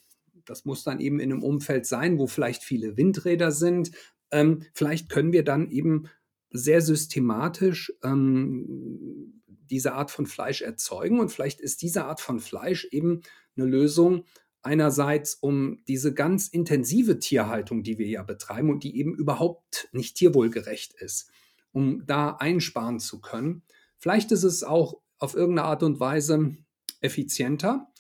Das 0.45 0.65
muss 0.65 0.83
dann 0.83 1.01
eben 1.01 1.21
in 1.21 1.33
einem 1.33 1.43
Umfeld 1.43 1.87
sein, 1.87 2.19
wo 2.19 2.27
vielleicht 2.27 2.65
viele 2.65 2.97
Windräder 2.97 3.53
sind. 3.53 3.93
Ähm, 4.31 4.63
vielleicht 4.75 5.09
können 5.09 5.33
wir 5.33 5.45
dann 5.45 5.71
eben 5.71 6.09
sehr 6.51 6.83
systematisch 6.83 7.93
ähm, 8.03 9.41
diese 9.71 9.95
Art 9.95 10.11
von 10.11 10.27
Fleisch 10.27 10.61
erzeugen 10.61 11.21
und 11.21 11.31
vielleicht 11.31 11.61
ist 11.61 11.83
diese 11.83 12.05
Art 12.05 12.21
von 12.21 12.41
Fleisch 12.41 12.87
eben 12.91 13.23
eine 13.57 13.67
Lösung, 13.67 14.25
einerseits 14.63 15.35
um 15.35 15.83
diese 15.89 16.15
ganz 16.15 16.49
intensive 16.49 17.19
Tierhaltung, 17.19 17.83
die 17.83 17.99
wir 17.99 18.07
ja 18.07 18.23
betreiben 18.23 18.71
und 18.71 18.85
die 18.85 18.97
eben 18.97 19.15
überhaupt 19.15 19.89
nicht 19.93 20.17
tierwohlgerecht 20.17 20.95
ist, 20.95 21.31
um 21.73 22.07
da 22.07 22.37
einsparen 22.37 23.01
zu 23.01 23.21
können. 23.21 23.63
Vielleicht 23.99 24.33
ist 24.33 24.45
es 24.45 24.63
auch 24.63 25.01
auf 25.19 25.35
irgendeine 25.35 25.69
Art 25.69 25.83
und 25.83 26.01
Weise 26.01 26.57
effizienter. 27.01 27.93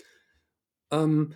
Ähm, 0.91 1.35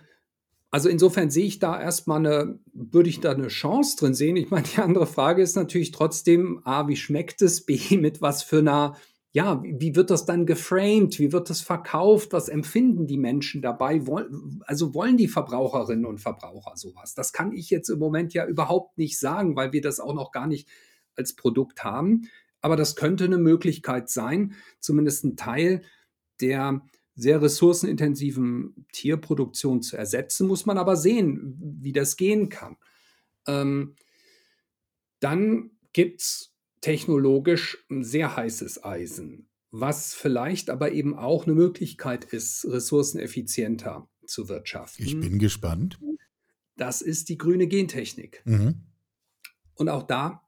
also 0.69 0.89
insofern 0.89 1.29
sehe 1.29 1.45
ich 1.45 1.59
da 1.59 1.81
erstmal 1.81 2.19
eine, 2.19 2.59
würde 2.73 3.09
ich 3.09 3.21
da 3.21 3.31
eine 3.31 3.47
Chance 3.47 3.95
drin 3.97 4.13
sehen. 4.13 4.35
Ich 4.35 4.49
meine, 4.49 4.67
die 4.67 4.81
andere 4.81 5.07
Frage 5.07 5.41
ist 5.41 5.55
natürlich 5.55 5.91
trotzdem, 5.91 6.61
A, 6.65 6.87
wie 6.87 6.97
schmeckt 6.97 7.41
es? 7.41 7.65
B, 7.65 7.79
mit 7.97 8.21
was 8.21 8.43
für 8.43 8.59
einer 8.59 8.97
ja, 9.33 9.61
wie 9.63 9.95
wird 9.95 10.09
das 10.09 10.25
dann 10.25 10.45
geframed? 10.45 11.19
Wie 11.19 11.31
wird 11.31 11.49
das 11.49 11.61
verkauft? 11.61 12.33
Was 12.33 12.49
empfinden 12.49 13.07
die 13.07 13.17
Menschen 13.17 13.61
dabei? 13.61 14.01
Also 14.61 14.93
wollen 14.93 15.17
die 15.17 15.27
Verbraucherinnen 15.27 16.05
und 16.05 16.19
Verbraucher 16.19 16.75
sowas? 16.75 17.13
Das 17.13 17.33
kann 17.33 17.51
ich 17.51 17.69
jetzt 17.69 17.89
im 17.89 17.99
Moment 17.99 18.33
ja 18.33 18.45
überhaupt 18.45 18.97
nicht 18.97 19.19
sagen, 19.19 19.55
weil 19.55 19.73
wir 19.73 19.81
das 19.81 19.99
auch 19.99 20.13
noch 20.13 20.31
gar 20.31 20.47
nicht 20.47 20.67
als 21.15 21.35
Produkt 21.35 21.83
haben. 21.83 22.29
Aber 22.61 22.75
das 22.75 22.95
könnte 22.95 23.25
eine 23.25 23.37
Möglichkeit 23.37 24.09
sein, 24.09 24.55
zumindest 24.79 25.23
einen 25.23 25.37
Teil 25.37 25.83
der 26.41 26.81
sehr 27.15 27.41
ressourcenintensiven 27.41 28.85
Tierproduktion 28.91 29.81
zu 29.81 29.97
ersetzen, 29.97 30.47
muss 30.47 30.65
man 30.65 30.77
aber 30.77 30.95
sehen, 30.95 31.57
wie 31.79 31.91
das 31.91 32.15
gehen 32.15 32.49
kann. 32.49 32.77
Ähm, 33.47 33.95
dann 35.19 35.71
gibt 35.93 36.21
es 36.21 36.56
technologisch 36.81 37.85
ein 37.89 38.03
sehr 38.03 38.35
heißes 38.35 38.83
Eisen. 38.83 39.47
was 39.71 40.13
vielleicht 40.13 40.69
aber 40.69 40.91
eben 40.91 41.17
auch 41.17 41.45
eine 41.45 41.53
Möglichkeit 41.53 42.25
ist, 42.25 42.65
ressourceneffizienter 42.65 44.09
zu 44.25 44.49
wirtschaften. 44.49 45.03
Ich 45.03 45.19
bin 45.19 45.39
gespannt. 45.39 45.99
Das 46.75 47.01
ist 47.01 47.29
die 47.29 47.37
grüne 47.37 47.67
Gentechnik. 47.67 48.41
Mhm. 48.45 48.83
Und 49.75 49.89
auch 49.89 50.03
da 50.03 50.43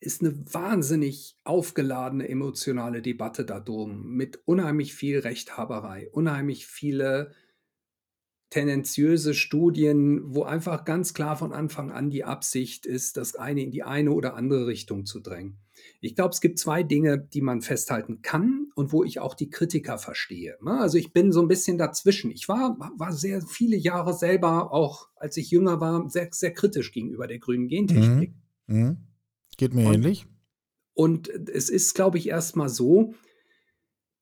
ist 0.00 0.22
eine 0.22 0.34
wahnsinnig 0.52 1.36
aufgeladene 1.44 2.28
emotionale 2.28 3.02
Debatte 3.02 3.44
da 3.44 3.58
drum 3.58 4.14
mit 4.14 4.40
unheimlich 4.44 4.94
viel 4.94 5.18
Rechthaberei, 5.18 6.08
unheimlich 6.10 6.66
viele 6.66 7.34
tendenziöse 8.50 9.34
Studien, 9.34 10.22
wo 10.34 10.42
einfach 10.42 10.84
ganz 10.84 11.12
klar 11.12 11.36
von 11.36 11.52
Anfang 11.52 11.90
an 11.90 12.10
die 12.10 12.24
Absicht 12.24 12.86
ist, 12.86 13.16
das 13.16 13.34
eine 13.36 13.62
in 13.62 13.70
die 13.70 13.82
eine 13.82 14.12
oder 14.12 14.34
andere 14.34 14.66
Richtung 14.66 15.04
zu 15.04 15.20
drängen. 15.20 15.58
Ich 16.00 16.14
glaube, 16.14 16.30
es 16.30 16.40
gibt 16.40 16.58
zwei 16.58 16.82
Dinge, 16.82 17.18
die 17.18 17.40
man 17.40 17.60
festhalten 17.60 18.22
kann 18.22 18.68
und 18.74 18.92
wo 18.92 19.04
ich 19.04 19.20
auch 19.20 19.34
die 19.34 19.50
Kritiker 19.50 19.98
verstehe. 19.98 20.56
Ne? 20.62 20.72
Also 20.80 20.98
ich 20.98 21.12
bin 21.12 21.30
so 21.30 21.40
ein 21.40 21.48
bisschen 21.48 21.78
dazwischen. 21.78 22.30
Ich 22.30 22.48
war, 22.48 22.76
war 22.96 23.12
sehr 23.12 23.42
viele 23.42 23.76
Jahre 23.76 24.14
selber, 24.14 24.72
auch 24.72 25.08
als 25.16 25.36
ich 25.36 25.50
jünger 25.50 25.80
war, 25.80 26.08
sehr, 26.08 26.28
sehr 26.32 26.52
kritisch 26.52 26.92
gegenüber 26.92 27.26
der 27.26 27.38
grünen 27.38 27.68
Gentechnik. 27.68 28.34
Mhm. 28.66 28.76
Mhm. 28.76 28.96
Geht 29.56 29.74
mir 29.74 29.86
und, 29.86 29.94
ähnlich. 29.94 30.26
Und 30.94 31.28
es 31.28 31.68
ist, 31.68 31.94
glaube 31.94 32.18
ich, 32.18 32.28
erstmal 32.28 32.68
so, 32.68 33.14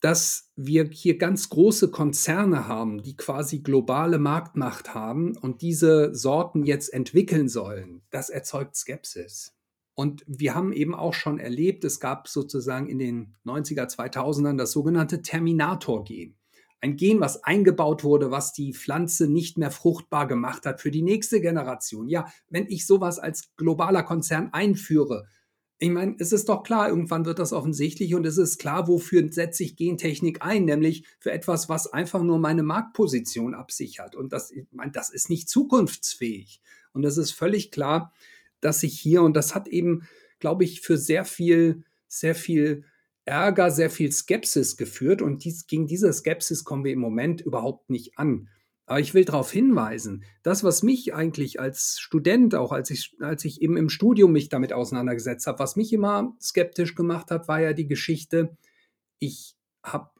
dass 0.07 0.53
wir 0.55 0.89
hier 0.93 1.19
ganz 1.19 1.49
große 1.49 1.91
Konzerne 1.91 2.69
haben, 2.69 3.03
die 3.03 3.17
quasi 3.17 3.59
globale 3.59 4.21
Marktmacht 4.21 4.95
haben 4.95 5.37
und 5.37 5.63
diese 5.63 6.15
Sorten 6.15 6.63
jetzt 6.63 6.95
entwickeln 6.95 7.49
sollen. 7.49 8.03
Das 8.11 8.31
erzeugt 8.31 8.77
Skepsis. 8.77 9.57
Und 9.95 10.23
wir 10.29 10.55
haben 10.55 10.73
eben 10.73 10.95
auch 10.95 11.13
schon 11.13 11.41
erlebt, 11.41 11.83
es 11.83 11.99
gab 11.99 12.29
sozusagen 12.29 12.87
in 12.89 13.01
den 13.01 13.35
90er, 13.45 13.93
2000ern 13.93 14.57
das 14.57 14.71
sogenannte 14.71 15.23
Terminator-Gen. 15.23 16.37
Ein 16.81 16.95
Gen, 16.95 17.19
was 17.19 17.43
eingebaut 17.43 18.05
wurde, 18.05 18.31
was 18.31 18.53
die 18.53 18.75
Pflanze 18.75 19.27
nicht 19.27 19.59
mehr 19.59 19.73
fruchtbar 19.73 20.29
gemacht 20.29 20.67
hat 20.67 20.81
für 20.81 20.93
die 20.93 21.03
nächste 21.03 21.41
Generation. 21.41 22.09
Ja, 22.09 22.29
wenn 22.49 22.69
ich 22.69 22.87
sowas 22.87 23.19
als 23.19 23.57
globaler 23.57 24.05
Konzern 24.05 24.51
einführe, 24.53 25.27
ich 25.79 25.91
meine, 25.91 26.17
es 26.19 26.33
ist 26.33 26.49
doch 26.49 26.63
klar, 26.63 26.89
irgendwann 26.89 27.27
wird 27.27 27.39
das 27.39 27.53
offensichtlich 27.53 28.15
und 28.15 28.25
es 28.27 28.39
ist 28.39 28.59
klar, 28.59 28.89
wofür 28.89 29.31
setze 29.31 29.63
ich 29.63 29.77
Gentechnik 29.77 30.39
ein, 30.41 30.65
nämlich 30.65 31.05
für 31.19 31.33
etwas, 31.33 31.69
was 31.69 31.93
einfach 31.93 32.23
nur 32.23 32.39
meine 32.39 32.63
Marktposition 32.63 33.55
absichert. 33.55 34.15
Und 34.15 34.33
das, 34.33 34.51
ich 34.51 34.67
meine, 34.73 34.93
das 34.93 35.11
ist 35.11 35.29
nicht 35.29 35.51
zukunftsfähig. 35.51 36.63
Und 36.93 37.05
es 37.05 37.19
ist 37.19 37.33
völlig 37.33 37.71
klar, 37.71 38.15
dass 38.61 38.83
ich 38.83 38.99
hier, 38.99 39.23
und 39.23 39.37
das 39.37 39.55
hat 39.55 39.69
eben, 39.69 40.09
glaube 40.39 40.65
ich, 40.65 40.81
für 40.81 40.97
sehr 40.97 41.27
viel, 41.27 41.85
sehr 42.09 42.35
viel 42.35 42.85
Ärger, 43.27 43.71
sehr 43.71 43.91
viel 43.91 44.11
Skepsis 44.11 44.79
geführt. 44.79 45.21
Und 45.21 45.45
dies, 45.45 45.67
gegen 45.67 45.87
diese 45.87 46.11
Skepsis 46.11 46.65
kommen 46.65 46.85
wir 46.85 46.93
im 46.93 47.01
Moment 47.01 47.43
überhaupt 47.43 47.91
nicht 47.91 48.19
an. 48.19 48.49
Aber 48.87 49.01
ich 49.01 49.15
will 49.15 49.25
darauf 49.25 49.51
hinweisen, 49.51 50.25
das, 50.45 50.63
was 50.63 50.85
mich 50.85 51.13
eigentlich 51.13 51.59
als 51.59 51.99
Student, 51.99 52.55
auch 52.55 52.71
als 52.71 52.91
ich, 52.91 53.17
als 53.21 53.45
ich 53.45 53.61
eben 53.61 53.77
im 53.77 53.89
Studium 53.89 54.33
mich 54.33 54.49
damit 54.49 54.73
auseinandergesetzt 54.73 55.49
habe, 55.49 55.59
was 55.59 55.75
mich 55.75 55.93
immer 55.93 56.37
skeptisch 56.41 56.95
gemacht 56.95 57.33
hat, 57.33 57.49
war 57.49 57.61
ja 57.61 57.73
die 57.73 57.89
Geschichte, 57.89 58.57
ich 59.19 59.57
habe 59.83 60.11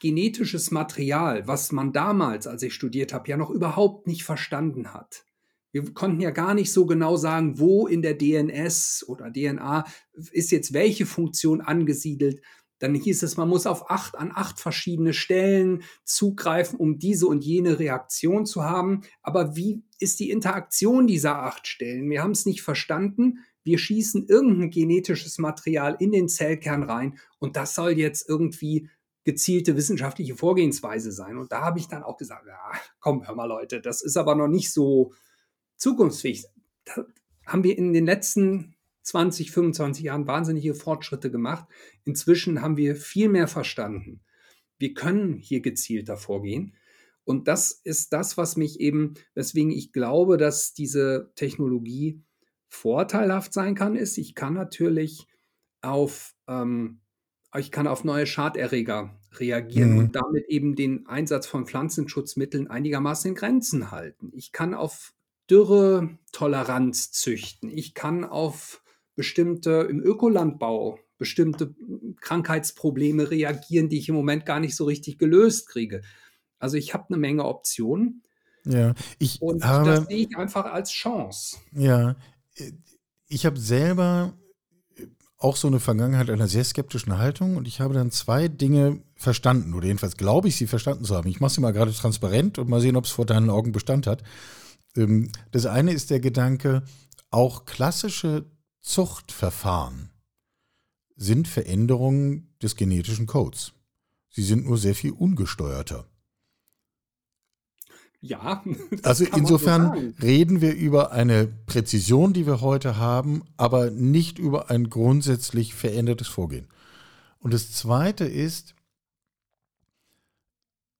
genetisches 0.00 0.72
Material, 0.72 1.46
was 1.46 1.72
man 1.72 1.92
damals, 1.92 2.46
als 2.46 2.62
ich 2.62 2.74
studiert 2.74 3.12
habe, 3.12 3.28
ja 3.28 3.36
noch 3.36 3.50
überhaupt 3.50 4.06
nicht 4.06 4.24
verstanden 4.24 4.92
hat. 4.92 5.24
Wir 5.72 5.94
konnten 5.94 6.20
ja 6.20 6.30
gar 6.30 6.54
nicht 6.54 6.72
so 6.72 6.84
genau 6.86 7.16
sagen, 7.16 7.60
wo 7.60 7.86
in 7.86 8.02
der 8.02 8.14
DNS 8.14 9.04
oder 9.06 9.32
DNA 9.32 9.84
ist 10.32 10.50
jetzt 10.50 10.72
welche 10.72 11.06
Funktion 11.06 11.60
angesiedelt. 11.60 12.42
Dann 12.80 12.94
hieß 12.94 13.22
es, 13.22 13.36
man 13.36 13.48
muss 13.48 13.66
auf 13.66 13.90
acht, 13.90 14.16
an 14.16 14.32
acht 14.34 14.58
verschiedene 14.58 15.12
Stellen 15.12 15.82
zugreifen, 16.04 16.78
um 16.78 16.98
diese 16.98 17.26
und 17.26 17.44
jene 17.44 17.78
Reaktion 17.78 18.46
zu 18.46 18.64
haben. 18.64 19.02
Aber 19.22 19.54
wie 19.54 19.82
ist 19.98 20.18
die 20.18 20.30
Interaktion 20.30 21.06
dieser 21.06 21.42
acht 21.42 21.68
Stellen? 21.68 22.10
Wir 22.10 22.22
haben 22.22 22.32
es 22.32 22.46
nicht 22.46 22.62
verstanden. 22.62 23.40
Wir 23.62 23.78
schießen 23.78 24.26
irgendein 24.26 24.70
genetisches 24.70 25.38
Material 25.38 25.94
in 26.00 26.10
den 26.10 26.28
Zellkern 26.28 26.82
rein 26.82 27.18
und 27.38 27.56
das 27.56 27.74
soll 27.74 27.92
jetzt 27.92 28.26
irgendwie 28.26 28.88
gezielte 29.24 29.76
wissenschaftliche 29.76 30.34
Vorgehensweise 30.34 31.12
sein. 31.12 31.36
Und 31.36 31.52
da 31.52 31.60
habe 31.60 31.78
ich 31.78 31.86
dann 31.86 32.02
auch 32.02 32.16
gesagt, 32.16 32.46
ja, 32.46 32.72
komm, 33.00 33.26
hör 33.26 33.34
mal 33.34 33.44
Leute, 33.44 33.82
das 33.82 34.00
ist 34.00 34.16
aber 34.16 34.34
noch 34.34 34.48
nicht 34.48 34.72
so 34.72 35.12
zukunftsfähig. 35.76 36.46
Da 36.86 37.04
haben 37.46 37.62
wir 37.62 37.76
in 37.76 37.92
den 37.92 38.06
letzten 38.06 38.74
20, 39.02 39.50
25 39.50 40.04
Jahren 40.04 40.26
wahnsinnige 40.26 40.74
Fortschritte 40.74 41.30
gemacht. 41.30 41.66
Inzwischen 42.04 42.62
haben 42.62 42.76
wir 42.76 42.96
viel 42.96 43.28
mehr 43.28 43.48
verstanden. 43.48 44.20
Wir 44.78 44.94
können 44.94 45.36
hier 45.38 45.60
gezielter 45.60 46.16
vorgehen. 46.16 46.74
Und 47.24 47.48
das 47.48 47.70
ist 47.70 48.12
das, 48.12 48.36
was 48.36 48.56
mich 48.56 48.80
eben, 48.80 49.14
weswegen 49.34 49.70
ich 49.70 49.92
glaube, 49.92 50.36
dass 50.36 50.74
diese 50.74 51.30
Technologie 51.34 52.22
vorteilhaft 52.66 53.52
sein 53.52 53.74
kann, 53.74 53.96
ist, 53.96 54.16
ich 54.16 54.34
kann 54.34 54.54
natürlich 54.54 55.26
auf, 55.82 56.34
ähm, 56.48 57.00
ich 57.56 57.70
kann 57.70 57.86
auf 57.86 58.04
neue 58.04 58.26
Schaderreger 58.26 59.18
reagieren 59.34 59.92
mhm. 59.92 59.98
und 59.98 60.16
damit 60.16 60.48
eben 60.48 60.76
den 60.76 61.06
Einsatz 61.06 61.46
von 61.46 61.66
Pflanzenschutzmitteln 61.66 62.68
einigermaßen 62.68 63.30
in 63.30 63.34
Grenzen 63.34 63.90
halten. 63.90 64.30
Ich 64.34 64.52
kann 64.52 64.74
auf 64.74 65.14
Dürre-Toleranz 65.50 67.12
züchten. 67.12 67.70
Ich 67.70 67.94
kann 67.94 68.24
auf 68.24 68.82
bestimmte 69.20 69.86
im 69.90 70.00
Ökolandbau 70.02 70.98
bestimmte 71.18 71.74
Krankheitsprobleme 72.22 73.30
reagieren, 73.30 73.90
die 73.90 73.98
ich 73.98 74.08
im 74.08 74.14
Moment 74.14 74.46
gar 74.46 74.60
nicht 74.60 74.74
so 74.74 74.86
richtig 74.86 75.18
gelöst 75.18 75.68
kriege. 75.68 76.00
Also 76.58 76.78
ich 76.78 76.94
habe 76.94 77.04
eine 77.10 77.18
Menge 77.18 77.44
Optionen. 77.44 78.22
Ja, 78.64 78.94
ich 79.18 79.42
und 79.42 79.62
habe, 79.62 79.90
das 79.90 80.06
sehe 80.06 80.26
ich 80.26 80.38
einfach 80.38 80.64
als 80.64 80.90
Chance. 80.90 81.58
Ja, 81.72 82.16
ich 83.28 83.44
habe 83.44 83.60
selber 83.60 84.32
auch 85.36 85.56
so 85.56 85.68
eine 85.68 85.80
Vergangenheit 85.80 86.30
einer 86.30 86.48
sehr 86.48 86.64
skeptischen 86.64 87.18
Haltung 87.18 87.58
und 87.58 87.68
ich 87.68 87.82
habe 87.82 87.92
dann 87.92 88.10
zwei 88.10 88.48
Dinge 88.48 89.02
verstanden 89.16 89.74
oder 89.74 89.86
jedenfalls 89.86 90.16
glaube 90.16 90.48
ich, 90.48 90.56
sie 90.56 90.66
verstanden 90.66 91.04
zu 91.04 91.14
haben. 91.14 91.28
Ich 91.28 91.40
mache 91.40 91.52
sie 91.52 91.60
mal 91.60 91.74
gerade 91.74 91.92
transparent 91.92 92.58
und 92.58 92.70
mal 92.70 92.80
sehen, 92.80 92.96
ob 92.96 93.04
es 93.04 93.10
vor 93.10 93.26
deinen 93.26 93.50
Augen 93.50 93.72
Bestand 93.72 94.06
hat. 94.06 94.22
Ähm, 94.96 95.30
das 95.50 95.66
eine 95.66 95.92
ist 95.92 96.08
der 96.08 96.20
Gedanke, 96.20 96.84
auch 97.30 97.66
klassische 97.66 98.46
Zuchtverfahren 98.80 100.10
sind 101.16 101.48
Veränderungen 101.48 102.54
des 102.62 102.76
genetischen 102.76 103.26
Codes. 103.26 103.72
Sie 104.30 104.42
sind 104.42 104.66
nur 104.66 104.78
sehr 104.78 104.94
viel 104.94 105.12
ungesteuerter. 105.12 106.06
Ja. 108.20 108.62
Also 109.02 109.24
insofern 109.24 110.14
so 110.18 110.24
reden 110.26 110.60
wir 110.60 110.74
über 110.74 111.12
eine 111.12 111.46
Präzision, 111.46 112.32
die 112.32 112.46
wir 112.46 112.60
heute 112.60 112.96
haben, 112.96 113.42
aber 113.56 113.90
nicht 113.90 114.38
über 114.38 114.70
ein 114.70 114.90
grundsätzlich 114.90 115.74
verändertes 115.74 116.28
Vorgehen. 116.28 116.68
Und 117.38 117.54
das 117.54 117.72
Zweite 117.72 118.24
ist, 118.24 118.74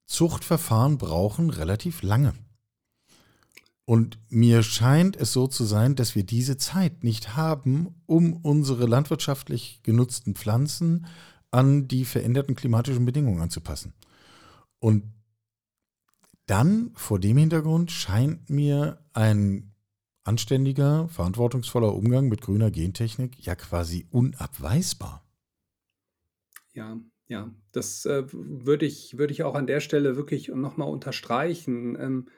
Zuchtverfahren 0.06 0.98
brauchen 0.98 1.50
relativ 1.50 2.02
lange. 2.02 2.34
Und 3.90 4.20
mir 4.28 4.62
scheint 4.62 5.16
es 5.16 5.32
so 5.32 5.48
zu 5.48 5.64
sein, 5.64 5.96
dass 5.96 6.14
wir 6.14 6.22
diese 6.22 6.56
Zeit 6.56 7.02
nicht 7.02 7.34
haben, 7.34 8.00
um 8.06 8.34
unsere 8.34 8.86
landwirtschaftlich 8.86 9.80
genutzten 9.82 10.36
Pflanzen 10.36 11.06
an 11.50 11.88
die 11.88 12.04
veränderten 12.04 12.54
klimatischen 12.54 13.04
Bedingungen 13.04 13.40
anzupassen. 13.40 13.92
Und 14.78 15.12
dann 16.46 16.92
vor 16.94 17.18
dem 17.18 17.36
Hintergrund 17.36 17.90
scheint 17.90 18.48
mir 18.48 19.04
ein 19.12 19.74
anständiger, 20.22 21.08
verantwortungsvoller 21.08 21.92
Umgang 21.92 22.28
mit 22.28 22.42
grüner 22.42 22.70
Gentechnik 22.70 23.44
ja 23.44 23.56
quasi 23.56 24.06
unabweisbar. 24.10 25.28
Ja, 26.74 26.96
ja, 27.26 27.52
das 27.72 28.06
äh, 28.06 28.22
würde 28.30 28.86
ich, 28.86 29.18
würd 29.18 29.32
ich 29.32 29.42
auch 29.42 29.56
an 29.56 29.66
der 29.66 29.80
Stelle 29.80 30.14
wirklich 30.14 30.46
nochmal 30.46 30.88
unterstreichen. 30.88 31.96
Ähm, 31.98 32.28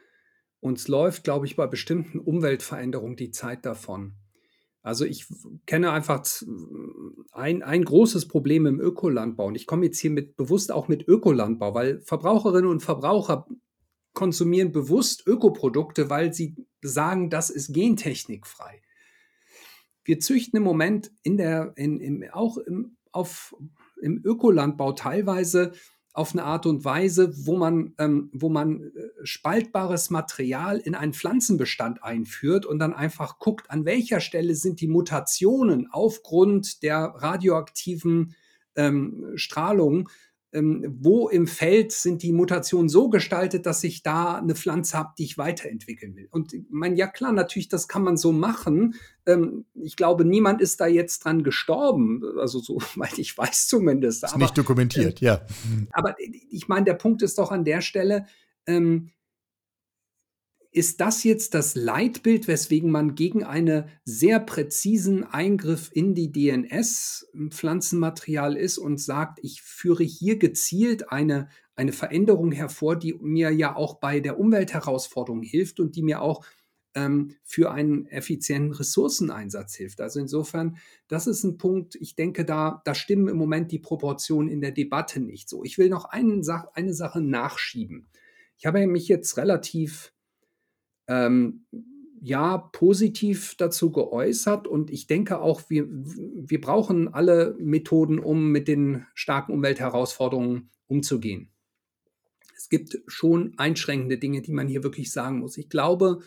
uns 0.62 0.86
läuft, 0.86 1.24
glaube 1.24 1.44
ich, 1.46 1.56
bei 1.56 1.66
bestimmten 1.66 2.20
Umweltveränderungen 2.20 3.16
die 3.16 3.32
Zeit 3.32 3.66
davon. 3.66 4.14
Also 4.80 5.04
ich 5.04 5.26
kenne 5.66 5.90
einfach 5.90 6.24
ein, 7.32 7.62
ein 7.62 7.84
großes 7.84 8.28
Problem 8.28 8.66
im 8.66 8.80
Ökolandbau. 8.80 9.46
Und 9.46 9.56
ich 9.56 9.66
komme 9.66 9.86
jetzt 9.86 9.98
hier 9.98 10.10
mit 10.10 10.36
bewusst 10.36 10.70
auch 10.70 10.86
mit 10.86 11.06
Ökolandbau, 11.06 11.74
weil 11.74 12.00
Verbraucherinnen 12.00 12.70
und 12.70 12.80
Verbraucher 12.80 13.46
konsumieren 14.12 14.70
bewusst 14.70 15.26
Ökoprodukte, 15.26 16.10
weil 16.10 16.32
sie 16.32 16.54
sagen, 16.80 17.28
das 17.28 17.50
ist 17.50 17.72
gentechnikfrei. 17.74 18.82
Wir 20.04 20.20
züchten 20.20 20.58
im 20.58 20.62
Moment 20.62 21.10
in 21.24 21.36
der, 21.36 21.72
in, 21.76 22.00
im, 22.00 22.24
auch 22.32 22.56
im, 22.56 22.96
auf, 23.10 23.54
im 24.00 24.20
Ökolandbau 24.24 24.92
teilweise 24.92 25.72
auf 26.14 26.32
eine 26.32 26.44
Art 26.44 26.66
und 26.66 26.84
Weise, 26.84 27.32
wo 27.46 27.56
man, 27.56 27.94
ähm, 27.98 28.30
wo 28.34 28.48
man 28.48 28.82
äh, 28.82 28.90
spaltbares 29.22 30.10
Material 30.10 30.78
in 30.78 30.94
einen 30.94 31.14
Pflanzenbestand 31.14 32.02
einführt 32.02 32.66
und 32.66 32.78
dann 32.78 32.92
einfach 32.92 33.38
guckt, 33.38 33.70
an 33.70 33.84
welcher 33.84 34.20
Stelle 34.20 34.54
sind 34.54 34.80
die 34.80 34.88
Mutationen 34.88 35.88
aufgrund 35.90 36.82
der 36.82 37.14
radioaktiven 37.16 38.34
ähm, 38.76 39.32
Strahlung, 39.36 40.08
ähm, 40.52 40.98
wo 41.00 41.28
im 41.28 41.46
Feld 41.46 41.92
sind 41.92 42.22
die 42.22 42.32
Mutationen 42.32 42.88
so 42.88 43.08
gestaltet, 43.08 43.64
dass 43.64 43.82
ich 43.84 44.02
da 44.02 44.34
eine 44.36 44.54
Pflanze 44.54 44.98
habe, 44.98 45.14
die 45.16 45.24
ich 45.24 45.38
weiterentwickeln 45.38 46.14
will. 46.14 46.28
Und 46.30 46.52
ich 46.52 46.64
meine, 46.70 46.96
ja 46.96 47.06
klar, 47.06 47.32
natürlich, 47.32 47.68
das 47.68 47.88
kann 47.88 48.02
man 48.02 48.16
so 48.16 48.32
machen. 48.32 48.94
Ähm, 49.24 49.64
ich 49.74 49.96
glaube, 49.96 50.24
niemand 50.24 50.60
ist 50.60 50.80
da 50.80 50.86
jetzt 50.86 51.20
dran 51.20 51.42
gestorben, 51.42 52.22
also 52.38 52.58
soweit 52.58 53.18
ich 53.18 53.36
weiß 53.36 53.66
zumindest. 53.66 54.24
Ist 54.24 54.34
aber, 54.34 54.42
nicht 54.42 54.58
dokumentiert, 54.58 55.22
äh, 55.22 55.26
ja. 55.26 55.46
Aber 55.92 56.14
ich 56.50 56.68
meine, 56.68 56.84
der 56.84 56.94
Punkt 56.94 57.22
ist 57.22 57.38
doch 57.38 57.50
an 57.50 57.64
der 57.64 57.80
Stelle, 57.80 58.26
ähm, 58.66 59.10
ist 60.72 61.00
das 61.02 61.22
jetzt 61.22 61.52
das 61.52 61.74
Leitbild, 61.74 62.48
weswegen 62.48 62.90
man 62.90 63.14
gegen 63.14 63.44
einen 63.44 63.90
sehr 64.06 64.40
präzisen 64.40 65.22
Eingriff 65.22 65.90
in 65.92 66.14
die 66.14 66.32
DNS-Pflanzenmaterial 66.32 68.56
ist 68.56 68.78
und 68.78 68.98
sagt, 68.98 69.38
ich 69.42 69.60
führe 69.60 70.02
hier 70.02 70.38
gezielt 70.38 71.12
eine, 71.12 71.50
eine 71.76 71.92
Veränderung 71.92 72.52
hervor, 72.52 72.96
die 72.96 73.12
mir 73.20 73.50
ja 73.50 73.76
auch 73.76 74.00
bei 74.00 74.20
der 74.20 74.40
Umweltherausforderung 74.40 75.42
hilft 75.42 75.78
und 75.78 75.94
die 75.94 76.02
mir 76.02 76.22
auch 76.22 76.42
ähm, 76.94 77.34
für 77.44 77.70
einen 77.70 78.06
effizienten 78.06 78.72
Ressourceneinsatz 78.72 79.74
hilft. 79.74 80.00
Also 80.00 80.20
insofern, 80.20 80.78
das 81.06 81.26
ist 81.26 81.44
ein 81.44 81.58
Punkt, 81.58 81.96
ich 81.96 82.14
denke, 82.14 82.46
da, 82.46 82.80
da 82.86 82.94
stimmen 82.94 83.28
im 83.28 83.36
Moment 83.36 83.72
die 83.72 83.78
Proportionen 83.78 84.48
in 84.48 84.62
der 84.62 84.72
Debatte 84.72 85.20
nicht 85.20 85.50
so. 85.50 85.64
Ich 85.64 85.76
will 85.76 85.90
noch 85.90 86.06
einen, 86.06 86.42
eine 86.72 86.94
Sache 86.94 87.20
nachschieben. 87.20 88.08
Ich 88.56 88.64
habe 88.64 88.86
mich 88.86 89.06
jetzt 89.08 89.36
relativ 89.36 90.14
ähm, 91.12 91.66
ja 92.20 92.56
positiv 92.56 93.56
dazu 93.56 93.90
geäußert 93.90 94.66
und 94.68 94.90
ich 94.90 95.06
denke 95.06 95.40
auch, 95.40 95.62
wir, 95.68 95.86
wir 95.88 96.60
brauchen 96.60 97.12
alle 97.12 97.56
Methoden, 97.58 98.18
um 98.18 98.50
mit 98.50 98.68
den 98.68 99.06
starken 99.14 99.52
Umweltherausforderungen 99.52 100.70
umzugehen. 100.86 101.50
Es 102.56 102.68
gibt 102.68 103.02
schon 103.08 103.54
einschränkende 103.56 104.18
Dinge, 104.18 104.40
die 104.40 104.52
man 104.52 104.68
hier 104.68 104.84
wirklich 104.84 105.12
sagen 105.12 105.40
muss. 105.40 105.58
Ich 105.58 105.68
glaube, 105.68 106.20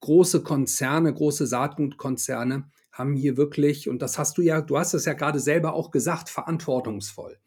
große 0.00 0.42
Konzerne, 0.42 1.12
große 1.12 1.46
Saatgutkonzerne 1.46 2.70
haben 2.90 3.14
hier 3.14 3.36
wirklich, 3.36 3.88
und 3.90 4.00
das 4.00 4.18
hast 4.18 4.38
du 4.38 4.42
ja, 4.42 4.62
du 4.62 4.78
hast 4.78 4.94
es 4.94 5.04
ja 5.04 5.12
gerade 5.12 5.40
selber 5.40 5.74
auch 5.74 5.90
gesagt, 5.90 6.30
verantwortungsvoll. 6.30 7.38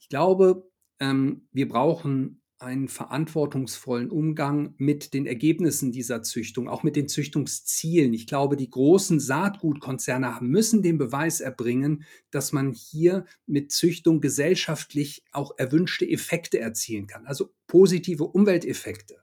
Ich 0.00 0.08
glaube, 0.08 0.68
ähm, 0.98 1.46
wir 1.52 1.68
brauchen 1.68 2.41
einen 2.62 2.88
verantwortungsvollen 2.88 4.10
Umgang 4.10 4.74
mit 4.78 5.14
den 5.14 5.26
Ergebnissen 5.26 5.92
dieser 5.92 6.22
Züchtung, 6.22 6.68
auch 6.68 6.82
mit 6.82 6.96
den 6.96 7.08
Züchtungszielen. 7.08 8.14
Ich 8.14 8.26
glaube, 8.26 8.56
die 8.56 8.70
großen 8.70 9.20
Saatgutkonzerne 9.20 10.38
müssen 10.40 10.82
den 10.82 10.98
Beweis 10.98 11.40
erbringen, 11.40 12.04
dass 12.30 12.52
man 12.52 12.72
hier 12.72 13.26
mit 13.46 13.72
Züchtung 13.72 14.20
gesellschaftlich 14.20 15.24
auch 15.32 15.52
erwünschte 15.58 16.08
Effekte 16.08 16.58
erzielen 16.58 17.06
kann, 17.06 17.26
also 17.26 17.52
positive 17.66 18.24
Umwelteffekte. 18.24 19.22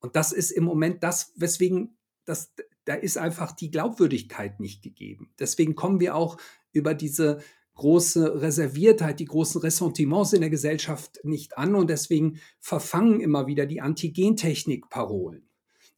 Und 0.00 0.16
das 0.16 0.32
ist 0.32 0.50
im 0.50 0.64
Moment 0.64 1.02
das, 1.02 1.32
weswegen 1.36 1.96
das, 2.24 2.52
da 2.84 2.94
ist 2.94 3.18
einfach 3.18 3.52
die 3.52 3.70
Glaubwürdigkeit 3.70 4.60
nicht 4.60 4.82
gegeben. 4.82 5.32
Deswegen 5.38 5.74
kommen 5.74 6.00
wir 6.00 6.14
auch 6.14 6.38
über 6.72 6.94
diese 6.94 7.40
große 7.76 8.40
Reserviertheit, 8.42 9.20
die 9.20 9.26
großen 9.26 9.60
Ressentiments 9.60 10.32
in 10.32 10.40
der 10.40 10.50
Gesellschaft 10.50 11.20
nicht 11.22 11.56
an 11.56 11.74
und 11.74 11.88
deswegen 11.88 12.40
verfangen 12.58 13.20
immer 13.20 13.46
wieder 13.46 13.66
die 13.66 13.80
Antigentechnik-Parolen. 13.80 15.48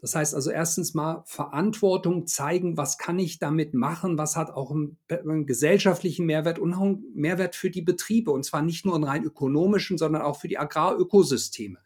Das 0.00 0.14
heißt 0.14 0.34
also 0.34 0.50
erstens 0.50 0.94
mal 0.94 1.24
Verantwortung 1.26 2.26
zeigen, 2.26 2.76
was 2.76 2.98
kann 2.98 3.18
ich 3.18 3.40
damit 3.40 3.74
machen, 3.74 4.16
was 4.16 4.36
hat 4.36 4.50
auch 4.50 4.70
einen, 4.70 4.98
einen, 5.08 5.46
gesellschaftlichen 5.46 6.24
Mehrwert 6.24 6.60
und 6.60 6.72
auch 6.74 6.82
einen 6.82 7.04
Mehrwert 7.14 7.56
für 7.56 7.70
die 7.70 7.82
Betriebe 7.82 8.30
und 8.30 8.44
zwar 8.44 8.62
nicht 8.62 8.86
nur 8.86 8.94
einen 8.94 9.04
rein 9.04 9.24
ökonomischen, 9.24 9.98
sondern 9.98 10.22
auch 10.22 10.38
für 10.38 10.46
die 10.46 10.58
Agrarökosysteme. 10.58 11.78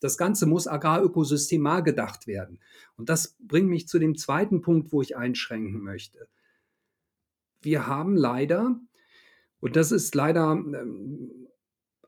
Das 0.00 0.16
Ganze 0.16 0.46
muss 0.46 0.66
agrarökosystemar 0.66 1.82
gedacht 1.82 2.26
werden. 2.26 2.60
Und 2.96 3.08
das 3.10 3.36
bringt 3.38 3.68
mich 3.68 3.88
zu 3.88 3.98
dem 3.98 4.16
zweiten 4.16 4.62
Punkt, 4.62 4.92
wo 4.92 5.02
ich 5.02 5.16
einschränken 5.16 5.82
möchte. 5.82 6.28
Wir 7.60 7.86
haben 7.86 8.16
leider 8.16 8.80
und 9.60 9.76
das 9.76 9.92
ist 9.92 10.14
leider 10.14 10.52
ähm, 10.52 11.48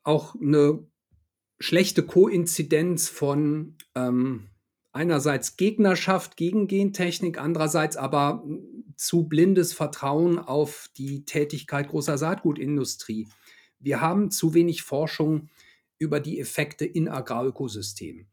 auch 0.03 0.34
eine 0.34 0.86
schlechte 1.59 2.03
Koinzidenz 2.05 3.09
von 3.09 3.76
ähm, 3.94 4.48
einerseits 4.92 5.57
Gegnerschaft 5.57 6.36
gegen 6.36 6.66
Gentechnik, 6.66 7.38
andererseits 7.38 7.96
aber 7.96 8.44
zu 8.96 9.28
blindes 9.28 9.72
Vertrauen 9.72 10.38
auf 10.38 10.90
die 10.96 11.24
Tätigkeit 11.24 11.88
großer 11.88 12.18
Saatgutindustrie. 12.18 13.28
Wir 13.78 14.01
haben 14.01 14.30
zu 14.30 14.55
wenig 14.55 14.82
Forschung 14.82 15.48
über 15.98 16.20
die 16.20 16.40
Effekte 16.40 16.84
in 16.84 17.09
Agrarökosystemen. 17.09 18.26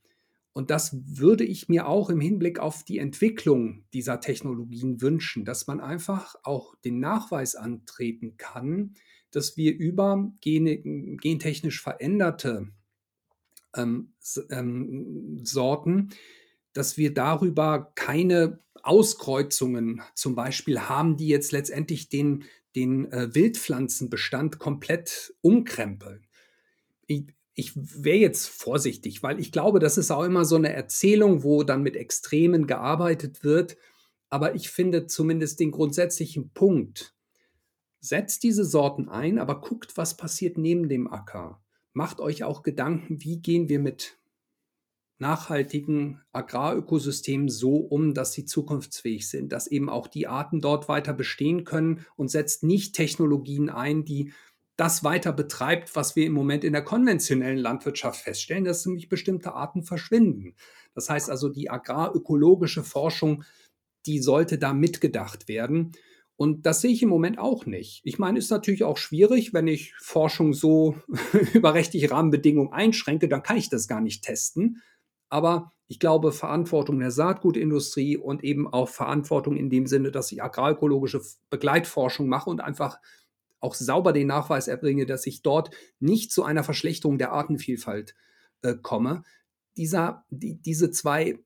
Und 0.54 0.72
das 0.72 0.98
würde 1.06 1.44
ich 1.44 1.70
mir 1.70 1.88
auch 1.88 2.10
im 2.10 2.20
Hinblick 2.20 2.58
auf 2.58 2.84
die 2.84 2.98
Entwicklung 2.98 3.84
dieser 3.94 4.20
Technologien 4.20 5.02
wünschen, 5.02 5.46
dass 5.46 5.68
man 5.68 5.80
einfach 5.80 6.36
auch 6.44 6.76
den 6.78 7.00
Nachweis 7.00 7.56
antreten 7.56 8.38
kann, 8.38 8.96
dass 9.32 9.58
wir 9.58 9.76
über 9.76 10.32
gene, 10.42 10.78
gentechnisch 11.18 11.82
veränderte 11.82 12.68
ähm, 13.76 14.14
ähm, 14.50 15.40
Sorten, 15.44 16.10
dass 16.74 16.98
wir 16.98 17.14
darüber 17.14 17.92
keine 17.96 18.60
Auskreuzungen 18.84 20.02
zum 20.14 20.36
Beispiel 20.36 20.82
haben, 20.82 21.18
die 21.18 21.28
jetzt 21.28 21.52
letztendlich 21.52 22.10
den, 22.10 22.46
den 22.76 23.12
äh, 23.12 23.34
Wildpflanzenbestand 23.34 24.60
komplett 24.60 25.34
umkrempeln. 25.42 26.28
Ich, 27.06 27.26
ich 27.54 27.74
wäre 27.76 28.18
jetzt 28.18 28.48
vorsichtig, 28.48 29.24
weil 29.24 29.40
ich 29.40 29.52
glaube, 29.52 29.80
das 29.80 29.98
ist 29.98 30.12
auch 30.12 30.24
immer 30.24 30.46
so 30.46 30.56
eine 30.56 30.72
Erzählung, 30.72 31.44
wo 31.44 31.64
dann 31.64 31.82
mit 31.82 31.96
Extremen 31.96 32.68
gearbeitet 32.68 33.44
wird. 33.44 33.78
Aber 34.30 34.56
ich 34.56 34.70
finde 34.70 35.08
zumindest 35.08 35.60
den 35.60 35.72
grundsätzlichen 35.72 36.52
Punkt, 36.52 37.17
Setzt 38.00 38.44
diese 38.44 38.64
Sorten 38.64 39.10
ein, 39.10 39.40
aber 39.40 39.62
guckt, 39.62 39.98
was 39.98 40.18
passiert 40.18 40.58
neben 40.58 40.88
dem 40.88 41.12
Acker. 41.12 41.62
Macht 41.94 42.20
euch 42.20 42.44
auch 42.44 42.62
Gedanken, 42.62 43.24
wie 43.24 43.42
gehen 43.42 43.70
wir 43.70 43.80
mit 43.80 44.18
nachhaltigen 45.20 46.22
Agrarökosystemen 46.32 47.50
so 47.50 47.78
um, 47.78 48.14
dass 48.14 48.34
sie 48.34 48.46
zukunftsfähig 48.46 49.28
sind, 49.28 49.52
dass 49.52 49.68
eben 49.68 49.90
auch 49.90 50.08
die 50.08 50.28
Arten 50.28 50.62
dort 50.62 50.88
weiter 50.90 51.14
bestehen 51.14 51.64
können 51.64 52.06
und 52.16 52.30
setzt 52.30 52.64
nicht 52.64 52.96
Technologien 52.96 53.70
ein, 53.70 54.06
die 54.06 54.32
das 54.76 55.04
weiter 55.04 55.34
betreibt, 55.34 55.96
was 55.96 56.16
wir 56.16 56.28
im 56.28 56.34
Moment 56.34 56.64
in 56.64 56.74
der 56.74 56.84
konventionellen 56.84 57.58
Landwirtschaft 57.58 58.22
feststellen, 58.22 58.64
dass 58.64 58.86
nämlich 58.86 59.10
bestimmte 59.10 59.54
Arten 59.54 59.82
verschwinden. 59.82 60.54
Das 60.94 61.10
heißt 61.10 61.32
also, 61.32 61.50
die 61.50 61.70
agrarökologische 61.70 62.84
Forschung, 62.84 63.44
die 64.06 64.20
sollte 64.20 64.60
da 64.60 64.74
mitgedacht 64.74 65.48
werden. 65.48 65.94
Und 66.38 66.68
das 66.68 66.82
sehe 66.82 66.92
ich 66.92 67.02
im 67.02 67.10
Moment 67.10 67.40
auch 67.40 67.66
nicht. 67.66 68.02
Ich 68.04 68.20
meine, 68.20 68.38
ist 68.38 68.52
natürlich 68.52 68.84
auch 68.84 68.98
schwierig, 68.98 69.54
wenn 69.54 69.68
ich 69.68 69.96
Forschung 69.96 70.54
so 70.54 70.96
über 71.54 71.74
rechtliche 71.74 72.12
Rahmenbedingungen 72.12 72.72
einschränke, 72.72 73.28
dann 73.28 73.44
kann 73.44 73.58
ich 73.58 73.70
das 73.70 73.88
gar 73.88 74.02
nicht 74.02 74.24
testen. 74.24 74.82
Aber 75.30 75.74
ich 75.88 76.00
glaube, 76.00 76.32
Verantwortung 76.32 77.00
der 77.00 77.12
Saatgutindustrie 77.12 78.18
und 78.18 78.44
eben 78.44 78.72
auch 78.72 78.88
Verantwortung 78.88 79.58
in 79.58 79.70
dem 79.70 79.88
Sinne, 79.88 80.12
dass 80.12 80.32
ich 80.32 80.44
agrarökologische 80.44 81.22
Begleitforschung 81.50 82.28
mache 82.28 82.50
und 82.50 82.62
einfach 82.62 83.00
auch 83.60 83.74
sauber 83.74 84.14
den 84.14 84.28
Nachweis 84.28 84.68
erbringe, 84.68 85.08
dass 85.08 85.26
ich 85.26 85.42
dort 85.42 85.72
nicht 86.00 86.32
zu 86.32 86.44
einer 86.44 86.64
Verschlechterung 86.64 87.18
der 87.18 87.32
Artenvielfalt 87.32 88.16
äh, 88.62 88.76
komme. 88.76 89.24
Dieser, 89.76 90.26
die, 90.30 90.62
diese 90.62 90.92
zwei 90.92 91.40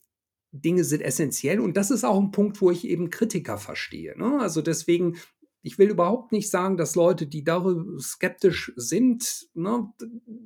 Dinge 0.52 0.84
sind 0.84 1.02
essentiell 1.02 1.60
und 1.60 1.78
das 1.78 1.92
ist 1.92 2.04
auch 2.04 2.20
ein 2.20 2.32
Punkt, 2.32 2.62
wo 2.62 2.72
ich 2.72 2.86
eben 2.86 3.10
Kritiker 3.10 3.58
verstehe. 3.58 4.18
Ne? 4.18 4.40
Also 4.40 4.62
deswegen, 4.62 5.18
ich 5.62 5.78
will 5.78 5.90
überhaupt 5.90 6.32
nicht 6.32 6.50
sagen, 6.50 6.76
dass 6.76 6.96
Leute, 6.96 7.26
die 7.26 7.44
darüber 7.44 8.00
skeptisch 8.00 8.74
sind, 8.76 9.48
ne, 9.54 9.90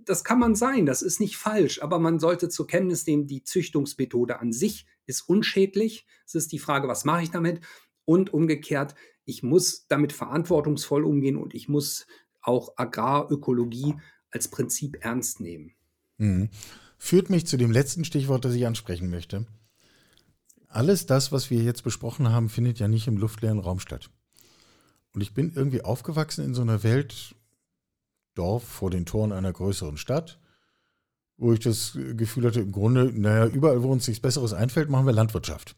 das 0.06 0.24
kann 0.24 0.40
man 0.40 0.56
sein, 0.56 0.86
das 0.86 1.02
ist 1.02 1.20
nicht 1.20 1.38
falsch, 1.38 1.82
aber 1.82 2.00
man 2.00 2.20
sollte 2.20 2.50
zur 2.50 2.68
Kenntnis 2.68 3.08
nehmen, 3.08 3.26
die 3.26 3.44
Züchtungsmethode 3.44 4.40
an 4.40 4.52
sich 4.52 4.86
ist 5.08 5.22
unschädlich. 5.28 6.06
Es 6.26 6.36
ist 6.36 6.52
die 6.52 6.60
Frage, 6.60 6.88
was 6.88 7.06
mache 7.06 7.24
ich 7.24 7.32
damit? 7.32 7.62
Und 8.04 8.34
umgekehrt, 8.34 8.94
ich 9.24 9.42
muss 9.42 9.88
damit 9.88 10.14
verantwortungsvoll 10.14 11.04
umgehen 11.04 11.38
und 11.38 11.56
ich 11.56 11.68
muss 11.68 12.06
auch 12.42 12.74
Agrarökologie 12.76 13.96
als 14.30 14.50
Prinzip 14.50 14.98
ernst 15.02 15.40
nehmen. 15.40 15.74
Mhm. 16.18 16.50
Führt 16.98 17.30
mich 17.30 17.48
zu 17.48 17.58
dem 17.58 17.72
letzten 17.72 18.06
Stichwort, 18.06 18.46
das 18.46 18.54
ich 18.54 18.68
ansprechen 18.68 19.10
möchte 19.10 19.48
alles 20.76 21.06
das, 21.06 21.32
was 21.32 21.50
wir 21.50 21.64
jetzt 21.64 21.84
besprochen 21.84 22.30
haben, 22.30 22.50
findet 22.50 22.80
ja 22.80 22.88
nicht 22.88 23.08
im 23.08 23.18
luftleeren 23.18 23.60
Raum 23.60 23.80
statt. 23.80 24.10
Und 25.14 25.22
ich 25.22 25.34
bin 25.34 25.54
irgendwie 25.56 25.82
aufgewachsen 25.82 26.44
in 26.44 26.54
so 26.54 26.62
einer 26.62 26.84
Welt, 26.84 27.36
Dorf 28.34 28.64
vor 28.64 28.92
den 28.92 29.06
Toren 29.06 29.32
einer 29.32 29.54
größeren 29.54 29.98
Stadt, 29.98 30.40
wo 31.38 31.54
ich 31.54 31.60
das 31.60 31.98
Gefühl 32.18 32.46
hatte, 32.46 32.60
im 32.60 32.72
Grunde, 32.72 33.12
naja, 33.14 33.48
überall, 33.48 33.82
wo 33.82 33.92
uns 33.92 34.08
nichts 34.08 34.22
Besseres 34.22 34.54
einfällt, 34.54 34.90
machen 34.90 35.06
wir 35.06 35.14
Landwirtschaft. 35.14 35.76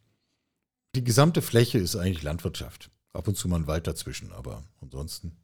Die 0.95 1.03
gesamte 1.03 1.43
Fläche 1.43 1.77
ist 1.77 1.95
eigentlich 1.95 2.23
Landwirtschaft. 2.23 2.89
Ab 3.13 3.27
und 3.27 3.37
zu 3.37 3.47
mal 3.47 3.57
ein 3.57 3.67
Wald 3.67 3.87
dazwischen, 3.87 4.31
aber 4.31 4.63
ansonsten. 4.81 5.37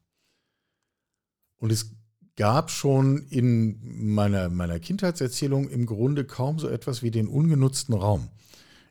Und 1.57 1.71
es 1.71 1.91
gab 2.35 2.71
schon 2.71 3.27
in 3.27 4.13
meiner, 4.13 4.49
meiner 4.49 4.79
Kindheitserzählung 4.79 5.69
im 5.69 5.85
Grunde 5.85 6.25
kaum 6.25 6.57
so 6.59 6.67
etwas 6.67 7.03
wie 7.03 7.11
den 7.11 7.27
ungenutzten 7.27 7.93
Raum, 7.93 8.29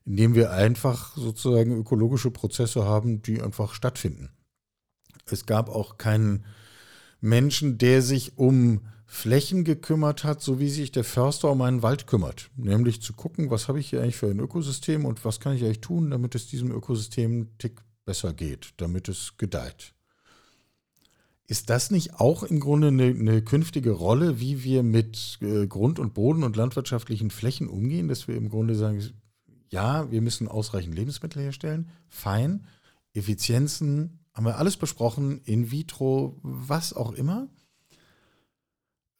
in 0.04 0.16
dem 0.16 0.34
wir 0.34 0.50
einfach 0.50 1.16
sozusagen 1.16 1.76
ökologische 1.76 2.30
Prozesse 2.30 2.84
haben, 2.84 3.22
die 3.22 3.40
einfach 3.40 3.74
stattfinden. 3.74 4.30
Es 5.26 5.46
gab 5.46 5.68
auch 5.68 5.98
keinen 5.98 6.44
Menschen, 7.20 7.78
der 7.78 8.02
sich 8.02 8.36
um 8.38 8.80
Flächen 9.06 9.64
gekümmert 9.64 10.24
hat, 10.24 10.40
so 10.40 10.58
wie 10.58 10.70
sich 10.70 10.90
der 10.90 11.04
Förster 11.04 11.50
um 11.50 11.60
einen 11.60 11.82
Wald 11.82 12.06
kümmert. 12.06 12.50
Nämlich 12.56 13.02
zu 13.02 13.12
gucken, 13.12 13.50
was 13.50 13.68
habe 13.68 13.78
ich 13.78 13.90
hier 13.90 14.02
eigentlich 14.02 14.16
für 14.16 14.28
ein 14.28 14.40
Ökosystem 14.40 15.04
und 15.04 15.24
was 15.24 15.38
kann 15.38 15.54
ich 15.54 15.62
eigentlich 15.62 15.82
tun, 15.82 16.10
damit 16.10 16.34
es 16.34 16.46
diesem 16.46 16.72
Ökosystem 16.72 17.30
einen 17.30 17.58
Tick 17.58 17.82
besser 18.04 18.32
geht, 18.32 18.72
damit 18.78 19.08
es 19.08 19.36
gedeiht. 19.36 19.94
Ist 21.46 21.68
das 21.68 21.90
nicht 21.90 22.14
auch 22.14 22.42
im 22.42 22.58
Grunde 22.58 22.88
eine, 22.88 23.04
eine 23.04 23.42
künftige 23.42 23.90
Rolle, 23.90 24.40
wie 24.40 24.64
wir 24.64 24.82
mit 24.82 25.38
äh, 25.42 25.66
Grund 25.66 25.98
und 25.98 26.14
Boden 26.14 26.42
und 26.42 26.56
landwirtschaftlichen 26.56 27.30
Flächen 27.30 27.68
umgehen, 27.68 28.08
dass 28.08 28.26
wir 28.26 28.36
im 28.36 28.48
Grunde 28.48 28.74
sagen, 28.74 29.02
ja, 29.72 30.10
wir 30.10 30.20
müssen 30.20 30.48
ausreichend 30.48 30.94
Lebensmittel 30.94 31.42
herstellen, 31.42 31.90
fein, 32.08 32.66
Effizienzen, 33.14 34.20
haben 34.34 34.44
wir 34.44 34.58
alles 34.58 34.76
besprochen, 34.76 35.40
in 35.44 35.70
vitro, 35.70 36.38
was 36.42 36.92
auch 36.92 37.12
immer. 37.12 37.48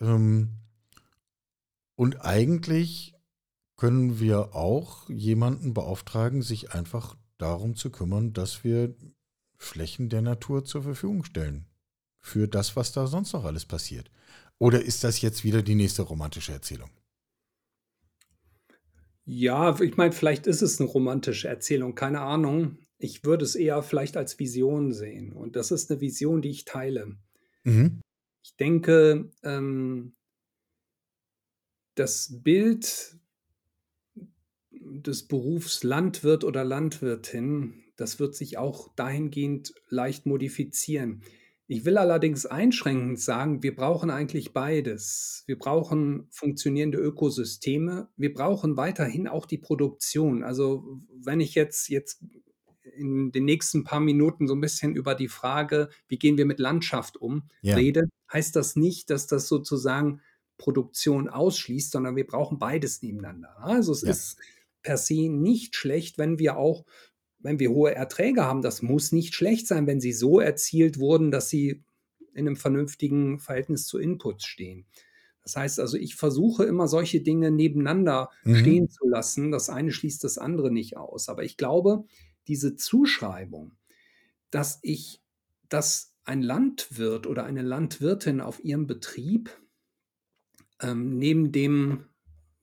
Ähm, 0.00 0.58
und 1.96 2.24
eigentlich 2.24 3.14
können 3.76 4.20
wir 4.20 4.54
auch 4.54 5.08
jemanden 5.08 5.74
beauftragen, 5.74 6.42
sich 6.42 6.72
einfach 6.72 7.16
darum 7.38 7.74
zu 7.74 7.90
kümmern, 7.90 8.32
dass 8.32 8.62
wir 8.62 8.94
Flächen 9.56 10.08
der 10.08 10.22
Natur 10.22 10.64
zur 10.64 10.82
Verfügung 10.82 11.24
stellen. 11.24 11.66
Für 12.20 12.46
das, 12.46 12.76
was 12.76 12.92
da 12.92 13.06
sonst 13.06 13.32
noch 13.32 13.44
alles 13.44 13.64
passiert. 13.64 14.10
Oder 14.58 14.82
ist 14.82 15.02
das 15.02 15.20
jetzt 15.22 15.44
wieder 15.44 15.62
die 15.62 15.74
nächste 15.74 16.02
romantische 16.02 16.52
Erzählung? 16.52 16.90
Ja, 19.24 19.78
ich 19.80 19.96
meine, 19.96 20.12
vielleicht 20.12 20.46
ist 20.46 20.62
es 20.62 20.80
eine 20.80 20.88
romantische 20.88 21.48
Erzählung, 21.48 21.94
keine 21.94 22.20
Ahnung. 22.20 22.78
Ich 22.98 23.24
würde 23.24 23.44
es 23.44 23.54
eher 23.54 23.82
vielleicht 23.82 24.16
als 24.16 24.38
Vision 24.38 24.92
sehen. 24.92 25.32
Und 25.32 25.56
das 25.56 25.70
ist 25.70 25.90
eine 25.90 26.00
Vision, 26.00 26.42
die 26.42 26.50
ich 26.50 26.64
teile. 26.64 27.16
Mhm. 27.64 28.00
Ich 28.44 28.56
denke, 28.56 29.30
ähm, 29.42 30.14
das 31.94 32.40
Bild 32.42 33.16
des 34.70 35.28
Berufs 35.28 35.84
Landwirt 35.84 36.44
oder 36.44 36.64
Landwirtin, 36.64 37.84
das 37.96 38.18
wird 38.18 38.34
sich 38.34 38.58
auch 38.58 38.92
dahingehend 38.94 39.74
leicht 39.88 40.26
modifizieren. 40.26 41.22
Ich 41.72 41.86
will 41.86 41.96
allerdings 41.96 42.44
einschränkend 42.44 43.18
sagen, 43.18 43.62
wir 43.62 43.74
brauchen 43.74 44.10
eigentlich 44.10 44.52
beides. 44.52 45.42
Wir 45.46 45.58
brauchen 45.58 46.26
funktionierende 46.30 46.98
Ökosysteme. 46.98 48.10
Wir 48.14 48.34
brauchen 48.34 48.76
weiterhin 48.76 49.26
auch 49.26 49.46
die 49.46 49.56
Produktion. 49.56 50.44
Also 50.44 51.00
wenn 51.08 51.40
ich 51.40 51.54
jetzt, 51.54 51.88
jetzt 51.88 52.22
in 52.94 53.32
den 53.32 53.46
nächsten 53.46 53.84
paar 53.84 54.00
Minuten 54.00 54.46
so 54.48 54.54
ein 54.54 54.60
bisschen 54.60 54.94
über 54.94 55.14
die 55.14 55.28
Frage, 55.28 55.88
wie 56.08 56.18
gehen 56.18 56.36
wir 56.36 56.44
mit 56.44 56.58
Landschaft 56.58 57.16
um, 57.16 57.44
ja. 57.62 57.74
rede, 57.74 58.02
heißt 58.30 58.54
das 58.54 58.76
nicht, 58.76 59.08
dass 59.08 59.26
das 59.26 59.48
sozusagen 59.48 60.20
Produktion 60.58 61.30
ausschließt, 61.30 61.90
sondern 61.90 62.16
wir 62.16 62.26
brauchen 62.26 62.58
beides 62.58 63.00
nebeneinander. 63.00 63.56
Also 63.60 63.92
es 63.92 64.02
ja. 64.02 64.10
ist 64.10 64.36
per 64.82 64.98
se 64.98 65.30
nicht 65.30 65.74
schlecht, 65.74 66.18
wenn 66.18 66.38
wir 66.38 66.58
auch, 66.58 66.84
wenn 67.42 67.58
wir 67.58 67.70
hohe 67.70 67.94
Erträge 67.94 68.44
haben. 68.44 68.62
Das 68.62 68.82
muss 68.82 69.12
nicht 69.12 69.34
schlecht 69.34 69.66
sein, 69.66 69.86
wenn 69.86 70.00
sie 70.00 70.12
so 70.12 70.40
erzielt 70.40 70.98
wurden, 70.98 71.30
dass 71.30 71.48
sie 71.48 71.82
in 72.34 72.46
einem 72.46 72.56
vernünftigen 72.56 73.38
Verhältnis 73.38 73.86
zu 73.86 73.98
Inputs 73.98 74.46
stehen. 74.46 74.86
Das 75.42 75.56
heißt 75.56 75.80
also, 75.80 75.96
ich 75.96 76.14
versuche 76.14 76.64
immer 76.64 76.86
solche 76.86 77.20
Dinge 77.20 77.50
nebeneinander 77.50 78.30
mhm. 78.44 78.56
stehen 78.56 78.88
zu 78.88 79.08
lassen. 79.08 79.50
Das 79.50 79.68
eine 79.68 79.90
schließt 79.90 80.22
das 80.22 80.38
andere 80.38 80.70
nicht 80.70 80.96
aus. 80.96 81.28
Aber 81.28 81.42
ich 81.42 81.56
glaube, 81.56 82.04
diese 82.46 82.76
Zuschreibung, 82.76 83.72
dass 84.50 84.78
ich, 84.82 85.20
dass 85.68 86.14
ein 86.24 86.42
Landwirt 86.42 87.26
oder 87.26 87.44
eine 87.44 87.62
Landwirtin 87.62 88.40
auf 88.40 88.62
ihrem 88.62 88.86
Betrieb 88.86 89.50
ähm, 90.80 91.18
neben 91.18 91.50
dem, 91.50 92.06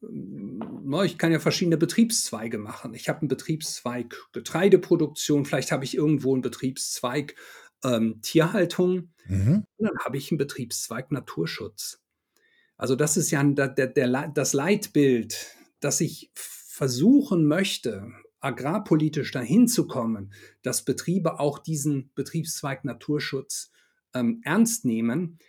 ich 0.01 1.17
kann 1.17 1.31
ja 1.31 1.39
verschiedene 1.39 1.77
Betriebszweige 1.77 2.57
machen. 2.57 2.93
Ich 2.93 3.09
habe 3.09 3.19
einen 3.19 3.27
Betriebszweig 3.27 4.15
Getreideproduktion, 4.31 5.45
vielleicht 5.45 5.71
habe 5.71 5.83
ich 5.83 5.95
irgendwo 5.95 6.33
einen 6.33 6.41
Betriebszweig 6.41 7.35
ähm, 7.83 8.21
Tierhaltung 8.21 9.13
mhm. 9.25 9.65
und 9.77 9.85
dann 9.85 9.97
habe 10.03 10.17
ich 10.17 10.31
einen 10.31 10.37
Betriebszweig 10.37 11.11
Naturschutz. 11.11 12.01
Also 12.77 12.95
das 12.95 13.17
ist 13.17 13.31
ja 13.31 13.43
der, 13.43 13.67
der, 13.67 13.87
der, 13.87 14.27
das 14.29 14.53
Leitbild, 14.53 15.55
das 15.81 15.99
ich 15.99 16.31
versuchen 16.33 17.45
möchte, 17.45 18.07
agrarpolitisch 18.39 19.31
dahin 19.31 19.67
zu 19.67 19.85
kommen, 19.85 20.33
dass 20.61 20.85
Betriebe 20.85 21.41
auch 21.41 21.59
diesen 21.59 22.11
Betriebszweig 22.15 22.85
Naturschutz 22.85 23.71
ähm, 24.13 24.39
ernst 24.45 24.85
nehmen, 24.85 25.39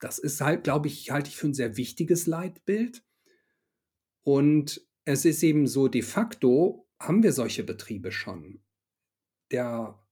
das 0.00 0.18
ist 0.18 0.40
halt, 0.40 0.64
glaube 0.64 0.88
ich, 0.88 1.10
halte 1.10 1.30
ich 1.30 1.36
für 1.36 1.46
ein 1.46 1.54
sehr 1.54 1.76
wichtiges 1.76 2.26
Leitbild. 2.26 3.02
Und 4.26 4.84
es 5.04 5.24
ist 5.24 5.44
eben 5.44 5.68
so, 5.68 5.86
de 5.86 6.02
facto 6.02 6.88
haben 6.98 7.22
wir 7.22 7.32
solche 7.32 7.62
Betriebe 7.62 8.10
schon. 8.10 8.60
Der 9.52 10.04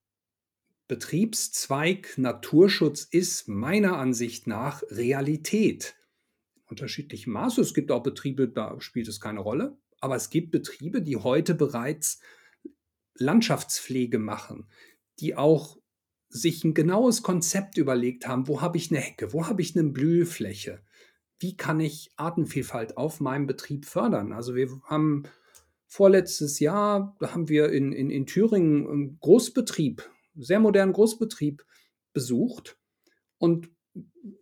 Betriebszweig 0.87 2.17
Naturschutz 2.17 3.03
ist 3.03 3.49
meiner 3.49 3.99
Ansicht 3.99 4.47
nach 4.47 4.85
Realität. 4.89 5.97
Unterschiedlichem 6.67 7.33
Maße. 7.33 7.61
Es 7.61 7.75
gibt 7.75 7.91
auch 7.91 8.05
Betriebe, 8.05 8.49
da 8.49 8.81
spielt 8.81 9.09
es 9.09 9.19
keine 9.19 9.41
Rolle. 9.41 9.77
Aber 9.99 10.15
es 10.15 10.31
gibt 10.31 10.53
Betriebe, 10.53 11.03
die 11.03 11.17
heute 11.17 11.57
bereits 11.57 12.21
Landschaftspflege 13.17 14.21
machen, 14.21 14.69
die 15.19 15.35
auch 15.35 15.77
sich 16.29 16.63
ein 16.63 16.75
genaues 16.75 17.25
Konzept 17.25 17.79
überlegt 17.79 18.29
haben, 18.29 18.47
wo 18.47 18.61
habe 18.61 18.77
ich 18.77 18.93
eine 18.93 19.01
Hecke, 19.01 19.33
wo 19.33 19.49
habe 19.49 19.61
ich 19.61 19.77
eine 19.77 19.89
Blühfläche, 19.89 20.85
wie 21.39 21.57
kann 21.57 21.81
ich 21.81 22.11
Artenvielfalt 22.17 22.97
auf 22.97 23.21
meinem 23.21 23.47
Betrieb 23.47 23.87
fördern. 23.87 24.33
Also 24.33 24.55
wir 24.55 24.69
haben 24.85 25.25
vorletztes 25.87 26.61
Jahr, 26.61 27.17
da 27.21 27.33
haben 27.33 27.49
wir 27.49 27.71
in, 27.71 27.93
in, 27.93 28.11
in 28.11 28.27
Thüringen 28.27 28.89
einen 28.89 29.19
Großbetrieb, 29.21 30.09
sehr 30.37 30.61
modernen 30.61 30.93
Großbetrieb 30.93 31.65
besucht 32.13 32.79
und 33.39 33.69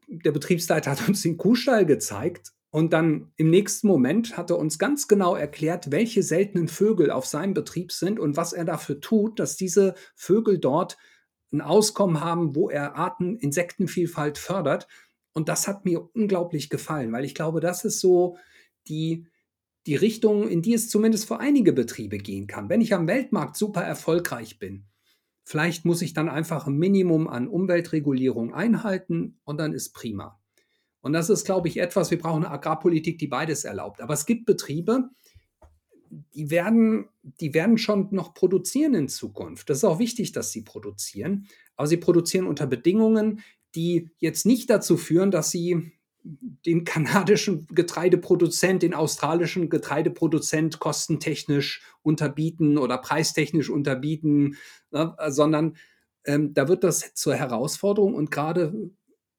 der 0.06 0.32
Betriebsleiter 0.32 0.90
hat 0.90 1.08
uns 1.08 1.22
den 1.22 1.36
Kuhstall 1.36 1.84
gezeigt 1.86 2.52
und 2.70 2.94
dann 2.94 3.32
im 3.36 3.50
nächsten 3.50 3.86
Moment 3.86 4.38
hat 4.38 4.50
er 4.50 4.58
uns 4.58 4.78
ganz 4.78 5.06
genau 5.06 5.36
erklärt, 5.36 5.90
welche 5.90 6.22
seltenen 6.22 6.68
Vögel 6.68 7.10
auf 7.10 7.26
seinem 7.26 7.52
Betrieb 7.52 7.92
sind 7.92 8.18
und 8.18 8.38
was 8.38 8.54
er 8.54 8.64
dafür 8.64 9.00
tut, 9.00 9.38
dass 9.38 9.56
diese 9.56 9.94
Vögel 10.14 10.58
dort 10.58 10.96
ein 11.52 11.60
Auskommen 11.60 12.20
haben, 12.20 12.54
wo 12.54 12.70
er 12.70 12.96
Arten, 12.96 13.36
Insektenvielfalt 13.36 14.38
fördert. 14.38 14.88
Und 15.32 15.48
das 15.48 15.66
hat 15.66 15.84
mir 15.84 16.08
unglaublich 16.14 16.70
gefallen, 16.70 17.12
weil 17.12 17.24
ich 17.24 17.34
glaube, 17.34 17.60
das 17.60 17.84
ist 17.84 18.00
so 18.00 18.36
die, 18.88 19.26
die 19.86 19.96
Richtung, 19.96 20.48
in 20.48 20.62
die 20.62 20.74
es 20.74 20.88
zumindest 20.88 21.26
für 21.26 21.40
einige 21.40 21.72
Betriebe 21.72 22.18
gehen 22.18 22.46
kann. 22.46 22.68
Wenn 22.68 22.80
ich 22.80 22.94
am 22.94 23.06
Weltmarkt 23.06 23.56
super 23.56 23.82
erfolgreich 23.82 24.58
bin, 24.58 24.84
vielleicht 25.44 25.84
muss 25.84 26.02
ich 26.02 26.14
dann 26.14 26.28
einfach 26.28 26.66
ein 26.66 26.76
Minimum 26.76 27.28
an 27.28 27.48
Umweltregulierung 27.48 28.54
einhalten 28.54 29.40
und 29.44 29.58
dann 29.58 29.72
ist 29.72 29.92
prima. 29.92 30.38
Und 31.00 31.14
das 31.14 31.30
ist, 31.30 31.44
glaube 31.44 31.68
ich, 31.68 31.78
etwas, 31.78 32.10
wir 32.10 32.18
brauchen 32.18 32.44
eine 32.44 32.52
Agrarpolitik, 32.52 33.18
die 33.18 33.26
beides 33.26 33.64
erlaubt. 33.64 34.00
Aber 34.00 34.14
es 34.14 34.24
gibt 34.24 34.46
Betriebe, 34.46 35.10
die 36.34 36.50
werden, 36.50 37.08
die 37.22 37.54
werden 37.54 37.76
schon 37.78 38.08
noch 38.12 38.34
produzieren 38.34 38.94
in 38.94 39.08
Zukunft. 39.08 39.68
Das 39.68 39.78
ist 39.78 39.84
auch 39.84 39.98
wichtig, 39.98 40.32
dass 40.32 40.52
sie 40.52 40.62
produzieren. 40.62 41.48
Aber 41.74 41.88
sie 41.88 41.96
produzieren 41.96 42.46
unter 42.46 42.66
Bedingungen, 42.66 43.40
die 43.74 44.10
jetzt 44.18 44.46
nicht 44.46 44.70
dazu 44.70 44.96
führen, 44.96 45.30
dass 45.30 45.50
sie 45.50 45.92
den 46.24 46.84
kanadischen 46.84 47.66
Getreideproduzent, 47.66 48.82
den 48.82 48.94
australischen 48.94 49.68
Getreideproduzent 49.68 50.78
kostentechnisch 50.78 51.82
unterbieten 52.02 52.78
oder 52.78 52.98
preistechnisch 52.98 53.70
unterbieten, 53.70 54.56
ne, 54.90 55.16
sondern 55.28 55.76
ähm, 56.24 56.54
da 56.54 56.68
wird 56.68 56.84
das 56.84 57.14
zur 57.14 57.34
Herausforderung 57.34 58.14
und 58.14 58.30
gerade 58.30 58.90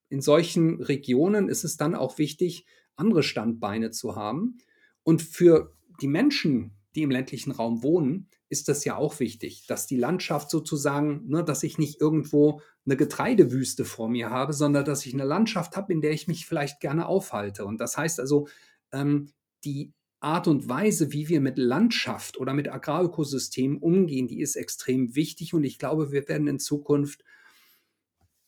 in 0.10 0.22
solchen 0.22 0.82
Regionen 0.82 1.50
ist 1.50 1.64
es 1.64 1.78
dann 1.78 1.96
auch 1.96 2.18
wichtig, 2.18 2.66
andere 2.96 3.24
Standbeine 3.24 3.90
zu 3.90 4.16
haben. 4.16 4.58
Und 5.04 5.22
für 5.22 5.76
die 6.02 6.08
Menschen, 6.08 6.78
die 6.96 7.02
im 7.02 7.10
ländlichen 7.10 7.52
Raum 7.52 7.82
wohnen, 7.82 8.30
ist 8.50 8.68
das 8.68 8.86
ja 8.86 8.96
auch 8.96 9.20
wichtig, 9.20 9.66
dass 9.68 9.88
die 9.88 9.98
Landschaft 9.98 10.52
sozusagen, 10.52 11.28
ne, 11.28 11.44
dass 11.44 11.64
ich 11.64 11.78
nicht 11.78 12.00
irgendwo 12.00 12.62
eine 12.86 12.98
Getreidewüste 12.98 13.86
vor 13.86 14.10
mir 14.10 14.30
habe, 14.30 14.54
sondern 14.54 14.86
dass 14.86 15.06
ich 15.06 15.14
eine 15.14 15.24
Landschaft 15.24 15.78
habe, 15.78 15.94
in 15.94 16.02
der 16.02 16.12
ich 16.12 16.28
mich 16.28 16.46
vielleicht 16.46 16.80
gerne 16.80 17.06
aufhalte. 17.06 17.66
Und 17.66 17.80
das 17.80 17.98
heißt 17.98 18.20
also, 18.20 18.48
ähm, 18.92 19.30
die 19.64 19.94
Art 20.20 20.48
und 20.48 20.70
Weise, 20.70 21.12
wie 21.12 21.28
wir 21.28 21.42
mit 21.42 21.58
Landschaft 21.58 22.38
oder 22.38 22.54
mit 22.54 22.72
Agrarökosystemen 22.72 23.78
umgehen, 23.78 24.28
die 24.28 24.42
ist 24.42 24.56
extrem 24.56 25.16
wichtig. 25.16 25.54
Und 25.54 25.64
ich 25.64 25.80
glaube, 25.80 26.12
wir 26.12 26.28
werden 26.30 26.48
in 26.48 26.60
Zukunft 26.60 27.24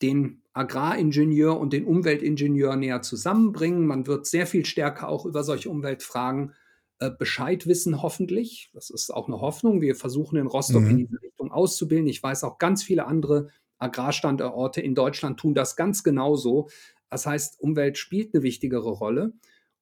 den 0.01 0.41
Agraringenieur 0.53 1.59
und 1.59 1.73
den 1.73 1.85
Umweltingenieur 1.85 2.75
näher 2.75 3.01
zusammenbringen. 3.01 3.85
Man 3.85 4.07
wird 4.07 4.25
sehr 4.25 4.47
viel 4.47 4.65
stärker 4.65 5.09
auch 5.09 5.25
über 5.25 5.43
solche 5.43 5.69
Umweltfragen 5.69 6.53
äh, 6.99 7.11
Bescheid 7.11 7.67
wissen, 7.67 8.01
hoffentlich. 8.01 8.69
Das 8.73 8.89
ist 8.89 9.13
auch 9.13 9.27
eine 9.27 9.41
Hoffnung. 9.41 9.81
Wir 9.81 9.95
versuchen 9.95 10.37
in 10.37 10.47
Rostock 10.47 10.83
mhm. 10.83 10.91
in 10.91 10.97
diese 10.97 11.21
Richtung 11.21 11.51
auszubilden. 11.51 12.07
Ich 12.07 12.23
weiß 12.23 12.45
auch 12.45 12.57
ganz 12.57 12.83
viele 12.83 13.05
andere 13.05 13.49
Agrarstandorte 13.77 14.81
in 14.81 14.95
Deutschland 14.95 15.39
tun 15.39 15.53
das 15.53 15.75
ganz 15.75 16.03
genauso. 16.03 16.69
Das 17.09 17.25
heißt, 17.25 17.59
Umwelt 17.59 17.97
spielt 17.97 18.33
eine 18.33 18.43
wichtigere 18.43 18.89
Rolle 18.89 19.33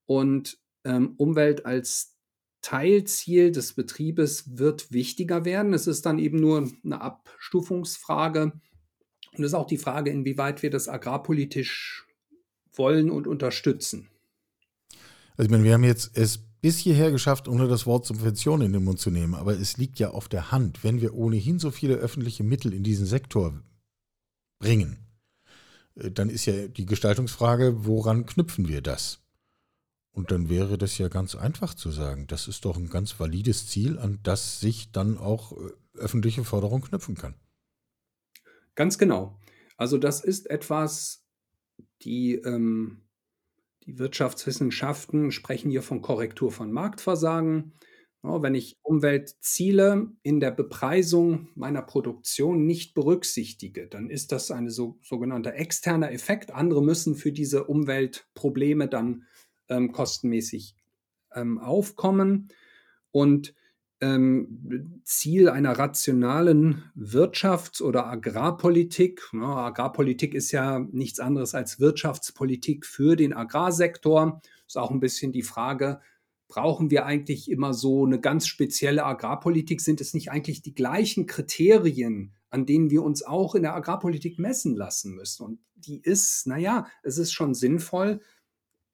und 0.06 0.58
ähm, 0.84 1.14
Umwelt 1.18 1.66
als 1.66 2.16
Teilziel 2.62 3.52
des 3.52 3.74
Betriebes 3.74 4.58
wird 4.58 4.92
wichtiger 4.92 5.46
werden. 5.46 5.74
Es 5.74 5.86
ist 5.86 6.06
dann 6.06 6.18
eben 6.18 6.38
nur 6.38 6.72
eine 6.84 7.02
Abstufungsfrage. 7.02 8.54
Und 9.36 9.44
es 9.44 9.48
ist 9.48 9.54
auch 9.54 9.68
die 9.68 9.78
Frage, 9.78 10.12
inwieweit 10.12 10.64
wir 10.64 10.70
das 10.70 10.88
agrarpolitisch 10.88 12.08
wollen 12.74 13.10
und 13.10 13.28
unterstützen. 13.28 14.08
Also 15.36 15.48
ich 15.48 15.50
meine, 15.50 15.64
wir 15.64 15.74
haben 15.74 15.84
jetzt 15.84 16.18
es 16.18 16.40
bis 16.62 16.78
hierher 16.78 17.12
geschafft, 17.12 17.50
ohne 17.50 17.68
das 17.68 17.86
Wort 17.86 18.06
Subvention 18.06 18.62
in 18.62 18.72
den 18.72 18.86
Mund 18.86 19.00
zu 19.00 19.12
nehmen. 19.12 19.34
Aber 19.34 19.52
es 19.52 19.78
liegt 19.78 20.00
ja 20.00 20.12
auf 20.12 20.30
der 20.30 20.52
Hand, 20.52 20.84
wenn 20.84 21.02
wir 21.02 21.14
ohnehin 21.14 21.60
so 21.60 21.72
viele 21.72 21.96
öffentliche 21.96 22.44
Mittel 22.44 22.74
in 22.74 22.84
diesen 22.84 23.06
Sektor 23.06 23.62
bringen, 24.64 24.98
äh, 25.96 26.10
dann 26.10 26.30
ist 26.30 26.46
ja 26.46 26.68
die 26.68 26.86
Gestaltungsfrage, 26.86 27.86
woran 27.86 28.26
knüpfen 28.26 28.68
wir 28.68 28.82
das? 28.82 29.20
Und 30.12 30.32
dann 30.32 30.48
wäre 30.48 30.78
das 30.78 30.98
ja 30.98 31.08
ganz 31.08 31.36
einfach 31.36 31.74
zu 31.74 31.92
sagen, 31.92 32.28
das 32.28 32.48
ist 32.48 32.66
doch 32.66 32.78
ein 32.78 32.90
ganz 32.90 33.20
valides 33.20 33.68
Ziel, 33.68 33.98
an 34.00 34.20
das 34.24 34.60
sich 34.60 34.92
dann 34.92 35.18
auch 35.18 35.52
äh, 35.52 35.72
öffentliche 35.96 36.44
Förderung 36.44 36.82
knüpfen 36.82 37.16
kann. 37.16 37.36
Ganz 38.76 38.98
genau. 38.98 39.40
Also 39.76 39.98
das 39.98 40.24
ist 40.24 40.50
etwas, 40.50 41.26
die, 42.04 42.36
ähm, 42.36 43.02
die 43.86 44.00
Wirtschaftswissenschaften 44.00 45.32
sprechen 45.32 45.72
hier 45.72 45.84
von 45.84 46.02
Korrektur 46.02 46.52
von 46.52 46.72
Marktversagen. 46.72 47.74
Wenn 48.26 48.56
ich 48.56 48.78
Umweltziele 48.82 50.08
in 50.22 50.40
der 50.40 50.52
Bepreisung 50.52 51.50
meiner 51.56 51.82
Produktion 51.82 52.66
nicht 52.66 52.94
berücksichtige, 52.94 53.88
dann 53.88 54.10
ist 54.10 54.32
das 54.32 54.50
ein 54.50 54.70
so, 54.70 54.98
sogenannter 55.02 55.56
externer 55.56 56.10
Effekt. 56.10 56.54
Andere 56.54 56.82
müssen 56.82 57.16
für 57.16 57.34
diese 57.34 57.66
Umweltprobleme 57.66 58.88
dann 58.88 59.26
ähm, 59.68 59.92
kostenmäßig 59.92 60.76
ähm, 61.36 61.60
aufkommen. 61.60 62.48
Und 63.12 63.54
ähm, 64.00 65.02
Ziel 65.04 65.50
einer 65.50 65.78
rationalen 65.78 66.84
Wirtschafts- 66.96 67.82
oder 67.82 68.08
Agrarpolitik, 68.08 69.22
ne, 69.34 69.46
Agrarpolitik 69.46 70.34
ist 70.34 70.52
ja 70.52 70.80
nichts 70.80 71.20
anderes 71.20 71.56
als 71.56 71.82
Wirtschaftspolitik 71.82 72.86
für 72.86 73.18
den 73.18 73.34
Agrarsektor, 73.34 74.42
ist 74.66 74.78
auch 74.78 74.92
ein 74.92 75.02
bisschen 75.02 75.34
die 75.34 75.44
Frage, 75.44 76.00
brauchen 76.54 76.92
wir 76.92 77.08
eigentlich 77.08 77.50
immer 77.50 77.74
so 77.74 78.06
eine 78.06 78.22
ganz 78.22 78.46
spezielle 78.46 79.06
Agrarpolitik? 79.06 79.82
Sind 79.82 80.00
es 80.02 80.14
nicht 80.14 80.30
eigentlich 80.30 80.62
die 80.62 80.76
gleichen 80.76 81.26
Kriterien, 81.26 82.36
an 82.52 82.68
denen 82.68 82.92
wir 82.92 83.02
uns 83.02 83.24
auch 83.24 83.56
in 83.56 83.64
der 83.64 83.74
Agrarpolitik 83.74 84.38
messen 84.38 84.76
lassen 84.76 85.16
müssen? 85.16 85.44
Und 85.44 85.60
die 85.74 86.00
ist, 86.00 86.46
naja, 86.46 86.86
es 87.02 87.18
ist 87.18 87.32
schon 87.32 87.56
sinnvoll, 87.56 88.22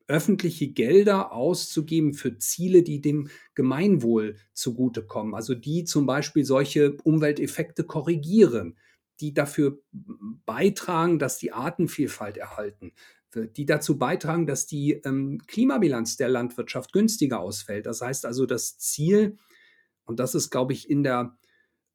öffentliche 0.07 0.69
Gelder 0.69 1.33
auszugeben 1.33 2.13
für 2.13 2.37
Ziele, 2.37 2.81
die 2.81 3.01
dem 3.01 3.29
Gemeinwohl 3.55 4.37
zugutekommen. 4.53 5.35
Also 5.35 5.53
die 5.53 5.83
zum 5.83 6.05
Beispiel 6.05 6.45
solche 6.45 6.93
Umwelteffekte 7.03 7.83
korrigieren, 7.83 8.77
die 9.19 9.33
dafür 9.33 9.81
beitragen, 10.45 11.19
dass 11.19 11.37
die 11.37 11.51
Artenvielfalt 11.51 12.37
erhalten 12.37 12.93
die 13.35 13.65
dazu 13.65 13.97
beitragen, 13.97 14.47
dass 14.47 14.65
die 14.65 14.93
ähm, 15.05 15.39
Klimabilanz 15.47 16.17
der 16.17 16.29
Landwirtschaft 16.29 16.93
günstiger 16.93 17.39
ausfällt. 17.39 17.85
Das 17.85 18.01
heißt 18.01 18.25
also, 18.25 18.45
das 18.45 18.77
Ziel, 18.77 19.37
und 20.05 20.19
das 20.19 20.35
ist, 20.35 20.49
glaube 20.49 20.73
ich, 20.73 20.89
in 20.89 21.03
der 21.03 21.37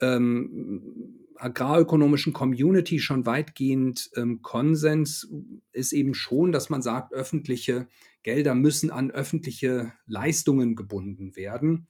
ähm, 0.00 1.24
agrarökonomischen 1.36 2.32
Community 2.32 2.98
schon 2.98 3.26
weitgehend 3.26 4.10
ähm, 4.16 4.42
Konsens 4.42 5.28
ist 5.72 5.92
eben 5.92 6.14
schon, 6.14 6.52
dass 6.52 6.70
man 6.70 6.82
sagt, 6.82 7.12
öffentliche 7.12 7.88
Gelder 8.22 8.54
müssen 8.54 8.90
an 8.90 9.10
öffentliche 9.10 9.92
Leistungen 10.06 10.76
gebunden 10.76 11.36
werden. 11.36 11.86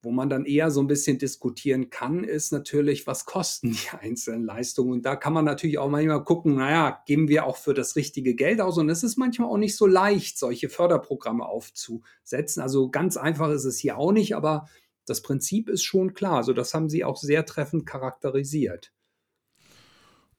Wo 0.00 0.12
man 0.12 0.30
dann 0.30 0.44
eher 0.44 0.70
so 0.70 0.80
ein 0.80 0.86
bisschen 0.86 1.18
diskutieren 1.18 1.90
kann, 1.90 2.22
ist 2.22 2.52
natürlich, 2.52 3.06
was 3.06 3.24
kosten 3.24 3.72
die 3.72 3.88
einzelnen 4.00 4.44
Leistungen? 4.44 4.92
Und 4.92 5.02
da 5.04 5.16
kann 5.16 5.32
man 5.32 5.44
natürlich 5.44 5.78
auch 5.78 5.88
manchmal 5.88 6.22
gucken, 6.22 6.56
naja, 6.56 7.02
geben 7.06 7.28
wir 7.28 7.46
auch 7.46 7.56
für 7.56 7.74
das 7.74 7.96
richtige 7.96 8.34
Geld 8.34 8.60
aus? 8.60 8.78
Und 8.78 8.88
es 8.90 9.02
ist 9.02 9.16
manchmal 9.16 9.48
auch 9.48 9.58
nicht 9.58 9.76
so 9.76 9.86
leicht, 9.86 10.38
solche 10.38 10.68
Förderprogramme 10.68 11.44
aufzusetzen. 11.44 12.62
Also 12.62 12.90
ganz 12.90 13.16
einfach 13.16 13.50
ist 13.50 13.64
es 13.64 13.78
hier 13.78 13.98
auch 13.98 14.12
nicht, 14.12 14.36
aber 14.36 14.68
das 15.04 15.22
Prinzip 15.22 15.68
ist 15.68 15.84
schon 15.84 16.14
klar. 16.14 16.36
Also 16.36 16.52
das 16.52 16.74
haben 16.74 16.88
Sie 16.88 17.04
auch 17.04 17.16
sehr 17.16 17.44
treffend 17.44 17.86
charakterisiert. 17.86 18.92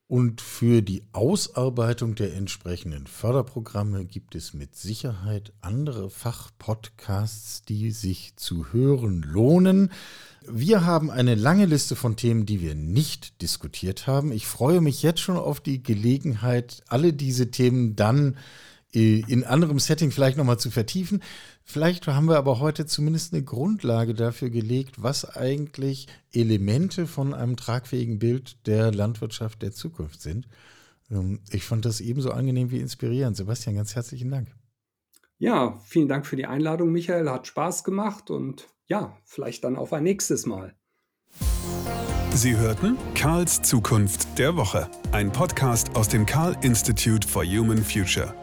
Und 0.10 0.42
für 0.42 0.82
die 0.82 1.04
Ausarbeitung 1.12 2.16
der 2.16 2.36
entsprechenden 2.36 3.06
Förderprogramme 3.06 4.06
gibt 4.06 4.34
es 4.34 4.56
mit 4.56 4.76
Sicherheit 4.76 5.54
andere 5.62 6.10
Fachpodcasts, 6.10 7.62
die 7.62 7.92
sich 7.92 8.36
zu 8.36 8.74
hören 8.74 9.22
lohnen. 9.22 9.92
Wir 10.48 10.84
haben 10.84 11.12
eine 11.12 11.36
lange 11.36 11.68
Liste 11.68 11.96
von 11.96 12.16
Themen, 12.16 12.48
die 12.48 12.60
wir 12.60 12.74
nicht 12.74 13.40
diskutiert 13.44 14.08
haben. 14.08 14.32
Ich 14.32 14.48
freue 14.48 14.82
mich 14.82 15.04
jetzt 15.04 15.20
schon 15.20 15.38
auf 15.38 15.60
die 15.60 15.84
Gelegenheit, 15.84 16.82
alle 16.88 17.14
diese 17.14 17.52
Themen 17.52 17.96
dann 17.96 18.34
äh, 18.34 18.38
in 18.92 19.44
anderem 19.44 19.78
Setting 19.80 20.12
vielleicht 20.12 20.38
nochmal 20.38 20.60
zu 20.60 20.72
vertiefen. 20.72 21.22
Vielleicht 21.64 22.08
haben 22.08 22.28
wir 22.28 22.38
aber 22.38 22.60
heute 22.60 22.86
zumindest 22.88 23.34
eine 23.34 23.44
Grundlage 23.44 24.16
dafür 24.16 24.50
gelegt, 24.50 25.04
was 25.04 25.26
eigentlich 25.36 26.08
Elemente 26.32 27.06
von 27.06 27.34
einem 27.34 27.56
tragfähigen 27.56 28.18
Bild 28.18 28.66
der 28.66 28.92
Landwirtschaft 28.92 29.62
der 29.62 29.72
Zukunft 29.72 30.22
sind. 30.22 30.48
Ähm, 31.12 31.40
ich 31.52 31.64
fand 31.64 31.86
das 31.86 32.02
ebenso 32.02 32.32
angenehm 32.32 32.72
wie 32.72 32.80
inspirierend. 32.80 33.38
Sebastian, 33.38 33.76
ganz 33.76 33.96
herzlichen 33.96 34.32
Dank. 34.32 34.48
Ja, 35.38 35.80
vielen 35.86 36.08
Dank 36.08 36.26
für 36.26 36.36
die 36.36 36.48
Einladung, 36.48 36.92
Michael. 36.92 37.30
Hat 37.30 37.48
Spaß 37.48 37.84
gemacht 37.84 38.30
und 38.30 38.68
ja, 38.88 39.16
vielleicht 39.24 39.64
dann 39.64 39.76
auf 39.76 39.94
ein 39.94 40.04
nächstes 40.04 40.46
Mal. 40.46 40.74
Sie 42.34 42.58
hörten 42.58 42.98
Karls 43.16 43.62
Zukunft 43.62 44.38
der 44.38 44.56
Woche, 44.56 44.90
ein 45.12 45.32
Podcast 45.32 45.96
aus 45.96 46.08
dem 46.08 46.26
Karl 46.26 46.56
Institute 46.62 47.28
for 47.28 47.44
Human 47.44 47.84
Future. 47.84 48.34